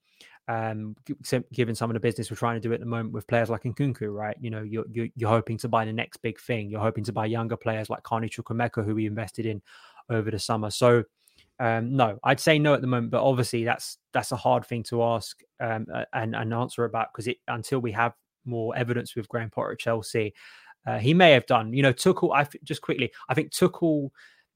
Um, 0.49 0.97
given 1.53 1.73
some 1.73 1.89
of 1.89 1.93
the 1.93 2.01
business 2.01 2.29
we're 2.29 2.35
trying 2.35 2.61
to 2.61 2.67
do 2.67 2.73
at 2.73 2.81
the 2.81 2.85
moment 2.85 3.13
with 3.13 3.27
players 3.27 3.49
like 3.49 3.63
Nkunku, 3.63 4.13
right? 4.13 4.35
You 4.41 4.49
know, 4.49 4.61
you're, 4.61 4.83
you're, 4.91 5.07
you're 5.15 5.29
hoping 5.29 5.57
to 5.59 5.69
buy 5.69 5.85
the 5.85 5.93
next 5.93 6.17
big 6.17 6.37
thing. 6.37 6.69
You're 6.69 6.81
hoping 6.81 7.05
to 7.05 7.13
buy 7.13 7.27
younger 7.27 7.55
players 7.55 7.89
like 7.89 8.03
Carney 8.03 8.27
Chukwuemeka, 8.27 8.83
who 8.83 8.93
we 8.93 9.05
invested 9.05 9.45
in 9.45 9.61
over 10.09 10.29
the 10.29 10.39
summer. 10.39 10.69
So, 10.69 11.05
um, 11.59 11.95
no, 11.95 12.19
I'd 12.25 12.41
say 12.41 12.59
no 12.59 12.73
at 12.73 12.81
the 12.81 12.87
moment. 12.87 13.11
But 13.11 13.23
obviously, 13.23 13.63
that's 13.63 13.99
that's 14.11 14.33
a 14.33 14.35
hard 14.35 14.65
thing 14.65 14.83
to 14.83 15.03
ask 15.03 15.39
um, 15.61 15.87
and, 16.11 16.35
and 16.35 16.53
answer 16.53 16.83
about 16.83 17.13
because 17.13 17.27
it 17.27 17.37
until 17.47 17.79
we 17.79 17.93
have 17.93 18.13
more 18.45 18.75
evidence 18.75 19.15
with 19.15 19.29
Graham 19.29 19.49
Potter 19.49 19.73
at 19.73 19.79
Chelsea. 19.79 20.33
Uh, 20.85 20.99
he 20.99 21.13
may 21.13 21.31
have 21.31 21.45
done, 21.45 21.73
you 21.73 21.81
know, 21.81 21.93
Tuchel. 21.93 22.35
I 22.35 22.47
just 22.63 22.81
quickly, 22.81 23.11
I 23.29 23.33
think 23.33 23.51
Tuchel 23.51 24.09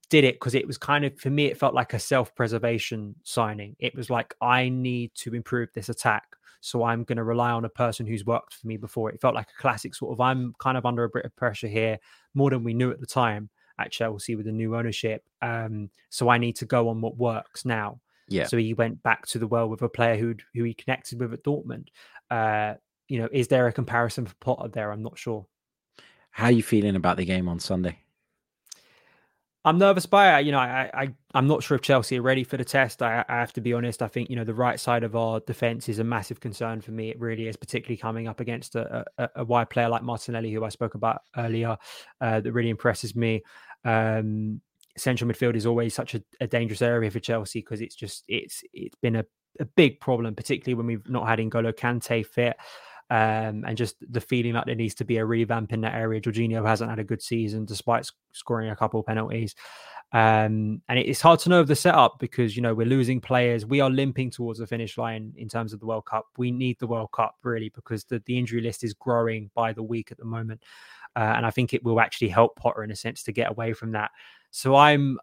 did 0.10 0.24
it 0.24 0.36
because 0.36 0.56
it 0.56 0.68
was 0.68 0.78
kind 0.78 1.06
of 1.06 1.18
for 1.20 1.30
me. 1.30 1.46
It 1.46 1.58
felt 1.58 1.74
like 1.74 1.94
a 1.94 2.00
self-preservation 2.00 3.16
signing. 3.24 3.76
It 3.80 3.96
was 3.96 4.10
like 4.10 4.34
I 4.42 4.70
need 4.70 5.14
to 5.16 5.36
improve 5.36 5.70
this 5.74 5.90
attack, 5.90 6.26
so 6.60 6.84
I'm 6.84 7.04
going 7.04 7.18
to 7.18 7.24
rely 7.24 7.52
on 7.52 7.66
a 7.66 7.70
person 7.70 8.06
who's 8.06 8.26
worked 8.26 8.54
for 8.54 8.68
me 8.68 8.78
before. 8.78 9.10
It 9.10 9.22
felt 9.22 9.36
like 9.36 9.50
a 9.50 9.62
classic 9.62 9.96
sort 9.96 10.14
of. 10.14 10.22
I'm 10.22 10.54
kind 10.60 10.78
of 10.78 10.86
under 10.86 11.04
a 11.04 11.10
bit 11.10 11.26
of 11.26 11.36
pressure 11.36 11.68
here, 11.68 11.98
more 12.34 12.50
than 12.50 12.64
we 12.64 12.74
knew 12.74 12.92
at 12.92 13.00
the 13.00 13.06
time 13.06 13.50
at 13.80 13.92
Chelsea 13.92 14.36
with 14.36 14.46
the 14.46 14.52
new 14.52 14.76
ownership. 14.76 15.24
Um, 15.42 15.90
so 16.10 16.30
I 16.30 16.38
need 16.38 16.56
to 16.58 16.66
go 16.66 16.90
on 16.90 17.00
what 17.00 17.18
works 17.18 17.64
now. 17.64 18.00
Yeah. 18.28 18.48
So 18.48 18.58
he 18.58 18.74
went 18.74 19.02
back 19.04 19.26
to 19.28 19.40
the 19.40 19.48
well 19.48 19.70
with 19.70 19.82
a 19.82 19.90
player 19.90 20.18
who 20.18 20.36
who 20.54 20.64
he 20.64 20.74
connected 20.74 21.20
with 21.20 21.34
at 21.34 21.44
Dortmund. 21.44 21.88
Uh, 22.30 22.76
you 23.08 23.20
know, 23.20 23.30
is 23.32 23.48
there 23.48 23.68
a 23.68 23.74
comparison 23.74 24.26
for 24.26 24.36
Potter 24.36 24.68
there? 24.68 24.92
I'm 24.92 25.04
not 25.04 25.18
sure. 25.18 25.46
How 26.32 26.46
are 26.46 26.52
you 26.52 26.64
feeling 26.64 26.96
about 26.96 27.18
the 27.18 27.26
game 27.26 27.48
on 27.48 27.60
Sunday? 27.60 28.00
I'm 29.66 29.78
nervous 29.78 30.06
by 30.06 30.40
it. 30.40 30.46
You 30.46 30.54
know, 30.54 30.60
I, 30.60 30.90
I 30.94 31.14
I'm 31.34 31.48
not 31.48 31.62
sure 31.62 31.76
if 31.76 31.82
Chelsea 31.82 32.20
are 32.20 32.22
ready 32.22 32.46
for 32.46 32.56
the 32.56 32.64
test. 32.64 33.02
I, 33.02 33.26
I, 33.28 33.36
have 33.36 33.52
to 33.54 33.62
be 33.62 33.74
honest. 33.74 34.02
I 34.02 34.08
think 34.08 34.30
you 34.30 34.38
know 34.38 34.46
the 34.46 34.54
right 34.54 34.80
side 34.80 35.04
of 35.04 35.16
our 35.16 35.42
defense 35.42 35.90
is 35.90 36.00
a 36.00 36.06
massive 36.06 36.40
concern 36.40 36.80
for 36.80 36.92
me. 36.92 37.10
It 37.10 37.20
really 37.20 37.48
is, 37.48 37.58
particularly 37.58 37.98
coming 37.98 38.30
up 38.30 38.40
against 38.40 38.76
a, 38.76 39.04
a, 39.18 39.30
a 39.38 39.44
wide 39.44 39.70
player 39.70 39.90
like 39.90 40.04
Martinelli, 40.04 40.54
who 40.54 40.64
I 40.64 40.70
spoke 40.70 40.96
about 40.96 41.24
earlier, 41.36 41.78
uh, 42.22 42.40
that 42.40 42.54
really 42.54 42.70
impresses 42.70 43.14
me. 43.14 43.44
Um, 43.84 44.62
central 44.96 45.30
midfield 45.30 45.56
is 45.56 45.66
always 45.66 45.94
such 45.94 46.16
a, 46.16 46.24
a 46.40 46.48
dangerous 46.48 46.82
area 46.82 47.12
for 47.12 47.20
Chelsea 47.20 47.60
because 47.60 47.82
it's 47.82 47.96
just 47.96 48.24
it's 48.30 48.64
it's 48.74 48.96
been 49.02 49.18
a, 49.18 49.26
a 49.60 49.66
big 49.66 50.00
problem, 50.00 50.34
particularly 50.34 50.76
when 50.76 50.86
we've 50.86 51.10
not 51.10 51.28
had 51.28 51.40
N'Golo 51.40 51.74
Kante 51.74 52.26
fit 52.26 52.56
um, 53.10 53.64
and 53.66 53.78
just 53.78 53.96
the 54.12 54.22
feeling 54.22 54.54
like 54.54 54.66
there 54.66 54.76
needs 54.76 54.96
to 54.96 55.06
be 55.06 55.18
a 55.18 55.26
revamp 55.26 55.74
in 55.74 55.82
that 55.82 55.96
area. 55.96 56.22
Jorginho 56.22 56.66
hasn't 56.66 56.90
had 56.90 57.00
a 57.00 57.04
good 57.04 57.22
season 57.22 57.66
despite 57.66 58.10
scoring 58.34 58.70
a 58.70 58.76
couple 58.76 59.00
of 59.00 59.06
penalties. 59.06 59.56
Um, 60.14 60.82
and 60.88 60.98
it's 61.00 61.20
hard 61.20 61.42
to 61.42 61.50
know 61.50 61.60
of 61.60 61.68
the 61.68 61.76
setup 61.76 62.18
because 62.20 62.56
you 62.56 62.62
know 62.62 62.74
we're 62.74 62.88
losing 62.88 63.20
players. 63.20 63.66
We 63.66 63.82
are 63.82 63.90
limping 63.90 64.32
towards 64.32 64.60
the 64.60 64.68
finish 64.68 64.98
line 64.98 65.34
in 65.36 65.50
terms 65.50 65.74
of 65.74 65.82
the 65.82 65.86
World 65.86 66.06
Cup. 66.06 66.26
We 66.38 66.50
need 66.50 66.80
the 66.80 66.88
World 66.88 67.12
Cup 67.12 67.36
really 67.44 67.70
because 67.70 68.06
the, 68.06 68.22
the 68.26 68.38
injury 68.38 68.62
list 68.62 68.84
is 68.86 68.94
growing 68.94 69.52
by 69.54 69.74
the 69.74 69.84
week 69.84 70.12
at 70.12 70.18
the 70.18 70.26
moment, 70.26 70.64
uh, 71.18 71.34
and 71.36 71.46
I 71.46 71.52
think 71.52 71.74
it 71.74 71.84
will 71.84 72.00
actually 72.00 72.30
help 72.30 72.56
Potter 72.56 72.84
in 72.84 72.92
a 72.92 72.96
sense 72.96 73.22
to 73.24 73.34
get 73.34 73.52
away 73.52 73.74
from 73.74 73.92
that. 73.92 74.12
So 74.52 74.76
I'm 74.76 75.20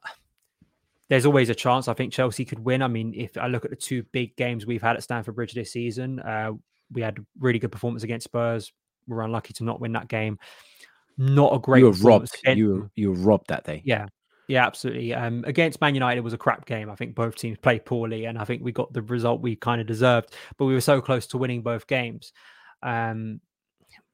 there's 1.08 1.26
always 1.26 1.48
a 1.48 1.54
chance. 1.54 1.88
I 1.88 1.94
think 1.94 2.12
Chelsea 2.12 2.44
could 2.44 2.58
win. 2.58 2.82
I 2.82 2.88
mean, 2.88 3.14
if 3.14 3.38
I 3.38 3.46
look 3.46 3.64
at 3.64 3.70
the 3.70 3.76
two 3.76 4.02
big 4.12 4.36
games 4.36 4.66
we've 4.66 4.82
had 4.82 4.96
at 4.96 5.02
Stamford 5.02 5.34
Bridge 5.34 5.52
this 5.54 5.72
season, 5.72 6.20
uh, 6.20 6.52
we 6.92 7.02
had 7.02 7.18
really 7.38 7.58
good 7.58 7.72
performance 7.72 8.02
against 8.02 8.24
Spurs. 8.24 8.72
We 9.06 9.14
were 9.14 9.22
unlucky 9.22 9.52
to 9.54 9.64
not 9.64 9.80
win 9.80 9.92
that 9.92 10.08
game. 10.08 10.38
Not 11.16 11.54
a 11.54 11.58
great. 11.58 11.80
You 11.80 11.86
were 11.86 11.92
robbed. 11.92 12.30
You 12.46 12.68
were, 12.68 12.90
you 12.96 13.10
were 13.10 13.18
robbed 13.18 13.48
that 13.48 13.64
day. 13.64 13.82
Yeah, 13.84 14.06
yeah, 14.48 14.66
absolutely. 14.66 15.14
Um, 15.14 15.44
against 15.46 15.80
Man 15.80 15.94
United, 15.94 16.18
it 16.18 16.24
was 16.24 16.32
a 16.32 16.38
crap 16.38 16.66
game. 16.66 16.90
I 16.90 16.96
think 16.96 17.14
both 17.14 17.36
teams 17.36 17.58
played 17.58 17.84
poorly, 17.84 18.24
and 18.26 18.38
I 18.38 18.44
think 18.44 18.62
we 18.62 18.72
got 18.72 18.92
the 18.92 19.02
result 19.02 19.40
we 19.40 19.56
kind 19.56 19.80
of 19.80 19.86
deserved. 19.86 20.34
But 20.58 20.66
we 20.66 20.74
were 20.74 20.80
so 20.80 21.00
close 21.00 21.26
to 21.28 21.38
winning 21.38 21.62
both 21.62 21.86
games. 21.86 22.32
Um, 22.82 23.40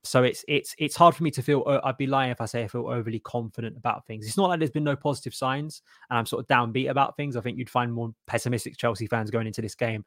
so 0.02 0.22
it's 0.22 0.44
it's 0.48 0.74
it's 0.78 0.96
hard 0.96 1.14
for 1.14 1.24
me 1.24 1.30
to 1.32 1.42
feel. 1.42 1.62
Uh, 1.66 1.80
I'd 1.84 1.98
be 1.98 2.06
lying 2.06 2.30
if 2.30 2.40
I 2.40 2.46
say 2.46 2.62
I 2.62 2.68
feel 2.68 2.86
overly 2.86 3.18
confident 3.20 3.76
about 3.76 4.06
things. 4.06 4.26
It's 4.26 4.36
not 4.36 4.48
like 4.48 4.58
there's 4.58 4.70
been 4.70 4.84
no 4.84 4.96
positive 4.96 5.34
signs, 5.34 5.82
and 6.08 6.18
I'm 6.18 6.26
sort 6.26 6.42
of 6.42 6.48
downbeat 6.48 6.90
about 6.90 7.16
things. 7.16 7.36
I 7.36 7.40
think 7.40 7.58
you'd 7.58 7.68
find 7.68 7.92
more 7.92 8.14
pessimistic 8.26 8.76
Chelsea 8.76 9.06
fans 9.06 9.30
going 9.30 9.46
into 9.46 9.60
this 9.60 9.74
game. 9.74 10.04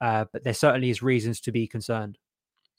Uh, 0.00 0.26
but 0.32 0.44
there 0.44 0.54
certainly 0.54 0.90
is 0.90 1.02
reasons 1.02 1.40
to 1.40 1.52
be 1.52 1.66
concerned. 1.66 2.18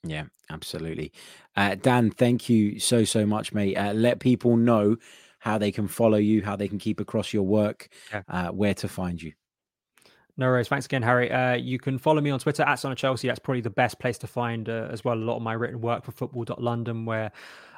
Yeah, 0.04 0.26
absolutely. 0.50 1.12
Uh, 1.56 1.76
Dan, 1.76 2.12
thank 2.12 2.50
you 2.50 2.80
so, 2.80 3.04
so 3.04 3.26
much, 3.26 3.54
mate. 3.54 3.76
Uh, 3.76 3.94
let 3.94 4.20
people 4.20 4.56
know 4.56 4.98
how 5.40 5.58
they 5.58 5.72
can 5.72 5.88
follow 5.88 6.18
you, 6.18 6.44
how 6.44 6.56
they 6.56 6.68
can 6.68 6.78
keep 6.78 7.00
across 7.00 7.34
your 7.34 7.44
work, 7.44 7.90
yeah. 8.12 8.22
uh, 8.28 8.50
where 8.50 8.74
to 8.76 8.88
find 8.88 9.22
you. 9.22 9.34
No 10.40 10.46
worries. 10.46 10.68
Thanks 10.68 10.86
again, 10.86 11.02
Harry. 11.02 11.32
Uh, 11.32 11.56
you 11.56 11.80
can 11.80 11.98
follow 11.98 12.22
me 12.22 12.30
on 12.30 12.40
Twitter 12.40 12.62
at 12.62 12.76
Son 12.76 12.92
of 12.92 12.98
Chelsea. 13.00 13.28
That's 13.28 13.40
probably 13.40 13.62
the 13.62 13.72
best 13.72 14.00
place 14.00 14.20
to 14.20 14.28
find 14.28 14.70
uh, 14.70 14.88
as 14.92 15.04
well 15.04 15.16
a 15.16 15.18
lot 15.18 15.38
of 15.38 15.42
my 15.42 15.54
written 15.54 15.82
work 15.82 16.06
for 16.06 16.12
football.london, 16.12 17.06
where 17.06 17.32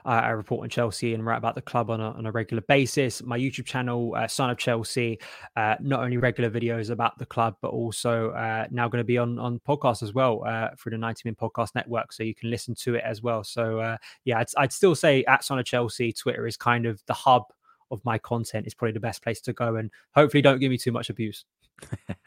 uh, 0.05 0.09
I 0.09 0.29
report 0.31 0.63
on 0.63 0.69
Chelsea 0.69 1.13
and 1.13 1.25
write 1.25 1.37
about 1.37 1.55
the 1.55 1.61
club 1.61 1.89
on 1.89 2.01
a, 2.01 2.11
on 2.11 2.25
a 2.25 2.31
regular 2.33 2.61
basis. 2.67 3.23
My 3.23 3.39
YouTube 3.39 3.63
channel, 3.63 4.13
uh, 4.13 4.27
Son 4.27 4.49
of 4.49 4.57
Chelsea, 4.57 5.19
uh, 5.55 5.75
not 5.79 6.03
only 6.03 6.17
regular 6.17 6.49
videos 6.49 6.89
about 6.89 7.17
the 7.17 7.25
club, 7.25 7.55
but 7.61 7.69
also 7.69 8.31
uh, 8.31 8.67
now 8.71 8.89
going 8.89 9.01
to 9.01 9.05
be 9.07 9.17
on 9.17 9.39
on 9.39 9.61
podcast 9.65 10.03
as 10.03 10.13
well 10.13 10.43
uh, 10.45 10.71
through 10.77 10.89
the 10.89 10.97
90 10.97 11.21
Min 11.23 11.35
Podcast 11.35 11.75
Network, 11.75 12.11
so 12.11 12.23
you 12.23 12.35
can 12.35 12.49
listen 12.49 12.75
to 12.75 12.95
it 12.95 13.03
as 13.05 13.21
well. 13.21 13.41
So 13.41 13.97
yeah, 14.25 14.39
I'd, 14.39 14.47
I'd 14.57 14.73
still 14.73 14.95
say 14.95 15.23
at 15.25 15.45
Son 15.45 15.59
of 15.59 15.65
Chelsea, 15.65 16.11
Twitter 16.11 16.45
is 16.45 16.57
kind 16.57 16.85
of 16.85 17.01
the 17.05 17.13
hub 17.13 17.43
of 17.89 18.03
my 18.03 18.17
content. 18.17 18.65
It's 18.65 18.75
probably 18.75 18.91
the 18.91 18.99
best 18.99 19.23
place 19.23 19.39
to 19.41 19.53
go, 19.53 19.77
and 19.77 19.89
hopefully, 20.13 20.41
don't 20.41 20.59
give 20.59 20.71
me 20.71 20.77
too 20.77 20.91
much 20.91 21.09
abuse. 21.09 21.45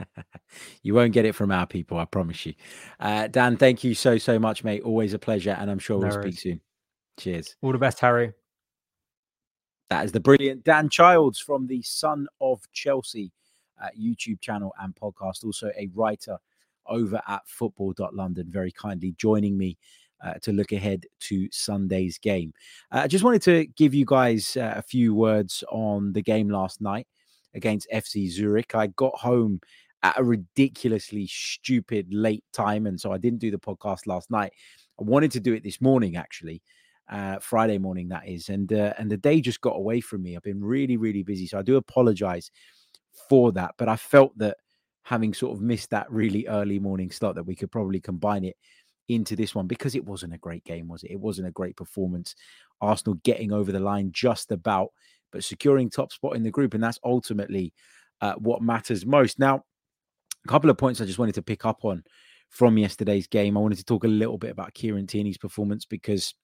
you 0.82 0.94
won't 0.94 1.12
get 1.12 1.24
it 1.24 1.34
from 1.34 1.50
our 1.50 1.66
people, 1.66 1.98
I 1.98 2.04
promise 2.04 2.46
you. 2.46 2.54
Uh, 3.00 3.28
Dan, 3.28 3.56
thank 3.56 3.84
you 3.84 3.94
so, 3.94 4.18
so 4.18 4.38
much, 4.38 4.64
mate. 4.64 4.82
Always 4.82 5.14
a 5.14 5.18
pleasure. 5.18 5.56
And 5.58 5.70
I'm 5.70 5.78
sure 5.78 5.98
no 5.98 6.08
we'll 6.08 6.16
worries. 6.16 6.38
speak 6.38 6.52
soon. 6.52 6.60
Cheers. 7.18 7.56
All 7.62 7.72
the 7.72 7.78
best, 7.78 8.00
Harry. 8.00 8.32
That 9.90 10.04
is 10.04 10.12
the 10.12 10.20
brilliant 10.20 10.64
Dan 10.64 10.88
Childs 10.88 11.38
from 11.38 11.66
the 11.66 11.82
Son 11.82 12.26
of 12.40 12.60
Chelsea 12.72 13.30
uh, 13.82 13.88
YouTube 13.98 14.40
channel 14.40 14.72
and 14.80 14.94
podcast. 14.94 15.44
Also, 15.44 15.70
a 15.76 15.90
writer 15.94 16.38
over 16.86 17.20
at 17.28 17.42
football.london, 17.46 18.46
very 18.50 18.72
kindly 18.72 19.14
joining 19.18 19.58
me 19.58 19.76
uh, 20.24 20.34
to 20.42 20.52
look 20.52 20.72
ahead 20.72 21.04
to 21.20 21.48
Sunday's 21.50 22.18
game. 22.18 22.52
Uh, 22.90 23.00
I 23.00 23.06
just 23.06 23.24
wanted 23.24 23.42
to 23.42 23.66
give 23.66 23.92
you 23.92 24.04
guys 24.06 24.56
uh, 24.56 24.74
a 24.76 24.82
few 24.82 25.14
words 25.14 25.62
on 25.70 26.12
the 26.12 26.22
game 26.22 26.48
last 26.48 26.80
night 26.80 27.06
against 27.54 27.88
FC 27.92 28.28
Zurich. 28.28 28.74
I 28.74 28.88
got 28.88 29.14
home 29.16 29.60
at 30.02 30.18
a 30.18 30.24
ridiculously 30.24 31.26
stupid 31.28 32.08
late 32.12 32.44
time, 32.52 32.86
and 32.86 33.00
so 33.00 33.12
I 33.12 33.18
didn't 33.18 33.38
do 33.40 33.50
the 33.50 33.58
podcast 33.58 34.06
last 34.06 34.30
night. 34.30 34.52
I 35.00 35.04
wanted 35.04 35.30
to 35.32 35.40
do 35.40 35.54
it 35.54 35.62
this 35.62 35.80
morning, 35.80 36.16
actually, 36.16 36.62
uh, 37.10 37.38
Friday 37.38 37.78
morning, 37.78 38.08
that 38.08 38.26
is, 38.26 38.48
and 38.48 38.72
uh, 38.72 38.94
and 38.98 39.10
the 39.10 39.16
day 39.16 39.40
just 39.40 39.60
got 39.60 39.76
away 39.76 40.00
from 40.00 40.22
me. 40.22 40.36
I've 40.36 40.42
been 40.42 40.62
really, 40.62 40.96
really 40.96 41.22
busy, 41.22 41.46
so 41.46 41.58
I 41.58 41.62
do 41.62 41.76
apologize 41.76 42.50
for 43.28 43.52
that. 43.52 43.74
But 43.78 43.88
I 43.88 43.96
felt 43.96 44.36
that 44.38 44.56
having 45.04 45.34
sort 45.34 45.56
of 45.56 45.62
missed 45.62 45.90
that 45.90 46.10
really 46.10 46.46
early 46.46 46.78
morning 46.78 47.10
slot, 47.10 47.34
that 47.34 47.44
we 47.44 47.56
could 47.56 47.70
probably 47.70 48.00
combine 48.00 48.44
it 48.44 48.56
into 49.14 49.36
this 49.36 49.54
one 49.54 49.66
because 49.66 49.94
it 49.94 50.04
wasn't 50.04 50.34
a 50.34 50.38
great 50.38 50.64
game, 50.64 50.88
was 50.88 51.02
it? 51.04 51.12
It 51.12 51.20
wasn't 51.20 51.48
a 51.48 51.52
great 51.52 51.76
performance. 51.76 52.34
Arsenal 52.80 53.18
getting 53.24 53.52
over 53.52 53.72
the 53.72 53.80
line 53.80 54.10
just 54.12 54.52
about, 54.52 54.90
but 55.30 55.44
securing 55.44 55.90
top 55.90 56.12
spot 56.12 56.36
in 56.36 56.42
the 56.42 56.50
group. 56.50 56.74
And 56.74 56.82
that's 56.82 56.98
ultimately 57.04 57.72
uh, 58.20 58.34
what 58.34 58.62
matters 58.62 59.06
most. 59.06 59.38
Now, 59.38 59.64
a 60.44 60.48
couple 60.48 60.70
of 60.70 60.78
points 60.78 61.00
I 61.00 61.04
just 61.04 61.18
wanted 61.18 61.34
to 61.36 61.42
pick 61.42 61.64
up 61.64 61.84
on 61.84 62.02
from 62.50 62.76
yesterday's 62.78 63.26
game. 63.26 63.56
I 63.56 63.60
wanted 63.60 63.78
to 63.78 63.84
talk 63.84 64.04
a 64.04 64.08
little 64.08 64.38
bit 64.38 64.50
about 64.50 64.74
Kieran 64.74 65.06
Tierney's 65.06 65.38
performance 65.38 65.84
because, 65.84 66.34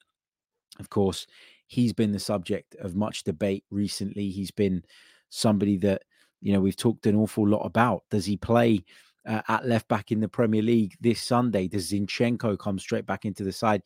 of 0.78 0.88
course, 0.88 1.26
he's 1.66 1.92
been 1.92 2.12
the 2.12 2.18
subject 2.18 2.74
of 2.76 2.94
much 2.94 3.24
debate 3.24 3.64
recently. 3.70 4.30
He's 4.30 4.50
been 4.50 4.82
somebody 5.28 5.76
that, 5.78 6.02
you 6.40 6.52
know, 6.52 6.60
we've 6.60 6.76
talked 6.76 7.06
an 7.06 7.16
awful 7.16 7.46
lot 7.46 7.64
about. 7.64 8.04
Does 8.10 8.24
he 8.24 8.36
play 8.36 8.84
uh, 9.26 9.42
at 9.48 9.66
left 9.66 9.88
back 9.88 10.12
in 10.12 10.20
the 10.20 10.28
Premier 10.28 10.62
League 10.62 10.96
this 11.00 11.22
Sunday? 11.22 11.68
Does 11.68 11.92
Zinchenko 11.92 12.58
come 12.58 12.78
straight 12.78 13.06
back 13.06 13.24
into 13.24 13.44
the 13.44 13.52
side 13.52 13.82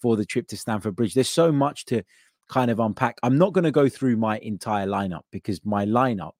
for 0.00 0.16
the 0.16 0.24
trip 0.24 0.46
to 0.48 0.56
Stamford 0.56 0.96
Bridge? 0.96 1.14
There's 1.14 1.28
so 1.28 1.52
much 1.52 1.84
to 1.86 2.02
kind 2.48 2.70
of 2.70 2.80
unpack. 2.80 3.18
I'm 3.22 3.38
not 3.38 3.52
going 3.52 3.64
to 3.64 3.70
go 3.70 3.88
through 3.88 4.16
my 4.16 4.38
entire 4.38 4.86
lineup 4.86 5.22
because 5.30 5.64
my 5.64 5.84
lineup, 5.84 6.32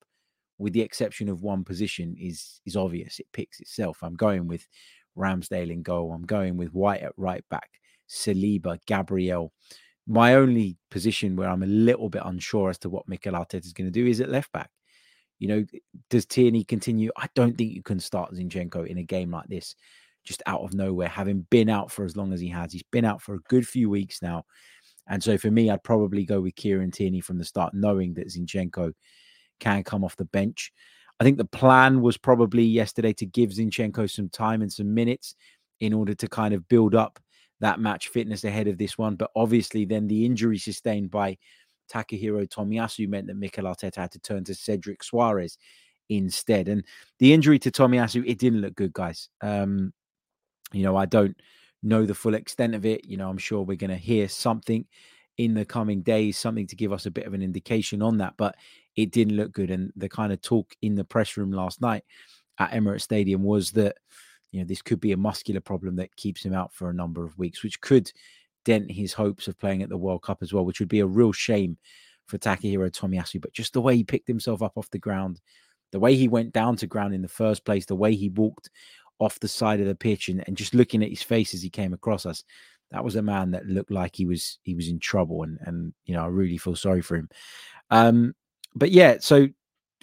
with 0.59 0.73
the 0.73 0.83
exception 0.83 1.29
of 1.29 1.43
one 1.43 1.65
position, 1.65 2.17
is 2.19 2.61
is 2.67 2.77
obvious. 2.77 3.19
It 3.19 3.27
picks 3.33 3.61
itself. 3.61 3.99
I'm 4.03 4.15
going 4.15 4.47
with 4.47 4.67
Ramsdale 5.17 5.71
in 5.71 5.83
goal. 5.83 6.13
I'm 6.13 6.27
going 6.27 6.57
with 6.57 6.73
White 6.73 7.03
at 7.03 7.13
right 7.17 7.45
back, 7.51 7.71
Saliba, 8.09 8.79
Gabriel. 8.87 9.53
My 10.07 10.35
only 10.35 10.77
position 10.91 11.35
where 11.35 11.49
I'm 11.49 11.63
a 11.63 11.67
little 11.67 12.11
bit 12.11 12.23
unsure 12.25 12.71
as 12.71 12.79
to 12.79 12.91
what 12.91 13.09
Mikel 13.09 13.33
Arteta 13.33 13.65
is 13.65 13.73
going 13.73 13.87
to 13.87 13.91
do 13.91 14.07
is 14.07 14.21
at 14.21 14.29
left 14.29 14.53
back. 14.53 14.71
You 15.39 15.49
know, 15.49 15.65
does 16.11 16.27
Tierney 16.27 16.65
continue? 16.65 17.11
I 17.17 17.29
don't 17.35 17.57
think 17.57 17.73
you 17.73 17.83
can 17.83 18.01
start 18.01 18.33
Zinchenko 18.33 18.87
in 18.87 18.99
a 18.99 19.03
game 19.03 19.31
like 19.31 19.49
this, 19.49 19.75
just 20.25 20.43
out 20.47 20.63
of 20.63 20.75
nowhere, 20.75 21.09
having 21.09 21.47
been 21.51 21.69
out 21.69 21.91
for 21.91 22.05
as 22.05 22.17
long 22.17 22.33
as 22.33 22.41
he 22.41 22.49
has. 22.49 22.73
He's 22.73 22.85
been 22.91 23.05
out 23.05 23.21
for 23.21 23.35
a 23.35 23.41
good 23.49 23.67
few 23.67 23.91
weeks 23.91 24.23
now. 24.23 24.45
And 25.07 25.23
so 25.23 25.37
for 25.37 25.51
me, 25.51 25.71
I'd 25.71 25.83
probably 25.85 26.25
go 26.25 26.41
with 26.41 26.57
Kieran 26.57 26.91
Tierney 26.91 27.21
from 27.21 27.39
the 27.39 27.45
start, 27.45 27.75
knowing 27.75 28.15
that 28.15 28.29
Zinchenko 28.29 28.93
can 29.61 29.85
come 29.85 30.05
off 30.05 30.17
the 30.17 30.25
bench. 30.25 30.73
I 31.21 31.25
think 31.25 31.39
the 31.39 31.45
plan 31.45 32.01
was 32.01 32.17
probably 32.17 32.65
yesterday 32.65 33.13
to 33.15 33.27
give 33.27 33.51
Zinchenko 33.51 34.11
some 34.11 34.29
time 34.29 34.63
and 34.63 34.73
some 34.73 34.95
minutes 34.95 35.35
in 35.81 35.93
order 35.93 36.15
to 36.15 36.29
kind 36.29 36.55
of 36.55 36.69
build 36.69 36.95
up 36.95 37.19
that 37.61 37.81
match 37.81 38.09
fitness 38.09 38.45
ahead 38.45 38.67
of 38.67 38.79
this 38.79 38.99
one. 38.99 39.15
But 39.17 39.31
obviously, 39.37 39.85
then 39.85 40.09
the 40.09 40.25
injury 40.25 40.59
sustained 40.59 41.11
by 41.11 41.39
Takahiro 41.93 42.49
Tomiyasu 42.49 43.09
meant 43.09 43.27
that 43.27 43.37
Mikel 43.37 43.65
Arteta 43.65 43.97
had 43.97 44.13
to 44.13 44.19
turn 44.19 44.45
to 44.45 44.55
Cedric 44.55 45.03
Soares 45.03 45.57
instead. 46.09 46.69
And 46.69 46.85
the 47.19 47.33
injury 47.33 47.59
to 47.61 47.71
Tomiyasu, 47.71 48.25
it 48.27 48.39
didn't 48.39 48.61
look 48.61 48.75
good, 48.75 48.93
guys. 48.93 49.29
Um, 49.41 49.93
you 50.73 50.83
know, 50.83 50.97
I 50.97 51.07
don't 51.07 51.37
know 51.83 52.07
the 52.07 52.15
full 52.15 52.35
extent 52.35 52.75
of 52.75 52.85
it. 52.85 53.05
You 53.07 53.17
know, 53.17 53.29
I'm 53.29 53.39
sure 53.39 53.63
we're 53.63 53.77
going 53.77 53.91
to 53.91 53.97
hear 53.97 54.29
something 54.29 54.87
in 55.37 55.55
the 55.55 55.65
coming 55.65 56.03
days, 56.03 56.39
something 56.39 56.67
to 56.69 56.77
give 56.77 56.93
us 56.93 57.07
a 57.07 57.11
bit 57.11 57.27
of 57.27 57.35
an 57.35 57.43
indication 57.43 58.03
on 58.03 58.19
that. 58.19 58.35
But 58.37 58.57
it 58.97 59.11
didn't 59.11 59.37
look 59.37 59.53
good. 59.53 59.71
And 59.71 59.93
the 59.97 60.09
kind 60.09 60.33
of 60.33 60.41
talk 60.41 60.75
in 60.83 60.95
the 60.95 61.05
press 61.05 61.37
room 61.37 61.53
last 61.53 61.81
night 61.81 62.05
at 62.59 62.71
Emirates 62.71 63.03
Stadium 63.03 63.43
was 63.43 63.73
that, 63.73 63.97
you 64.53 64.61
know, 64.61 64.67
this 64.67 64.83
could 64.83 65.01
be 65.01 65.13
a 65.13 65.17
muscular 65.17 65.61
problem 65.61 65.97
that 65.97 66.15
keeps 66.17 66.45
him 66.45 66.55
out 66.55 66.73
for 66.73 66.89
a 66.89 66.95
number 66.95 67.25
of 67.25 67.37
weeks, 67.37 67.65
which 67.65 67.81
could 67.81 68.13
dent 68.65 68.91
his 68.91 69.13
hopes 69.13 69.49
of 69.49 69.59
playing 69.59 69.83
at 69.83 69.89
the 69.89 69.97
World 69.97 70.23
Cup 70.23 70.39
as 70.43 70.53
well, 70.53 70.65
which 70.65 70.81
would 70.81 70.89
be 70.89 71.01
a 71.01 71.07
real 71.07 71.33
shame 71.33 71.77
for 72.27 72.39
Takahiro 72.39 72.91
Tomiyasu. 72.91 73.41
But 73.41 73.53
just 73.53 73.73
the 73.73 73.81
way 73.81 73.97
he 73.97 74.05
picked 74.05 74.29
himself 74.29 74.63
up 74.63 74.73
off 74.77 74.91
the 74.91 74.99
ground, 74.99 75.41
the 75.93 76.01
way 76.01 76.15
he 76.15 76.29
went 76.29 76.53
down 76.53 76.77
to 76.77 76.87
ground 76.87 77.15
in 77.15 77.23
the 77.23 77.29
first 77.29 77.65
place, 77.65 77.87
the 77.87 77.95
way 77.95 78.15
he 78.15 78.31
walked 78.31 78.71
off 79.19 79.39
the 79.41 79.49
side 79.49 79.81
of 79.81 79.87
the 79.87 79.95
pitch 79.95 80.29
and, 80.29 80.43
and 80.47 80.57
just 80.57 80.75
looking 80.75 81.03
at 81.03 81.11
his 81.11 81.23
face 81.23 81.55
as 81.55 81.63
he 81.63 81.71
came 81.71 81.93
across 81.93 82.27
us, 82.27 82.43
that 82.91 83.05
was 83.05 83.17
a 83.17 83.23
man 83.23 83.51
that 83.53 83.67
looked 83.67 83.91
like 83.91 84.17
he 84.17 84.27
was 84.27 84.59
he 84.63 84.75
was 84.75 84.89
in 84.89 84.99
trouble. 84.99 85.43
And 85.43 85.59
and 85.63 85.95
you 86.05 86.15
know, 86.15 86.25
I 86.25 86.29
really 86.29 86.59
feel 86.59 86.77
sorry 86.77 87.03
for 87.03 87.17
him. 87.17 87.29
Um, 87.91 88.35
but 88.75 88.91
yeah, 88.91 89.19
so 89.21 89.49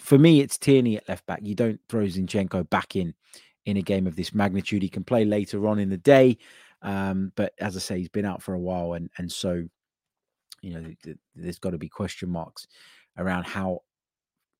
for 0.00 0.18
me, 0.18 0.40
it's 0.40 0.58
Tierney 0.58 0.96
at 0.96 1.08
left 1.08 1.26
back. 1.26 1.40
You 1.42 1.54
don't 1.54 1.80
throw 1.88 2.04
Zinchenko 2.04 2.68
back 2.70 2.96
in 2.96 3.14
in 3.64 3.76
a 3.76 3.82
game 3.82 4.06
of 4.06 4.16
this 4.16 4.34
magnitude. 4.34 4.82
He 4.82 4.88
can 4.88 5.04
play 5.04 5.24
later 5.24 5.66
on 5.68 5.78
in 5.78 5.88
the 5.88 5.96
day. 5.96 6.38
Um, 6.82 7.32
but 7.36 7.52
as 7.58 7.76
I 7.76 7.80
say, 7.80 7.98
he's 7.98 8.08
been 8.08 8.24
out 8.24 8.42
for 8.42 8.54
a 8.54 8.60
while, 8.60 8.94
and 8.94 9.08
and 9.18 9.30
so 9.30 9.64
you 10.62 10.74
know, 10.74 10.80
th- 10.80 10.98
th- 11.02 11.16
there's 11.34 11.58
got 11.58 11.70
to 11.70 11.78
be 11.78 11.88
question 11.88 12.28
marks 12.28 12.66
around 13.18 13.44
how 13.44 13.80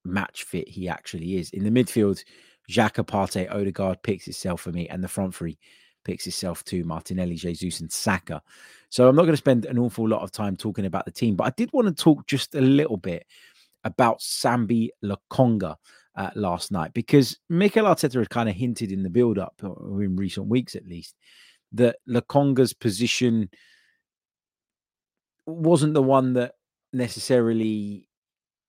match 0.05 0.45
fit 0.45 0.69
he 0.69 0.89
actually 0.89 1.37
is. 1.37 1.51
In 1.51 1.65
the 1.65 1.71
midfield, 1.71 2.23
Xhaka, 2.71 3.07
Partey, 3.07 3.53
Odegaard 3.53 4.03
picks 4.03 4.29
itself 4.29 4.61
for 4.61 4.73
me, 4.73 4.89
and 4.89 5.03
the 5.03 5.09
front 5.09 5.35
three 5.35 5.59
picks 6.05 6.27
itself 6.27 6.65
too 6.65 6.85
Martinelli, 6.85 7.37
Jesus, 7.37 7.81
and 7.81 7.91
Saka. 7.91 8.43
So 8.91 9.09
I'm 9.09 9.17
not 9.17 9.23
going 9.23 9.33
to 9.33 9.39
spend 9.39 9.67
an 9.67 9.79
awful 9.79 10.09
lot 10.09 10.23
of 10.23 10.33
time 10.33 10.57
talking 10.57 10.87
about 10.87 11.05
the 11.05 11.13
team, 11.13 11.37
but 11.37 11.47
I 11.47 11.53
did 11.57 11.73
want 11.73 11.89
to 11.89 12.03
talk 12.03 12.27
just 12.27 12.55
a 12.55 12.61
little 12.61 12.97
bit 12.97 13.25
about 13.85 14.21
Sambi 14.21 14.89
Lokonga 15.05 15.77
uh, 16.17 16.31
last 16.35 16.71
night 16.71 16.93
because 16.95 17.39
Mikel 17.49 17.87
Arteta 17.87 18.19
had 18.19 18.31
kind 18.31 18.49
of 18.49 18.55
hinted 18.55 18.93
in 18.93 19.03
the 19.03 19.11
build 19.11 19.39
up, 19.39 19.61
or 19.63 20.03
in 20.03 20.17
recent 20.17 20.47
weeks 20.47 20.75
at 20.75 20.87
least, 20.87 21.17
that 21.73 21.97
Lokonga's 22.09 22.75
position 22.75 23.51
wasn't 25.47 25.95
the 25.95 26.03
one 26.03 26.35
that 26.35 26.55
necessarily 26.93 28.09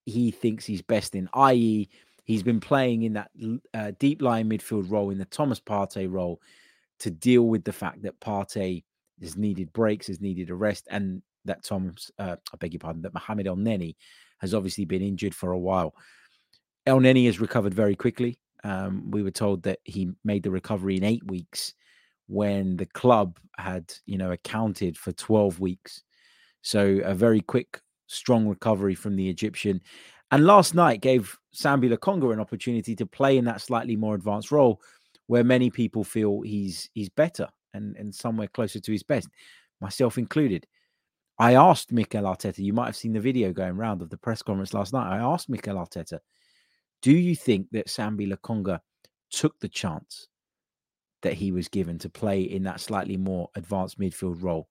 he 0.05 0.31
thinks 0.31 0.65
he's 0.65 0.81
best 0.81 1.15
in, 1.15 1.29
i.e., 1.33 1.89
he's 2.25 2.43
been 2.43 2.59
playing 2.59 3.03
in 3.03 3.13
that 3.13 3.31
uh, 3.73 3.91
deep 3.99 4.21
line 4.21 4.49
midfield 4.49 4.89
role, 4.89 5.09
in 5.09 5.17
the 5.17 5.25
Thomas 5.25 5.59
Partey 5.59 6.09
role, 6.09 6.41
to 6.99 7.11
deal 7.11 7.43
with 7.43 7.63
the 7.63 7.73
fact 7.73 8.01
that 8.03 8.19
Partey 8.19 8.83
has 9.21 9.37
needed 9.37 9.71
breaks, 9.73 10.07
has 10.07 10.21
needed 10.21 10.49
a 10.49 10.55
rest, 10.55 10.87
and 10.89 11.21
that 11.45 11.63
Thomas, 11.63 12.11
uh, 12.19 12.37
I 12.53 12.57
beg 12.57 12.73
your 12.73 12.79
pardon, 12.79 13.01
that 13.03 13.13
Mohamed 13.13 13.47
Elneny 13.47 13.95
has 14.39 14.53
obviously 14.53 14.85
been 14.85 15.01
injured 15.01 15.35
for 15.35 15.51
a 15.51 15.59
while. 15.59 15.93
Elneny 16.87 17.25
has 17.25 17.39
recovered 17.39 17.73
very 17.73 17.95
quickly. 17.95 18.39
Um, 18.63 19.11
we 19.11 19.23
were 19.23 19.31
told 19.31 19.63
that 19.63 19.79
he 19.83 20.11
made 20.23 20.43
the 20.43 20.51
recovery 20.51 20.95
in 20.97 21.03
eight 21.03 21.25
weeks 21.25 21.73
when 22.33 22.75
the 22.77 22.85
club 22.87 23.37
had, 23.57 23.93
you 24.05 24.17
know, 24.17 24.31
accounted 24.31 24.97
for 24.97 25.11
12 25.11 25.59
weeks. 25.59 26.01
So 26.63 26.99
a 27.03 27.13
very 27.13 27.41
quick, 27.41 27.79
strong 28.07 28.47
recovery 28.47 28.95
from 28.95 29.15
the 29.15 29.29
Egyptian. 29.29 29.81
And 30.31 30.45
last 30.45 30.73
night 30.73 31.01
gave 31.01 31.37
Sambi 31.55 31.93
Lokonga 31.93 32.33
an 32.33 32.39
opportunity 32.39 32.95
to 32.95 33.05
play 33.05 33.37
in 33.37 33.45
that 33.45 33.61
slightly 33.61 33.95
more 33.95 34.15
advanced 34.15 34.51
role 34.51 34.81
where 35.27 35.43
many 35.43 35.69
people 35.69 36.03
feel 36.03 36.41
he's 36.41 36.89
he's 36.93 37.09
better 37.09 37.47
and, 37.73 37.95
and 37.97 38.13
somewhere 38.13 38.47
closer 38.47 38.79
to 38.79 38.91
his 38.91 39.03
best, 39.03 39.29
myself 39.79 40.17
included. 40.17 40.65
I 41.37 41.53
asked 41.53 41.91
Mikel 41.91 42.23
Arteta, 42.23 42.59
you 42.59 42.73
might 42.73 42.87
have 42.87 42.95
seen 42.95 43.13
the 43.13 43.19
video 43.19 43.51
going 43.53 43.77
around 43.77 44.01
of 44.01 44.09
the 44.09 44.17
press 44.17 44.41
conference 44.41 44.73
last 44.73 44.93
night. 44.93 45.11
I 45.11 45.19
asked 45.19 45.49
Mikel 45.49 45.75
Arteta, 45.75 46.19
do 47.01 47.11
you 47.11 47.35
think 47.35 47.67
that 47.71 47.87
Sambi 47.87 48.31
Lokonga 48.31 48.79
took 49.31 49.59
the 49.59 49.69
chance 49.69 50.27
that 51.23 51.33
he 51.33 51.51
was 51.51 51.67
given 51.67 51.97
to 51.99 52.09
play 52.09 52.41
in 52.41 52.63
that 52.63 52.79
slightly 52.79 53.17
more 53.17 53.49
advanced 53.55 53.99
midfield 53.99 54.41
role? 54.43 54.69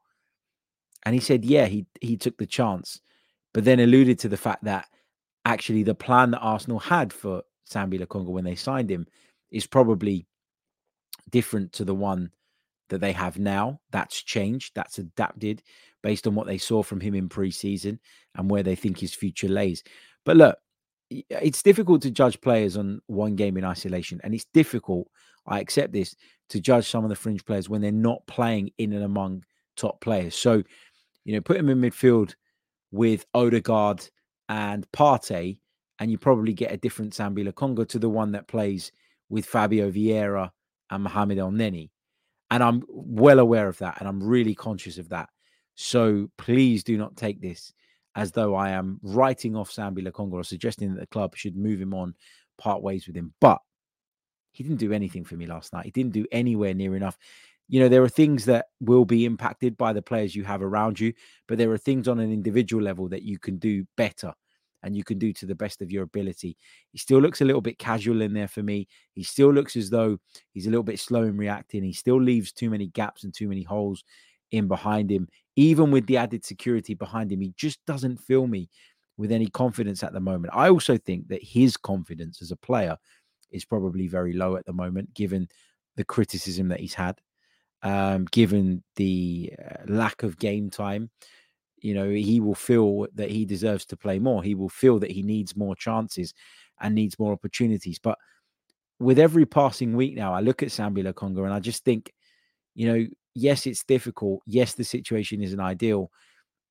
And 1.04 1.14
he 1.14 1.20
said, 1.20 1.44
yeah, 1.44 1.66
he 1.66 1.86
he 2.00 2.16
took 2.16 2.38
the 2.38 2.46
chance, 2.46 3.00
but 3.52 3.64
then 3.64 3.80
alluded 3.80 4.18
to 4.20 4.28
the 4.28 4.36
fact 4.36 4.64
that 4.64 4.86
actually 5.44 5.82
the 5.82 5.94
plan 5.94 6.30
that 6.30 6.38
Arsenal 6.38 6.78
had 6.78 7.12
for 7.12 7.42
Sambi 7.68 8.00
Lokonga 8.00 8.28
when 8.28 8.44
they 8.44 8.54
signed 8.54 8.90
him 8.90 9.06
is 9.50 9.66
probably 9.66 10.26
different 11.30 11.72
to 11.72 11.84
the 11.84 11.94
one 11.94 12.30
that 12.88 13.00
they 13.00 13.12
have 13.12 13.38
now. 13.38 13.80
That's 13.90 14.22
changed, 14.22 14.72
that's 14.74 14.98
adapted 14.98 15.62
based 16.02 16.26
on 16.26 16.34
what 16.34 16.46
they 16.46 16.58
saw 16.58 16.82
from 16.82 17.00
him 17.00 17.14
in 17.14 17.28
preseason 17.28 17.98
and 18.36 18.50
where 18.50 18.62
they 18.62 18.74
think 18.74 18.98
his 18.98 19.14
future 19.14 19.48
lays. 19.48 19.82
But 20.24 20.36
look, 20.36 20.58
it's 21.10 21.62
difficult 21.62 22.02
to 22.02 22.10
judge 22.10 22.40
players 22.40 22.76
on 22.76 23.00
one 23.06 23.36
game 23.36 23.56
in 23.56 23.64
isolation, 23.64 24.20
and 24.24 24.34
it's 24.34 24.46
difficult. 24.54 25.08
I 25.46 25.60
accept 25.60 25.92
this 25.92 26.14
to 26.52 26.60
judge 26.60 26.88
some 26.88 27.02
of 27.02 27.08
the 27.08 27.16
fringe 27.16 27.44
players 27.44 27.68
when 27.70 27.80
they're 27.80 27.90
not 27.90 28.26
playing 28.26 28.70
in 28.76 28.92
and 28.92 29.04
among 29.04 29.42
top 29.74 30.02
players. 30.02 30.34
So, 30.34 30.62
you 31.24 31.34
know, 31.34 31.40
put 31.40 31.56
him 31.56 31.70
in 31.70 31.80
midfield 31.80 32.34
with 32.90 33.24
Odegaard 33.34 34.06
and 34.50 34.86
Partey, 34.92 35.60
and 35.98 36.10
you 36.10 36.18
probably 36.18 36.52
get 36.52 36.70
a 36.70 36.76
different 36.76 37.14
Sambi 37.14 37.48
Lokonga 37.48 37.88
to 37.88 37.98
the 37.98 38.10
one 38.10 38.32
that 38.32 38.48
plays 38.48 38.92
with 39.30 39.46
Fabio 39.46 39.90
Vieira 39.90 40.50
and 40.90 41.04
Mohamed 41.04 41.38
Elneny. 41.38 41.88
And 42.50 42.62
I'm 42.62 42.82
well 42.88 43.38
aware 43.38 43.66
of 43.66 43.78
that, 43.78 43.96
and 43.98 44.06
I'm 44.06 44.22
really 44.22 44.54
conscious 44.54 44.98
of 44.98 45.08
that. 45.08 45.30
So 45.74 46.30
please 46.36 46.84
do 46.84 46.98
not 46.98 47.16
take 47.16 47.40
this 47.40 47.72
as 48.14 48.30
though 48.30 48.54
I 48.54 48.72
am 48.72 49.00
writing 49.02 49.56
off 49.56 49.72
Sambi 49.72 50.06
Lokonga 50.06 50.34
or 50.34 50.44
suggesting 50.44 50.92
that 50.92 51.00
the 51.00 51.06
club 51.06 51.34
should 51.34 51.56
move 51.56 51.80
him 51.80 51.94
on, 51.94 52.14
part 52.58 52.82
ways 52.82 53.06
with 53.06 53.16
him. 53.16 53.32
But 53.40 53.62
he 54.52 54.62
didn't 54.62 54.78
do 54.78 54.92
anything 54.92 55.24
for 55.24 55.36
me 55.36 55.46
last 55.46 55.72
night. 55.72 55.86
He 55.86 55.90
didn't 55.90 56.12
do 56.12 56.26
anywhere 56.32 56.74
near 56.74 56.94
enough. 56.96 57.18
You 57.68 57.80
know, 57.80 57.88
there 57.88 58.02
are 58.02 58.08
things 58.08 58.44
that 58.46 58.66
will 58.80 59.04
be 59.04 59.24
impacted 59.24 59.76
by 59.76 59.92
the 59.92 60.02
players 60.02 60.34
you 60.36 60.44
have 60.44 60.62
around 60.62 61.00
you, 61.00 61.12
but 61.48 61.58
there 61.58 61.70
are 61.70 61.78
things 61.78 62.06
on 62.08 62.20
an 62.20 62.32
individual 62.32 62.82
level 62.82 63.08
that 63.08 63.22
you 63.22 63.38
can 63.38 63.56
do 63.58 63.86
better. 63.96 64.32
and 64.84 64.96
you 64.96 65.04
can 65.04 65.18
do 65.18 65.32
to 65.32 65.46
the 65.46 65.54
best 65.54 65.80
of 65.80 65.92
your 65.92 66.02
ability. 66.02 66.56
He 66.90 66.98
still 66.98 67.20
looks 67.20 67.40
a 67.40 67.44
little 67.44 67.60
bit 67.60 67.78
casual 67.78 68.20
in 68.20 68.32
there 68.34 68.48
for 68.48 68.62
me. 68.64 68.88
He 69.14 69.22
still 69.22 69.52
looks 69.52 69.76
as 69.76 69.90
though 69.90 70.18
he's 70.52 70.66
a 70.66 70.70
little 70.70 70.82
bit 70.82 70.98
slow 70.98 71.22
in 71.22 71.36
reacting. 71.36 71.84
He 71.84 71.92
still 71.92 72.20
leaves 72.20 72.52
too 72.52 72.68
many 72.68 72.88
gaps 72.88 73.22
and 73.24 73.32
too 73.32 73.48
many 73.48 73.62
holes 73.62 74.02
in 74.50 74.66
behind 74.66 75.10
him. 75.10 75.28
Even 75.54 75.90
with 75.92 76.06
the 76.06 76.16
added 76.16 76.44
security 76.44 76.94
behind 76.94 77.30
him, 77.30 77.40
he 77.40 77.54
just 77.56 77.78
doesn't 77.86 78.18
fill 78.18 78.46
me 78.48 78.68
with 79.16 79.30
any 79.30 79.46
confidence 79.46 80.02
at 80.02 80.12
the 80.12 80.20
moment. 80.20 80.52
I 80.56 80.68
also 80.68 80.96
think 80.96 81.28
that 81.28 81.44
his 81.44 81.76
confidence 81.76 82.42
as 82.42 82.50
a 82.50 82.56
player 82.56 82.96
is 83.52 83.64
probably 83.64 84.08
very 84.08 84.32
low 84.32 84.56
at 84.56 84.66
the 84.66 84.72
moment, 84.72 85.14
given 85.14 85.48
the 85.96 86.04
criticism 86.04 86.68
that 86.68 86.80
he's 86.80 86.94
had, 86.94 87.20
um, 87.82 88.26
given 88.30 88.82
the 88.96 89.52
uh, 89.58 89.82
lack 89.86 90.22
of 90.22 90.38
game 90.38 90.70
time 90.70 91.10
you 91.82 91.94
know, 91.94 92.08
he 92.08 92.40
will 92.40 92.54
feel 92.54 93.08
that 93.14 93.30
he 93.30 93.44
deserves 93.44 93.84
to 93.86 93.96
play 93.96 94.18
more. 94.18 94.42
He 94.42 94.54
will 94.54 94.68
feel 94.68 95.00
that 95.00 95.10
he 95.10 95.22
needs 95.22 95.56
more 95.56 95.74
chances 95.74 96.32
and 96.80 96.94
needs 96.94 97.18
more 97.18 97.32
opportunities. 97.32 97.98
But 97.98 98.18
with 99.00 99.18
every 99.18 99.44
passing 99.44 99.96
week 99.96 100.14
now, 100.14 100.32
I 100.32 100.40
look 100.40 100.62
at 100.62 100.68
Sambi 100.68 101.04
Lokonga 101.04 101.44
and 101.44 101.52
I 101.52 101.58
just 101.58 101.84
think, 101.84 102.12
you 102.74 102.86
know, 102.86 103.06
yes, 103.34 103.66
it's 103.66 103.84
difficult. 103.84 104.42
Yes, 104.46 104.74
the 104.74 104.84
situation 104.84 105.42
isn't 105.42 105.60
ideal, 105.60 106.10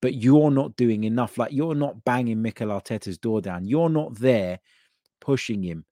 but 0.02 0.16
you're 0.16 0.50
not 0.50 0.78
doing 0.78 1.04
enough. 1.04 1.38
Like 1.38 1.52
you're 1.52 1.76
not 1.76 2.06
banging 2.06 2.42
Mikel 2.42 2.70
Arteta's 2.70 3.18
door 3.18 3.42
down. 3.42 3.66
You're 3.66 3.90
not 3.90 4.16
there 4.16 4.60
pushing 5.20 5.62
him, 5.62 5.86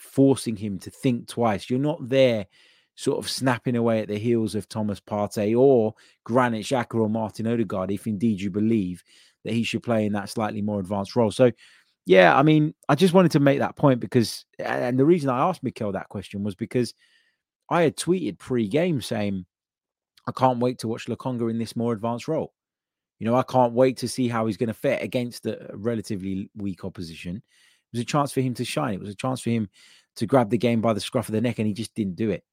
forcing 0.00 0.56
him 0.56 0.78
to 0.80 0.90
think 0.90 1.28
twice. 1.28 1.68
You're 1.70 1.78
not 1.78 2.08
there 2.08 2.46
sort 2.94 3.18
of 3.18 3.30
snapping 3.30 3.76
away 3.76 4.00
at 4.00 4.08
the 4.08 4.18
heels 4.18 4.54
of 4.54 4.68
Thomas 4.68 5.00
Partey 5.00 5.58
or 5.58 5.94
Granit 6.24 6.64
Xhaka 6.64 6.94
or 7.00 7.08
Martin 7.08 7.46
Odegaard, 7.46 7.90
if 7.90 8.06
indeed 8.06 8.40
you 8.40 8.50
believe 8.50 9.02
that 9.44 9.54
he 9.54 9.64
should 9.64 9.82
play 9.82 10.06
in 10.06 10.12
that 10.12 10.28
slightly 10.28 10.62
more 10.62 10.80
advanced 10.80 11.16
role. 11.16 11.30
So, 11.30 11.50
yeah, 12.04 12.36
I 12.36 12.42
mean, 12.42 12.74
I 12.88 12.94
just 12.94 13.14
wanted 13.14 13.32
to 13.32 13.40
make 13.40 13.60
that 13.60 13.76
point 13.76 14.00
because, 14.00 14.44
and 14.58 14.98
the 14.98 15.04
reason 15.04 15.30
I 15.30 15.48
asked 15.48 15.62
Mikel 15.62 15.92
that 15.92 16.08
question 16.08 16.42
was 16.42 16.54
because 16.54 16.94
I 17.70 17.82
had 17.82 17.96
tweeted 17.96 18.38
pre-game 18.38 19.00
saying, 19.00 19.46
I 20.26 20.32
can't 20.32 20.60
wait 20.60 20.78
to 20.80 20.88
watch 20.88 21.06
Lokonga 21.06 21.50
in 21.50 21.58
this 21.58 21.74
more 21.74 21.92
advanced 21.92 22.28
role. 22.28 22.52
You 23.18 23.26
know, 23.26 23.36
I 23.36 23.42
can't 23.42 23.72
wait 23.72 23.98
to 23.98 24.08
see 24.08 24.28
how 24.28 24.46
he's 24.46 24.56
going 24.56 24.68
to 24.68 24.74
fit 24.74 25.02
against 25.02 25.46
a 25.46 25.70
relatively 25.72 26.50
weak 26.56 26.84
opposition. 26.84 27.42
Was 27.92 28.00
a 28.00 28.04
chance 28.04 28.32
for 28.32 28.40
him 28.40 28.54
to 28.54 28.64
shine. 28.64 28.94
It 28.94 29.00
was 29.00 29.10
a 29.10 29.14
chance 29.14 29.40
for 29.40 29.50
him 29.50 29.68
to 30.16 30.26
grab 30.26 30.50
the 30.50 30.58
game 30.58 30.80
by 30.80 30.92
the 30.92 31.00
scruff 31.00 31.28
of 31.28 31.32
the 31.32 31.40
neck, 31.40 31.58
and 31.58 31.66
he 31.66 31.74
just 31.74 31.94
didn't 31.94 32.16
do 32.16 32.30
it. 32.30 32.44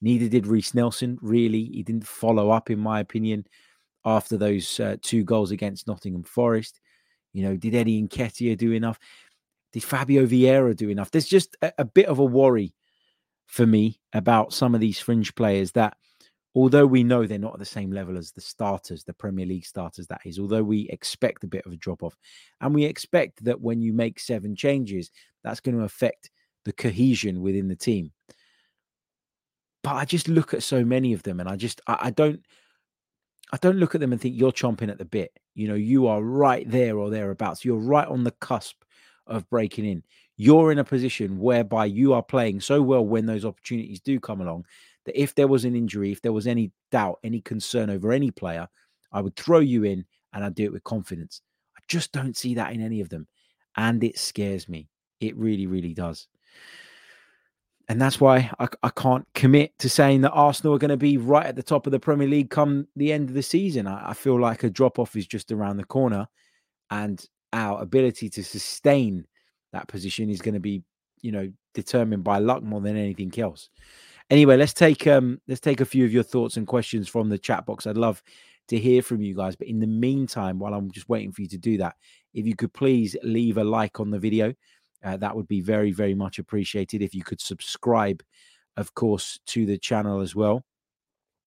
Neither 0.00 0.28
did 0.28 0.46
Reiss 0.46 0.74
Nelson, 0.74 1.18
really. 1.22 1.64
He 1.64 1.82
didn't 1.82 2.06
follow 2.06 2.50
up, 2.50 2.70
in 2.70 2.78
my 2.78 3.00
opinion, 3.00 3.46
after 4.04 4.36
those 4.36 4.78
uh, 4.78 4.96
two 5.02 5.24
goals 5.24 5.50
against 5.50 5.86
Nottingham 5.86 6.22
Forest. 6.22 6.80
You 7.32 7.42
know, 7.42 7.56
did 7.56 7.74
Eddie 7.74 8.02
Nketiah 8.02 8.56
do 8.56 8.72
enough? 8.72 8.98
Did 9.72 9.82
Fabio 9.84 10.26
Vieira 10.26 10.76
do 10.76 10.88
enough? 10.88 11.10
There's 11.10 11.26
just 11.26 11.56
a, 11.62 11.72
a 11.78 11.84
bit 11.84 12.06
of 12.06 12.18
a 12.18 12.24
worry 12.24 12.74
for 13.46 13.66
me 13.66 14.00
about 14.12 14.52
some 14.52 14.74
of 14.74 14.80
these 14.80 14.98
fringe 14.98 15.34
players 15.34 15.72
that, 15.72 15.96
although 16.56 16.86
we 16.86 17.04
know 17.04 17.24
they're 17.24 17.38
not 17.38 17.52
at 17.52 17.60
the 17.60 17.64
same 17.64 17.92
level 17.92 18.18
as 18.18 18.32
the 18.32 18.40
starters, 18.40 19.04
the 19.04 19.12
Premier 19.12 19.46
League 19.46 19.64
starters, 19.64 20.08
that 20.08 20.22
is, 20.24 20.40
although 20.40 20.64
we 20.64 20.88
expect 20.88 21.44
a 21.44 21.48
bit 21.48 21.64
of 21.66 21.72
a 21.72 21.76
drop 21.76 22.02
off, 22.02 22.16
and 22.60 22.74
we 22.74 22.84
expect 22.84 23.44
that 23.44 23.60
when 23.60 23.80
you 23.80 23.92
make 23.92 24.18
seven 24.18 24.56
changes, 24.56 25.12
that's 25.44 25.60
going 25.60 25.76
to 25.76 25.84
affect 25.84 26.30
the 26.64 26.72
cohesion 26.72 27.42
within 27.42 27.68
the 27.68 27.76
team 27.76 28.10
but 29.86 29.94
I 29.94 30.04
just 30.04 30.26
look 30.26 30.52
at 30.52 30.64
so 30.64 30.84
many 30.84 31.12
of 31.12 31.22
them 31.22 31.38
and 31.38 31.48
I 31.48 31.54
just 31.54 31.80
I, 31.86 31.96
I, 32.00 32.10
don't 32.10 32.44
I 33.52 33.56
don't 33.58 33.76
look 33.76 33.94
at 33.94 34.00
them 34.00 34.10
and 34.10 34.20
think 34.20 34.34
you're 34.36 34.50
chomping 34.50 34.90
at 34.90 34.98
the 34.98 35.04
bit. 35.04 35.30
You 35.54 35.68
know, 35.68 35.74
you 35.74 36.08
are 36.08 36.20
right 36.20 36.68
there 36.68 36.98
or 36.98 37.08
thereabouts. 37.08 37.64
You're 37.64 37.76
right 37.76 38.08
on 38.08 38.24
the 38.24 38.32
cusp 38.32 38.82
of 39.28 39.48
breaking 39.48 39.84
in. 39.84 40.02
You're 40.36 40.72
in 40.72 40.80
a 40.80 40.84
position 40.84 41.38
whereby 41.38 41.84
you 41.84 42.14
are 42.14 42.22
playing 42.24 42.62
so 42.62 42.82
well 42.82 43.06
when 43.06 43.26
those 43.26 43.44
opportunities 43.44 44.00
do 44.00 44.18
come 44.18 44.40
along 44.40 44.66
that 45.06 45.20
if 45.20 45.34
there 45.34 45.48
was 45.48 45.64
an 45.64 45.74
injury, 45.74 46.12
if 46.12 46.20
there 46.20 46.32
was 46.32 46.46
any 46.46 46.72
doubt, 46.90 47.18
any 47.24 47.40
concern 47.40 47.90
over 47.90 48.12
any 48.12 48.30
player, 48.30 48.68
I 49.12 49.20
would 49.20 49.36
throw 49.36 49.60
you 49.60 49.84
in 49.84 50.04
and 50.32 50.44
I'd 50.44 50.54
do 50.54 50.64
it 50.64 50.72
with 50.72 50.84
confidence. 50.84 51.40
I 51.76 51.80
just 51.88 52.12
don't 52.12 52.36
see 52.36 52.54
that 52.54 52.72
in 52.72 52.80
any 52.80 53.00
of 53.00 53.08
them. 53.08 53.26
And 53.76 54.02
it 54.04 54.18
scares 54.18 54.68
me. 54.68 54.88
It 55.20 55.36
really, 55.36 55.66
really 55.66 55.94
does 55.94 56.28
and 57.88 58.00
that's 58.00 58.20
why 58.20 58.50
I, 58.58 58.68
I, 58.82 58.90
can't 58.90 59.26
commit 59.34 59.78
to 59.78 59.88
saying 59.88 60.22
that 60.22 60.32
Arsenal 60.32 60.74
are 60.74 60.78
going 60.78 60.90
to 60.90 60.96
be 60.96 61.18
right 61.18 61.46
at 61.46 61.54
the 61.54 61.62
top 61.62 61.86
of 61.86 61.92
the 61.92 62.00
Premier 62.00 62.26
League 62.26 62.50
come 62.50 62.88
the 62.96 63.12
end 63.12 63.28
of 63.28 63.34
the 63.34 63.42
season. 63.42 63.86
I, 63.86 64.10
I 64.10 64.14
feel 64.14 64.40
like 64.40 64.64
a 64.64 64.70
drop 64.70 64.98
off 64.98 65.14
is 65.14 65.26
just 65.26 65.52
around 65.52 65.76
the 65.76 65.84
corner, 65.84 66.26
and 66.90 67.24
our 67.52 67.80
ability 67.80 68.28
to 68.30 68.42
sustain 68.42 69.24
that 69.72 69.88
position 69.88 70.30
is 70.30 70.42
going 70.42 70.54
to 70.54 70.60
be, 70.60 70.82
you 71.22 71.30
know, 71.30 71.50
determined 71.74 72.24
by 72.24 72.38
luck 72.38 72.62
more 72.62 72.80
than 72.80 72.96
anything 72.96 73.32
else. 73.38 73.70
Anyway, 74.30 74.56
let's 74.56 74.74
take 74.74 75.06
um 75.06 75.40
let's 75.46 75.60
take 75.60 75.80
a 75.80 75.84
few 75.84 76.04
of 76.04 76.12
your 76.12 76.22
thoughts 76.22 76.56
and 76.56 76.66
questions 76.66 77.08
from 77.08 77.28
the 77.28 77.38
chat 77.38 77.64
box. 77.66 77.86
I'd 77.86 77.96
love 77.96 78.22
to 78.68 78.78
hear 78.78 79.02
from 79.02 79.22
you 79.22 79.34
guys. 79.34 79.54
But 79.56 79.68
in 79.68 79.78
the 79.78 79.86
meantime, 79.86 80.58
while 80.58 80.74
I'm 80.74 80.90
just 80.90 81.08
waiting 81.08 81.32
for 81.32 81.42
you 81.42 81.48
to 81.48 81.58
do 81.58 81.78
that, 81.78 81.94
if 82.34 82.46
you 82.46 82.56
could 82.56 82.72
please 82.72 83.16
leave 83.22 83.58
a 83.58 83.64
like 83.64 84.00
on 84.00 84.10
the 84.10 84.18
video 84.18 84.54
uh, 85.06 85.16
that 85.16 85.34
would 85.34 85.48
be 85.48 85.60
very, 85.60 85.92
very 85.92 86.14
much 86.14 86.38
appreciated. 86.38 87.00
If 87.00 87.14
you 87.14 87.22
could 87.22 87.40
subscribe, 87.40 88.22
of 88.76 88.94
course, 88.94 89.38
to 89.46 89.64
the 89.64 89.78
channel 89.78 90.20
as 90.20 90.34
well. 90.34 90.64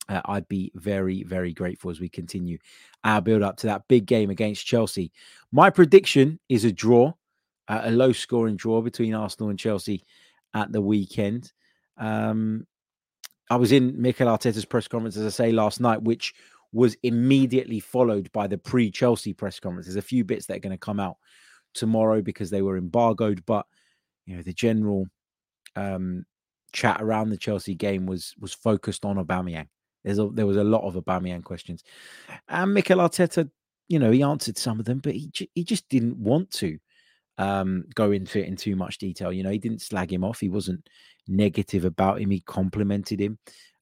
Uh, 0.08 0.22
I'd 0.26 0.48
be 0.48 0.72
very, 0.76 1.24
very 1.24 1.54
grateful 1.54 1.92
as 1.92 2.00
we 2.00 2.10
continue 2.10 2.58
our 3.04 3.22
build 3.22 3.44
up 3.44 3.58
to 3.58 3.68
that 3.68 3.88
big 3.88 4.06
game 4.06 4.30
against 4.30 4.66
Chelsea. 4.66 5.12
My 5.52 5.70
prediction 5.70 6.40
is 6.50 6.66
a 6.66 6.72
draw, 6.72 7.14
uh, 7.68 7.82
a 7.84 7.92
low 7.92 8.12
scoring 8.12 8.56
draw 8.56 8.82
between 8.82 9.14
Arsenal 9.14 9.50
and 9.50 9.60
Chelsea 9.60 10.04
at 10.56 10.72
the 10.72 10.82
weekend. 10.82 11.52
Um, 12.00 12.66
I 13.50 13.58
was 13.58 13.72
in 13.72 14.02
Mikel 14.02 14.28
Arteta's 14.28 14.66
press 14.66 14.88
conference, 14.88 15.18
as 15.18 15.26
I 15.26 15.30
say, 15.30 15.52
last 15.52 15.80
night, 15.80 16.02
which 16.02 16.34
was 16.72 16.96
immediately 17.04 17.80
followed 17.80 18.32
by 18.32 18.48
the 18.48 18.58
pre 18.58 18.92
Chelsea 18.92 19.34
press 19.34 19.60
conference. 19.60 19.88
There's 19.88 19.96
a 19.96 20.02
few 20.02 20.24
bits 20.24 20.46
that 20.46 20.58
are 20.58 20.62
going 20.62 20.72
to 20.72 20.78
come 20.78 21.00
out 21.00 21.18
tomorrow 21.74 22.22
because 22.22 22.50
they 22.50 22.62
were 22.62 22.78
embargoed. 22.78 23.44
But 23.46 23.66
you 24.26 24.38
know, 24.38 24.44
the 24.44 24.54
general 24.54 25.06
um, 25.76 26.26
chat 26.72 27.02
around 27.02 27.30
the 27.30 27.38
Chelsea 27.38 27.76
game 27.76 28.06
was 28.06 28.36
was 28.40 28.54
focused 28.54 29.06
on 29.06 29.18
Aubameyang. 29.18 29.68
There's 30.04 30.20
a, 30.20 30.30
there 30.32 30.48
was 30.48 30.58
a 30.58 30.64
lot 30.64 30.84
of 30.84 30.94
Aubameyang 30.94 31.44
questions, 31.44 31.84
and 32.48 32.74
Mikel 32.74 33.00
Arteta, 33.00 33.50
you 33.88 34.00
know, 34.00 34.12
he 34.12 34.24
answered 34.24 34.58
some 34.58 34.80
of 34.80 34.86
them, 34.86 35.00
but 35.00 35.14
he 35.14 35.32
he 35.56 35.64
just 35.64 35.90
didn't 35.90 36.18
want 36.18 36.52
to 36.52 36.78
um, 37.40 37.86
go 37.96 38.12
into 38.12 38.40
it 38.40 38.48
in 38.48 38.56
too 38.56 38.76
much 38.76 39.00
detail. 39.00 39.34
You 39.34 39.44
know, 39.44 39.50
he 39.50 39.58
didn't 39.58 39.82
slag 39.82 40.12
him 40.12 40.24
off. 40.24 40.40
He 40.40 40.50
wasn't 40.50 40.88
negative 41.30 41.86
about 41.86 42.20
him. 42.20 42.32
He 42.32 42.42
complimented 42.42 43.20
him. 43.20 43.38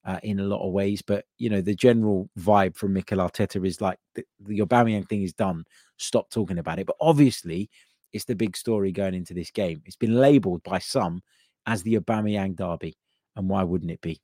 Uh, 0.05 0.19
in 0.23 0.39
a 0.39 0.43
lot 0.43 0.65
of 0.65 0.71
ways. 0.71 1.01
But 1.01 1.25
you 1.37 1.49
know, 1.49 1.59
the 1.59 1.75
general 1.75 2.29
vibe 2.39 2.77
from 2.77 2.93
Mikel 2.93 3.17
Arteta 3.17 3.65
is 3.67 3.81
like 3.81 3.99
the, 4.15 4.23
the 4.39 4.59
Aubameyang 4.59 5.09
thing 5.09 5.23
is 5.23 5.33
done. 5.33 5.65
Stop 5.97 6.29
talking 6.29 6.59
about 6.59 6.79
it. 6.79 6.87
But 6.87 6.95
obviously, 7.01 7.69
it's 8.13 8.23
the 8.23 8.35
big 8.35 8.55
story 8.55 8.93
going 8.93 9.15
into 9.15 9.33
this 9.33 9.51
game. 9.51 9.81
It's 9.85 9.97
been 9.97 10.15
labelled 10.15 10.63
by 10.63 10.79
some 10.79 11.21
as 11.65 11.83
the 11.83 11.95
Aubameyang 11.95 12.55
derby, 12.55 12.97
and 13.35 13.49
why 13.49 13.63
wouldn't 13.63 13.91
it 13.91 13.99
be? 13.99 14.21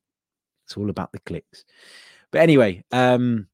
It's 0.65 0.77
all 0.77 0.89
about 0.89 1.11
the 1.11 1.19
clicks. 1.19 1.65
But 2.31 2.41
anyway, 2.41 2.85
um, 2.93 3.47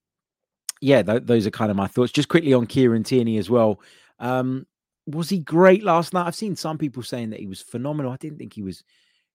yeah, 0.81 1.01
th- 1.01 1.23
those 1.25 1.47
are 1.47 1.51
kind 1.51 1.71
of 1.71 1.77
my 1.77 1.87
thoughts. 1.87 2.11
Just 2.11 2.29
quickly 2.29 2.53
on 2.53 2.67
Kieran 2.67 3.03
Tierney 3.03 3.37
as 3.37 3.49
well. 3.49 3.81
Um, 4.19 4.67
was 5.07 5.29
he 5.29 5.39
great 5.39 5.83
last 5.83 6.13
night? 6.13 6.27
I've 6.27 6.35
seen 6.35 6.55
some 6.55 6.77
people 6.77 7.01
saying 7.01 7.31
that 7.31 7.39
he 7.39 7.47
was 7.47 7.61
phenomenal. 7.61 8.11
I 8.11 8.17
didn't 8.17 8.37
think 8.37 8.53
he 8.53 8.61
was 8.61 8.83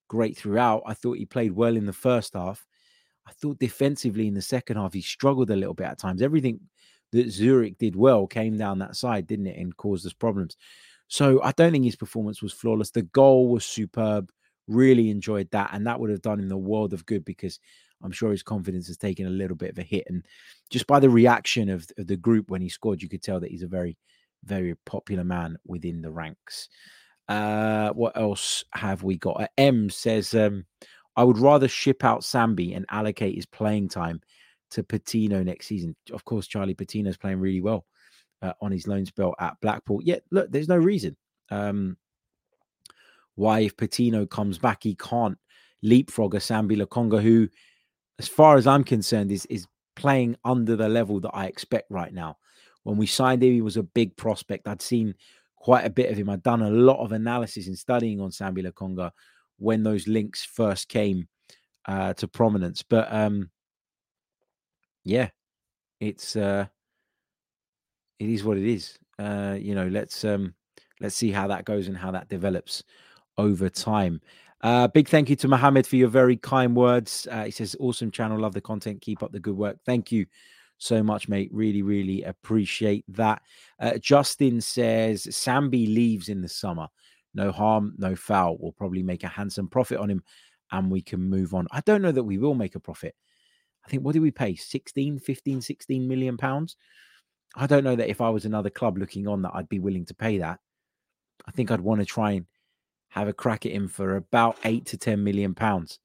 great 0.07 0.37
throughout. 0.37 0.83
I 0.85 0.93
thought 0.93 1.17
he 1.17 1.25
played 1.25 1.51
well 1.51 1.75
in 1.75 1.85
the 1.85 1.93
first 1.93 2.33
half. 2.33 2.65
I 3.27 3.31
thought 3.31 3.59
defensively 3.59 4.27
in 4.27 4.33
the 4.33 4.41
second 4.41 4.77
half, 4.77 4.93
he 4.93 5.01
struggled 5.01 5.49
a 5.49 5.55
little 5.55 5.73
bit 5.73 5.87
at 5.87 5.97
times. 5.97 6.21
Everything 6.21 6.59
that 7.11 7.31
Zurich 7.31 7.77
did 7.77 7.95
well 7.95 8.27
came 8.27 8.57
down 8.57 8.79
that 8.79 8.95
side, 8.95 9.27
didn't 9.27 9.47
it? 9.47 9.57
And 9.57 9.75
caused 9.75 10.05
us 10.05 10.13
problems. 10.13 10.57
So 11.07 11.41
I 11.43 11.51
don't 11.51 11.71
think 11.71 11.85
his 11.85 11.95
performance 11.95 12.41
was 12.41 12.53
flawless. 12.53 12.91
The 12.91 13.03
goal 13.03 13.49
was 13.49 13.65
superb. 13.65 14.31
Really 14.67 15.09
enjoyed 15.09 15.49
that. 15.51 15.71
And 15.73 15.85
that 15.87 15.99
would 15.99 16.09
have 16.09 16.21
done 16.21 16.39
him 16.39 16.49
the 16.49 16.57
world 16.57 16.93
of 16.93 17.05
good 17.05 17.25
because 17.25 17.59
I'm 18.03 18.11
sure 18.11 18.31
his 18.31 18.43
confidence 18.43 18.87
has 18.87 18.97
taken 18.97 19.25
a 19.27 19.31
little 19.31 19.55
bit 19.55 19.71
of 19.71 19.77
a 19.79 19.83
hit. 19.83 20.05
And 20.07 20.25
just 20.69 20.87
by 20.87 20.99
the 20.99 21.09
reaction 21.09 21.69
of, 21.69 21.87
of 21.97 22.07
the 22.07 22.17
group 22.17 22.49
when 22.49 22.61
he 22.61 22.69
scored, 22.69 23.01
you 23.01 23.09
could 23.09 23.23
tell 23.23 23.39
that 23.39 23.51
he's 23.51 23.63
a 23.63 23.67
very, 23.67 23.97
very 24.43 24.75
popular 24.85 25.23
man 25.23 25.57
within 25.65 26.01
the 26.01 26.11
ranks. 26.11 26.69
Uh, 27.27 27.89
what 27.91 28.15
else 28.15 28.63
have 28.73 29.03
we 29.03 29.17
got? 29.17 29.41
Uh, 29.41 29.47
M 29.57 29.89
says, 29.89 30.33
um, 30.33 30.65
I 31.15 31.23
would 31.23 31.37
rather 31.37 31.67
ship 31.67 32.03
out 32.03 32.21
Sambi 32.21 32.75
and 32.75 32.85
allocate 32.89 33.35
his 33.35 33.45
playing 33.45 33.89
time 33.89 34.21
to 34.71 34.83
Patino 34.83 35.41
next 35.43 35.67
season. 35.67 35.95
Of 36.11 36.25
course, 36.25 36.47
Charlie 36.47 36.75
Patino's 36.75 37.17
playing 37.17 37.39
really 37.39 37.61
well 37.61 37.85
uh, 38.41 38.53
on 38.61 38.71
his 38.71 38.87
loan 38.87 39.05
spell 39.05 39.33
at 39.39 39.59
Blackpool. 39.61 40.01
Yet, 40.03 40.23
look, 40.31 40.51
there's 40.51 40.67
no 40.67 40.77
reason 40.77 41.15
um, 41.49 41.97
why, 43.35 43.61
if 43.61 43.77
Patino 43.77 44.25
comes 44.25 44.57
back, 44.57 44.83
he 44.83 44.95
can't 44.95 45.37
leapfrog 45.81 46.35
a 46.35 46.39
Sambi 46.39 46.77
Lokonga, 46.77 47.21
who, 47.21 47.47
as 48.19 48.27
far 48.27 48.57
as 48.57 48.67
I'm 48.67 48.83
concerned, 48.83 49.31
is 49.31 49.45
is 49.47 49.67
playing 49.95 50.35
under 50.43 50.75
the 50.75 50.89
level 50.89 51.19
that 51.21 51.31
I 51.33 51.45
expect 51.45 51.89
right 51.89 52.13
now. 52.13 52.37
When 52.83 52.97
we 52.97 53.07
signed 53.07 53.43
him, 53.43 53.53
he 53.53 53.61
was 53.61 53.77
a 53.77 53.83
big 53.83 54.15
prospect. 54.15 54.67
I'd 54.67 54.81
seen 54.81 55.15
quite 55.65 55.83
a 55.83 55.89
bit 55.89 56.11
of 56.11 56.17
him. 56.17 56.29
I'd 56.29 56.43
done 56.43 56.61
a 56.61 56.69
lot 56.69 56.99
of 56.99 57.11
analysis 57.11 57.65
and 57.65 57.75
studying 57.75 58.21
on 58.21 58.29
Sambi 58.29 58.63
Lokonga 58.63 59.09
when 59.57 59.81
those 59.81 60.07
links 60.07 60.45
first 60.45 60.89
came 60.89 61.27
uh, 61.87 62.13
to 62.13 62.27
prominence. 62.27 62.83
But 62.83 63.11
um, 63.11 63.49
yeah, 65.03 65.29
it's 65.99 66.35
uh, 66.35 66.67
it 68.19 68.29
is 68.29 68.43
what 68.43 68.57
it 68.57 68.63
is. 68.67 68.99
Uh, 69.17 69.57
you 69.59 69.73
know, 69.73 69.87
let's 69.87 70.23
um, 70.23 70.53
let's 71.01 71.15
see 71.15 71.31
how 71.31 71.47
that 71.47 71.65
goes 71.65 71.87
and 71.87 71.97
how 71.97 72.11
that 72.11 72.29
develops 72.29 72.83
over 73.39 73.67
time. 73.67 74.21
Uh, 74.61 74.87
big 74.89 75.07
thank 75.07 75.31
you 75.31 75.35
to 75.37 75.47
Mohammed 75.47 75.87
for 75.87 75.95
your 75.95 76.09
very 76.09 76.37
kind 76.37 76.75
words. 76.75 77.27
Uh, 77.31 77.45
he 77.45 77.51
says, 77.51 77.75
"Awesome 77.79 78.11
channel, 78.11 78.39
love 78.39 78.53
the 78.53 78.61
content, 78.61 79.01
keep 79.01 79.23
up 79.23 79.31
the 79.31 79.39
good 79.39 79.57
work." 79.57 79.77
Thank 79.83 80.11
you 80.11 80.27
so 80.77 81.01
much, 81.03 81.27
mate. 81.29 81.49
Really, 81.51 81.81
really 81.81 82.23
appreciate 82.23 83.05
that. 83.09 83.41
Uh, 83.79 83.97
Justin 83.97 84.61
says, 84.61 85.25
"Sambi 85.25 85.87
leaves 85.87 86.29
in 86.29 86.41
the 86.41 86.49
summer. 86.49 86.87
No 87.33 87.51
harm, 87.51 87.93
no 87.97 88.15
foul. 88.15 88.57
We'll 88.59 88.71
probably 88.71 89.03
make 89.03 89.23
a 89.23 89.27
handsome 89.27 89.67
profit 89.67 89.99
on 89.99 90.09
him, 90.09 90.23
and 90.71 90.91
we 90.91 91.01
can 91.01 91.21
move 91.21 91.53
on." 91.53 91.67
I 91.71 91.81
don't 91.81 92.01
know 92.01 92.11
that 92.11 92.23
we 92.23 92.37
will 92.37 92.55
make 92.55 92.75
a 92.75 92.79
profit. 92.79 93.15
I 93.85 93.89
think 93.89 94.03
what 94.03 94.13
did 94.13 94.21
we 94.21 94.31
pay? 94.31 94.55
16, 94.55 95.19
15, 95.19 95.61
16 95.61 96.07
million 96.07 96.37
pounds. 96.37 96.75
I 97.55 97.67
don't 97.67 97.83
know 97.83 97.95
that 97.95 98.09
if 98.09 98.19
I 98.19 98.29
was 98.29 98.45
another 98.45 98.69
club 98.69 98.97
looking 98.97 99.27
on 99.27 99.41
that 99.43 99.51
I'd 99.53 99.69
be 99.69 99.79
willing 99.79 100.05
to 100.05 100.15
pay 100.15 100.39
that. 100.39 100.59
I 101.45 101.51
think 101.51 101.71
I'd 101.71 101.81
want 101.81 102.01
to 102.01 102.05
try 102.05 102.31
and 102.31 102.45
have 103.09 103.27
a 103.27 103.33
crack 103.33 103.65
at 103.65 103.71
him 103.71 103.87
for 103.87 104.17
about 104.17 104.57
eight 104.65 104.85
to 104.87 104.97
ten 104.97 105.23
million 105.23 105.53
pounds. 105.53 105.99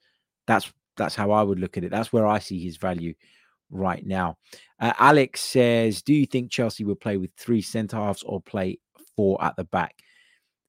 That's 0.46 0.72
that's 0.96 1.14
how 1.14 1.30
I 1.30 1.42
would 1.42 1.58
look 1.58 1.76
at 1.76 1.84
it. 1.84 1.90
That's 1.90 2.12
where 2.12 2.26
I 2.26 2.38
see 2.38 2.60
his 2.60 2.76
value 2.76 3.14
right 3.70 4.04
now. 4.04 4.36
Uh, 4.78 4.92
Alex 4.98 5.40
says, 5.40 6.02
"Do 6.02 6.14
you 6.14 6.26
think 6.26 6.50
Chelsea 6.50 6.84
will 6.84 6.96
play 6.96 7.16
with 7.16 7.30
three 7.36 7.62
centre 7.62 7.96
halves 7.96 8.22
or 8.22 8.40
play 8.40 8.78
four 9.16 9.42
at 9.42 9.56
the 9.56 9.64
back?" 9.64 9.94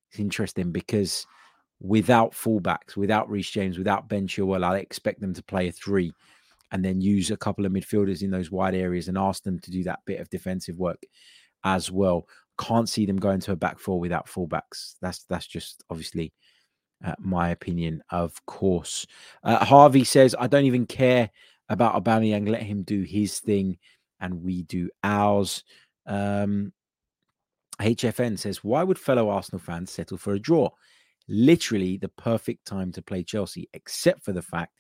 It's 0.09 0.19
interesting 0.19 0.71
because 0.71 1.25
without 1.79 2.33
fullbacks, 2.33 2.95
without 2.95 3.29
Reece 3.29 3.49
James, 3.49 3.77
without 3.77 4.07
Ben 4.07 4.27
Chilwell, 4.27 4.63
I 4.63 4.77
expect 4.77 5.19
them 5.21 5.33
to 5.33 5.43
play 5.43 5.67
a 5.67 5.71
three 5.71 6.13
and 6.71 6.85
then 6.85 7.01
use 7.01 7.31
a 7.31 7.37
couple 7.37 7.65
of 7.65 7.71
midfielders 7.71 8.21
in 8.21 8.31
those 8.31 8.51
wide 8.51 8.75
areas 8.75 9.07
and 9.07 9.17
ask 9.17 9.43
them 9.43 9.59
to 9.59 9.71
do 9.71 9.83
that 9.83 9.99
bit 10.05 10.19
of 10.19 10.29
defensive 10.29 10.77
work 10.77 11.01
as 11.63 11.91
well. 11.91 12.27
Can't 12.59 12.87
see 12.87 13.05
them 13.05 13.17
going 13.17 13.39
to 13.41 13.51
a 13.51 13.55
back 13.55 13.79
four 13.79 13.99
without 13.99 14.27
fullbacks. 14.27 14.93
That's 15.01 15.23
that's 15.25 15.47
just 15.47 15.83
obviously 15.89 16.33
uh, 17.03 17.15
my 17.19 17.49
opinion, 17.49 18.03
of 18.11 18.45
course. 18.45 19.07
Uh, 19.43 19.63
Harvey 19.65 20.03
says, 20.03 20.35
"I 20.37 20.47
don't 20.47 20.65
even 20.65 20.85
care 20.85 21.31
about 21.72 22.01
Aubameyang. 22.03 22.47
Let 22.47 22.63
him 22.63 22.84
do 22.84 23.01
his 23.01 23.39
thing, 23.39 23.78
and 24.19 24.43
we 24.43 24.63
do 24.63 24.89
ours." 25.03 25.63
Um, 26.05 26.74
HFN 27.80 28.38
says, 28.38 28.63
"Why 28.63 28.84
would 28.84 28.99
fellow 28.99 29.30
Arsenal 29.30 29.59
fans 29.59 29.91
settle 29.91 30.17
for 30.17 30.34
a 30.34 30.39
draw? 30.39 30.69
Literally 31.28 31.97
the 31.97 32.09
perfect 32.09 32.65
time 32.65 32.91
to 32.93 33.01
play 33.01 33.24
Chelsea, 33.24 33.69
except 33.74 34.24
for 34.24 34.34
the 34.34 34.41
fact 34.41 34.78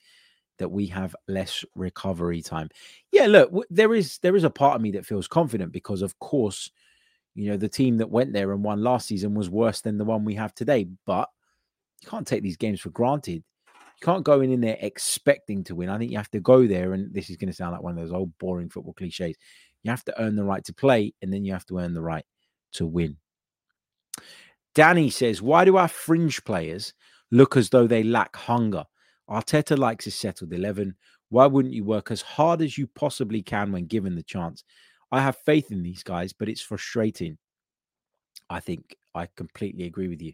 that 0.61 0.69
we 0.69 0.85
have 0.85 1.15
less 1.27 1.65
recovery 1.75 2.39
time. 2.39 2.69
Yeah, 3.11 3.25
look, 3.25 3.51
there 3.71 3.95
is 3.95 4.19
there 4.19 4.35
is 4.35 4.43
a 4.43 4.49
part 4.49 4.75
of 4.75 4.81
me 4.81 4.91
that 4.91 5.07
feels 5.07 5.27
confident 5.27 5.71
because, 5.71 6.03
of 6.03 6.17
course, 6.19 6.69
you 7.33 7.49
know 7.49 7.57
the 7.57 7.67
team 7.67 7.97
that 7.97 8.11
went 8.11 8.31
there 8.31 8.51
and 8.51 8.63
won 8.63 8.83
last 8.83 9.07
season 9.07 9.33
was 9.33 9.49
worse 9.49 9.81
than 9.81 9.97
the 9.97 10.05
one 10.05 10.23
we 10.23 10.35
have 10.35 10.53
today. 10.53 10.87
But 11.07 11.29
you 12.01 12.07
can't 12.07 12.27
take 12.27 12.43
these 12.43 12.57
games 12.57 12.79
for 12.79 12.91
granted. 12.91 13.43
Can't 14.01 14.23
go 14.23 14.41
in, 14.41 14.51
in 14.51 14.61
there 14.61 14.77
expecting 14.81 15.63
to 15.65 15.75
win. 15.75 15.89
I 15.89 15.97
think 15.97 16.11
you 16.11 16.17
have 16.17 16.31
to 16.31 16.39
go 16.39 16.65
there, 16.65 16.93
and 16.93 17.13
this 17.13 17.29
is 17.29 17.37
going 17.37 17.49
to 17.49 17.55
sound 17.55 17.73
like 17.73 17.83
one 17.83 17.93
of 17.93 17.99
those 17.99 18.11
old 18.11 18.35
boring 18.39 18.69
football 18.69 18.93
cliches. 18.93 19.35
You 19.83 19.91
have 19.91 20.03
to 20.05 20.21
earn 20.21 20.35
the 20.35 20.43
right 20.43 20.63
to 20.65 20.73
play, 20.73 21.13
and 21.21 21.31
then 21.31 21.45
you 21.45 21.53
have 21.53 21.65
to 21.67 21.77
earn 21.77 21.93
the 21.93 22.01
right 22.01 22.25
to 22.73 22.85
win. 22.85 23.17
Danny 24.73 25.09
says, 25.09 25.41
Why 25.41 25.65
do 25.65 25.77
our 25.77 25.87
fringe 25.87 26.43
players 26.43 26.93
look 27.31 27.57
as 27.57 27.69
though 27.69 27.87
they 27.87 28.03
lack 28.03 28.35
hunger? 28.35 28.85
Arteta 29.29 29.77
likes 29.77 30.05
his 30.05 30.15
settled 30.15 30.53
11. 30.53 30.95
Why 31.29 31.45
wouldn't 31.45 31.73
you 31.73 31.83
work 31.83 32.11
as 32.11 32.21
hard 32.21 32.61
as 32.61 32.77
you 32.77 32.87
possibly 32.87 33.41
can 33.41 33.71
when 33.71 33.85
given 33.85 34.15
the 34.15 34.23
chance? 34.23 34.63
I 35.11 35.21
have 35.21 35.37
faith 35.45 35.71
in 35.71 35.83
these 35.83 36.03
guys, 36.03 36.33
but 36.33 36.49
it's 36.49 36.61
frustrating. 36.61 37.37
I 38.49 38.59
think 38.59 38.95
I 39.15 39.27
completely 39.35 39.85
agree 39.85 40.07
with 40.07 40.21
you. 40.21 40.33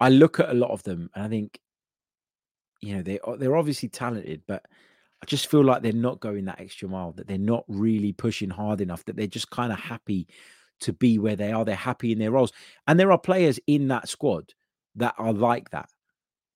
I 0.00 0.08
look 0.08 0.40
at 0.40 0.50
a 0.50 0.54
lot 0.54 0.70
of 0.70 0.82
them 0.82 1.10
and 1.14 1.24
I 1.24 1.28
think, 1.28 1.58
you 2.80 2.96
know, 2.96 3.02
they 3.02 3.18
they're 3.38 3.56
obviously 3.56 3.88
talented, 3.88 4.42
but 4.46 4.64
I 5.22 5.26
just 5.26 5.50
feel 5.50 5.64
like 5.64 5.82
they're 5.82 5.92
not 5.92 6.20
going 6.20 6.44
that 6.46 6.60
extra 6.60 6.88
mile, 6.88 7.12
that 7.12 7.26
they're 7.26 7.38
not 7.38 7.64
really 7.68 8.12
pushing 8.12 8.50
hard 8.50 8.80
enough, 8.80 9.04
that 9.06 9.16
they're 9.16 9.26
just 9.26 9.50
kind 9.50 9.72
of 9.72 9.78
happy 9.78 10.28
to 10.80 10.92
be 10.92 11.18
where 11.18 11.36
they 11.36 11.52
are. 11.52 11.64
They're 11.64 11.76
happy 11.76 12.12
in 12.12 12.18
their 12.18 12.30
roles. 12.30 12.52
And 12.86 13.00
there 13.00 13.10
are 13.10 13.18
players 13.18 13.58
in 13.66 13.88
that 13.88 14.08
squad 14.08 14.52
that 14.96 15.14
are 15.18 15.32
like 15.32 15.70
that, 15.70 15.88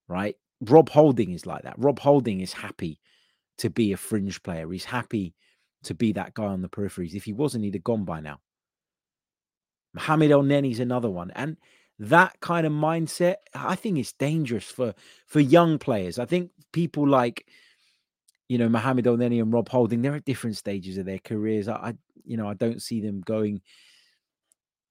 right? 0.07 0.37
Rob 0.61 0.91
Holding 0.91 1.33
is 1.33 1.47
like 1.47 1.63
that. 1.63 1.79
Rob 1.79 1.99
Holding 1.99 2.41
is 2.41 2.53
happy 2.53 3.01
to 3.59 3.71
be 3.71 3.93
a 3.93 3.97
fringe 3.97 4.43
player. 4.43 4.71
He's 4.71 4.85
happy 4.85 5.35
to 5.85 5.95
be 5.95 6.13
that 6.13 6.35
guy 6.35 6.45
on 6.47 6.63
the 6.63 6.69
peripheries. 6.69 7.15
If 7.15 7.25
he 7.25 7.33
wasn't, 7.33 7.65
he'd 7.65 7.75
have 7.75 7.85
gone 7.85 8.05
by 8.05 8.21
now. 8.21 8.41
Mohamed 9.95 10.31
Elneny's 10.31 10.81
another 10.81 11.09
one. 11.09 11.31
And 11.35 11.57
that 11.99 12.39
kind 12.41 12.67
of 12.67 12.73
mindset, 12.73 13.37
I 13.55 13.75
think 13.75 13.99
it's 13.99 14.13
dangerous 14.13 14.65
for 14.65 14.95
for 15.27 15.41
young 15.41 15.79
players. 15.79 16.19
I 16.19 16.27
think 16.27 16.51
people 16.73 17.09
like, 17.09 17.47
you 18.49 18.59
know, 18.59 18.69
Mohamed 18.69 19.07
Elneny 19.07 19.43
and 19.43 19.53
Rob 19.53 19.69
Holding, 19.69 20.03
they're 20.03 20.15
at 20.15 20.25
different 20.25 20.57
stages 20.57 20.99
of 20.99 21.07
their 21.07 21.19
careers. 21.19 21.69
I, 21.69 21.75
I 21.75 21.95
you 22.25 22.37
know, 22.37 22.49
I 22.49 22.55
don't 22.55 22.83
see 22.83 23.01
them 23.01 23.23
going 23.23 23.63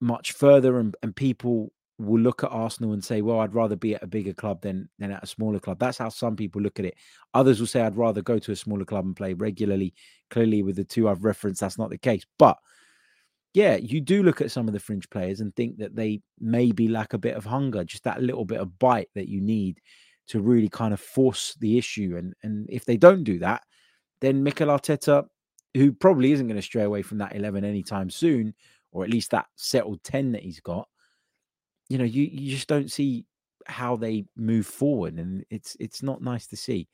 much 0.02 0.34
further 0.34 0.80
and, 0.80 0.96
and 1.02 1.16
people 1.16 1.72
will 2.00 2.20
look 2.20 2.44
at 2.44 2.52
Arsenal 2.52 2.94
and 2.94 3.04
say, 3.04 3.22
well, 3.22 3.40
I'd 3.40 3.56
rather 3.56 3.76
be 3.76 3.96
at 3.96 4.04
a 4.04 4.08
bigger 4.08 4.34
club 4.34 4.62
than, 4.62 4.88
than 5.00 5.12
at 5.12 5.24
a 5.24 5.28
smaller 5.28 5.60
club. 5.60 5.80
That's 5.80 5.98
how 5.98 6.10
some 6.10 6.36
people 6.36 6.62
look 6.62 6.80
at 6.80 6.86
it. 6.86 6.96
Others 7.34 7.60
will 7.60 7.68
say, 7.68 7.82
I'd 7.82 7.98
rather 7.98 8.22
go 8.22 8.38
to 8.38 8.52
a 8.52 8.56
smaller 8.56 8.86
club 8.86 9.06
and 9.06 9.16
play 9.16 9.34
regularly. 9.34 9.94
Clearly, 10.30 10.62
with 10.62 10.76
the 10.76 10.84
two 10.84 11.10
I've 11.10 11.24
referenced, 11.24 11.62
that's 11.62 11.78
not 11.78 11.90
the 11.90 11.98
case. 11.98 12.24
But 12.38 12.58
yeah, 13.58 13.76
you 13.78 14.02
do 14.02 14.22
look 14.22 14.40
at 14.40 14.52
some 14.52 14.68
of 14.68 14.74
the 14.76 14.80
fringe 14.80 15.10
players 15.10 15.42
and 15.42 15.56
think 15.56 15.80
that 15.80 15.96
they 15.96 16.22
maybe 16.40 16.88
lack 16.88 17.14
a 17.14 17.18
bit 17.18 17.36
of 17.36 17.44
hunger, 17.44 17.84
just 17.84 18.04
that 18.04 18.22
little 18.22 18.46
bit 18.46 18.60
of 18.60 18.78
bite 18.78 19.10
that 19.16 19.30
you 19.30 19.42
need 19.42 19.82
to 20.28 20.42
really 20.42 20.70
kind 20.70 20.94
of 20.94 21.00
force 21.00 21.58
the 21.60 21.76
issue. 21.76 22.18
And, 22.20 22.36
and 22.44 22.68
if 22.70 22.86
they 22.86 22.98
don't 22.98 23.24
do 23.24 23.40
that, 23.40 23.64
then 24.22 24.44
Mikel 24.44 24.68
Arteta, 24.68 25.26
who 25.74 25.92
probably 25.92 26.34
isn't 26.34 26.46
going 26.46 26.58
to 26.58 26.62
stray 26.62 26.84
away 26.84 27.02
from 27.02 27.18
that 27.18 27.36
11 27.36 27.66
anytime 27.66 28.12
soon, 28.12 28.54
or 28.92 29.04
at 29.04 29.10
least 29.10 29.32
that 29.32 29.48
settled 29.56 30.04
10 30.04 30.34
that 30.34 30.44
he's 30.44 30.60
got, 30.60 30.88
you 31.90 31.98
know, 31.98 32.04
you, 32.04 32.30
you 32.32 32.52
just 32.52 32.68
don't 32.68 32.92
see 32.92 33.26
how 33.66 33.96
they 33.96 34.26
move 34.36 34.68
forward, 34.68 35.16
and 35.16 35.44
it's 35.50 35.76
it's 35.80 36.04
not 36.04 36.22
nice 36.22 36.46
to 36.48 36.56
see. 36.56 36.88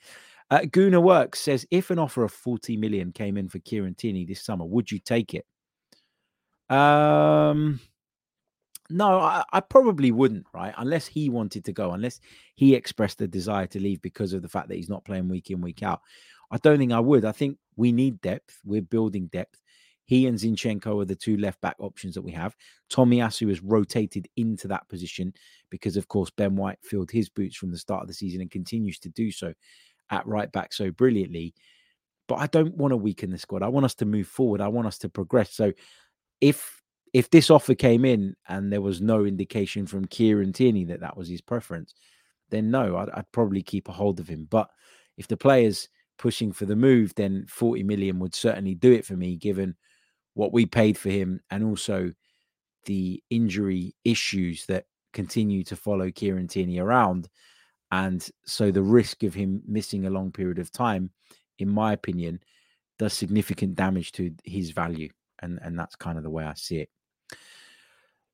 Uh, 0.50 0.62
Guna 0.72 1.02
Works 1.02 1.42
says, 1.42 1.68
if 1.72 1.92
an 1.92 2.00
offer 2.00 2.24
of 2.24 2.32
40 2.32 2.78
million 2.78 3.12
came 3.12 3.36
in 3.36 3.50
for 3.50 3.60
Kieran 3.60 3.96
Tierney 3.96 4.24
this 4.24 4.46
summer, 4.46 4.64
would 4.64 4.90
you 4.90 5.00
take 5.00 5.34
it? 5.34 5.46
Um, 6.70 7.80
no, 8.90 9.20
I, 9.20 9.44
I, 9.52 9.60
probably 9.60 10.12
wouldn't, 10.12 10.46
right? 10.54 10.74
Unless 10.78 11.08
he 11.08 11.30
wanted 11.30 11.66
to 11.66 11.74
go, 11.74 11.92
unless 11.92 12.20
he 12.56 12.76
expressed 12.76 13.22
a 13.22 13.28
desire 13.28 13.68
to 13.68 13.80
leave 13.80 14.02
because 14.02 14.34
of 14.34 14.42
the 14.42 14.50
fact 14.50 14.70
that 14.70 14.76
he's 14.76 14.90
not 14.90 15.06
playing 15.06 15.30
week 15.30 15.52
in, 15.52 15.62
week 15.62 15.84
out. 15.84 16.02
I 16.52 16.58
don't 16.58 16.78
think 16.78 16.92
I 16.92 17.00
would. 17.00 17.26
I 17.26 17.32
think 17.32 17.58
we 17.76 17.92
need 17.92 18.22
depth. 18.22 18.60
We're 18.64 18.82
building 18.82 19.28
depth. 19.28 19.60
He 20.06 20.28
and 20.28 20.38
Zinchenko 20.38 21.02
are 21.02 21.06
the 21.06 21.16
two 21.16 21.38
left 21.38 21.62
back 21.62 21.76
options 21.80 22.14
that 22.16 22.22
we 22.22 22.32
have. 22.34 22.56
Tomiyasu 22.92 23.50
has 23.50 23.64
rotated 23.64 24.28
into 24.36 24.68
that 24.68 24.88
position 24.90 25.34
because, 25.70 25.98
of 25.98 26.08
course, 26.08 26.30
Ben 26.30 26.56
White 26.56 26.80
filled 26.84 27.10
his 27.10 27.30
boots 27.30 27.56
from 27.56 27.72
the 27.72 27.78
start 27.78 28.02
of 28.02 28.08
the 28.08 28.14
season 28.14 28.42
and 28.42 28.52
continues 28.52 29.00
to 29.00 29.10
do 29.10 29.32
so 29.32 29.54
at 30.10 30.28
right 30.28 30.52
back 30.52 30.74
so 30.74 30.92
brilliantly. 30.92 31.56
But 32.28 32.36
I 32.36 32.48
don't 32.48 32.76
want 32.76 32.92
to 32.92 32.98
weaken 32.98 33.32
the 33.32 33.38
squad. 33.38 33.64
I 33.64 33.70
want 33.70 33.86
us 33.86 33.96
to 33.96 34.06
move 34.06 34.28
forward. 34.28 34.62
I 34.62 34.68
want 34.68 34.88
us 34.88 34.98
to 35.00 35.10
progress. 35.10 35.54
So 35.54 35.74
if 36.42 36.82
if 37.14 37.30
this 37.30 37.52
offer 37.52 37.76
came 37.76 38.06
in 38.06 38.36
and 38.50 38.72
there 38.72 38.82
was 38.82 39.00
no 39.00 39.26
indication 39.26 39.86
from 39.86 40.06
Kieran 40.06 40.52
Tierney 40.52 40.84
that 40.86 41.02
that 41.02 41.16
was 41.16 41.28
his 41.28 41.42
preference, 41.42 41.94
then 42.50 42.72
no, 42.72 42.98
I'd, 42.98 43.10
I'd 43.12 43.32
probably 43.32 43.62
keep 43.62 43.88
a 43.88 43.92
hold 43.92 44.20
of 44.20 44.28
him. 44.28 44.48
But 44.50 44.70
if 45.18 45.28
the 45.28 45.38
player's 45.38 45.90
pushing 46.18 46.52
for 46.52 46.66
the 46.66 46.76
move, 46.76 47.14
then 47.16 47.46
40 47.48 47.84
million 47.84 48.20
would 48.20 48.34
certainly 48.34 48.74
do 48.74 48.92
it 48.92 49.06
for 49.06 49.16
me, 49.16 49.36
given 49.36 49.76
what 50.34 50.54
we 50.54 50.66
paid 50.66 50.98
for 50.98 51.10
him 51.10 51.40
and 51.52 51.64
also 51.64 52.12
the 52.86 53.22
injury 53.30 53.96
issues 54.04 54.66
that 54.66 54.86
continue 55.14 55.64
to 55.64 55.76
follow 55.76 56.12
Kieran 56.12 56.48
Tierney 56.48 56.80
around. 56.80 57.30
And 57.92 58.28
so 58.46 58.72
the 58.72 58.82
risk 58.82 59.24
of 59.24 59.36
him 59.36 59.62
missing 59.68 60.06
a 60.06 60.10
long 60.10 60.32
period 60.32 60.58
of 60.58 60.72
time, 60.72 61.12
in 61.60 61.70
my 61.70 61.94
opinion, 61.94 62.40
does 62.98 63.14
significant 63.14 63.76
damage 63.76 64.12
to 64.14 64.34
his 64.44 64.72
value. 64.72 65.10
And, 65.44 65.60
and 65.62 65.78
that's 65.78 65.96
kind 65.96 66.18
of 66.18 66.24
the 66.24 66.32
way 66.32 66.44
I 66.44 66.56
see 66.56 66.80
it. 66.80 66.90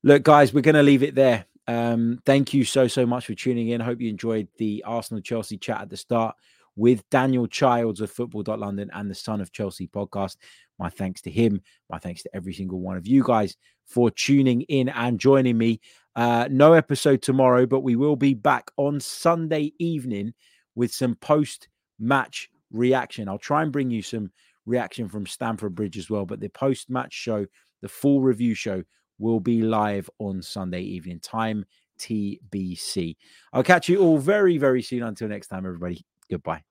Look, 0.03 0.23
guys, 0.23 0.53
we're 0.53 0.61
going 0.61 0.75
to 0.75 0.83
leave 0.83 1.03
it 1.03 1.15
there. 1.15 1.45
Um, 1.67 2.19
thank 2.25 2.53
you 2.53 2.63
so, 2.63 2.87
so 2.87 3.05
much 3.05 3.25
for 3.25 3.33
tuning 3.33 3.69
in. 3.69 3.81
Hope 3.81 3.99
you 3.99 4.09
enjoyed 4.09 4.47
the 4.57 4.83
Arsenal 4.87 5.21
Chelsea 5.21 5.57
chat 5.57 5.81
at 5.81 5.89
the 5.89 5.97
start. 5.97 6.35
with 6.79 7.07
Daniel 7.09 7.45
Childs 7.45 7.99
of 7.99 8.09
Football 8.09 8.43
London 8.57 8.89
and 8.93 9.11
the 9.11 9.15
Son 9.15 9.41
of 9.41 9.51
Chelsea 9.51 9.87
podcast. 9.87 10.37
My 10.79 10.89
thanks 10.89 11.21
to 11.21 11.29
him. 11.29 11.61
My 11.89 11.99
thanks 11.99 12.23
to 12.23 12.33
every 12.33 12.53
single 12.53 12.79
one 12.79 12.95
of 12.95 13.05
you 13.05 13.21
guys 13.21 13.57
for 13.85 14.09
tuning 14.09 14.61
in 14.63 14.87
and 14.89 15.19
joining 15.19 15.57
me. 15.57 15.81
Uh, 16.15 16.47
no 16.49 16.73
episode 16.73 17.21
tomorrow, 17.21 17.65
but 17.65 17.81
we 17.81 17.97
will 17.97 18.15
be 18.15 18.33
back 18.33 18.71
on 18.77 18.99
Sunday 19.01 19.73
evening 19.77 20.33
with 20.75 20.93
some 20.93 21.15
post 21.15 21.67
match 21.99 22.49
reaction. 22.71 23.27
I'll 23.27 23.37
try 23.37 23.61
and 23.61 23.73
bring 23.73 23.91
you 23.91 24.01
some 24.01 24.31
reaction 24.69 25.09
from 25.09 25.25
Stamford 25.25 25.75
Bridge 25.75 25.97
as 25.97 26.09
well, 26.09 26.25
but 26.25 26.39
the 26.39 26.49
post 26.49 26.89
match 26.89 27.13
show, 27.13 27.45
the 27.81 27.89
full 27.89 28.21
review 28.21 28.53
show, 28.53 28.83
will 29.17 29.39
be 29.39 29.61
live 29.61 30.09
on 30.19 30.41
Sunday 30.41 30.81
evening. 30.81 31.19
Time 31.19 31.65
TBC. 31.99 33.17
I'll 33.51 33.63
catch 33.63 33.89
you 33.89 33.99
all 33.99 34.17
very, 34.17 34.57
very 34.57 34.81
soon. 34.81 35.03
Until 35.03 35.27
next 35.27 35.47
time, 35.47 35.65
everybody. 35.65 36.05
Goodbye. 36.29 36.63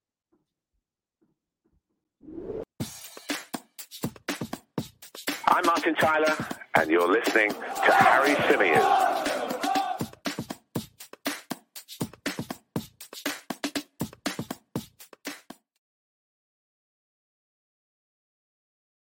I'm 5.46 5.66
Martin 5.66 5.94
Tyler, 5.96 6.36
and 6.76 6.90
you're 6.90 7.10
listening 7.10 7.50
to 7.50 7.92
Harry 7.92 8.34
Symeou. 8.34 9.27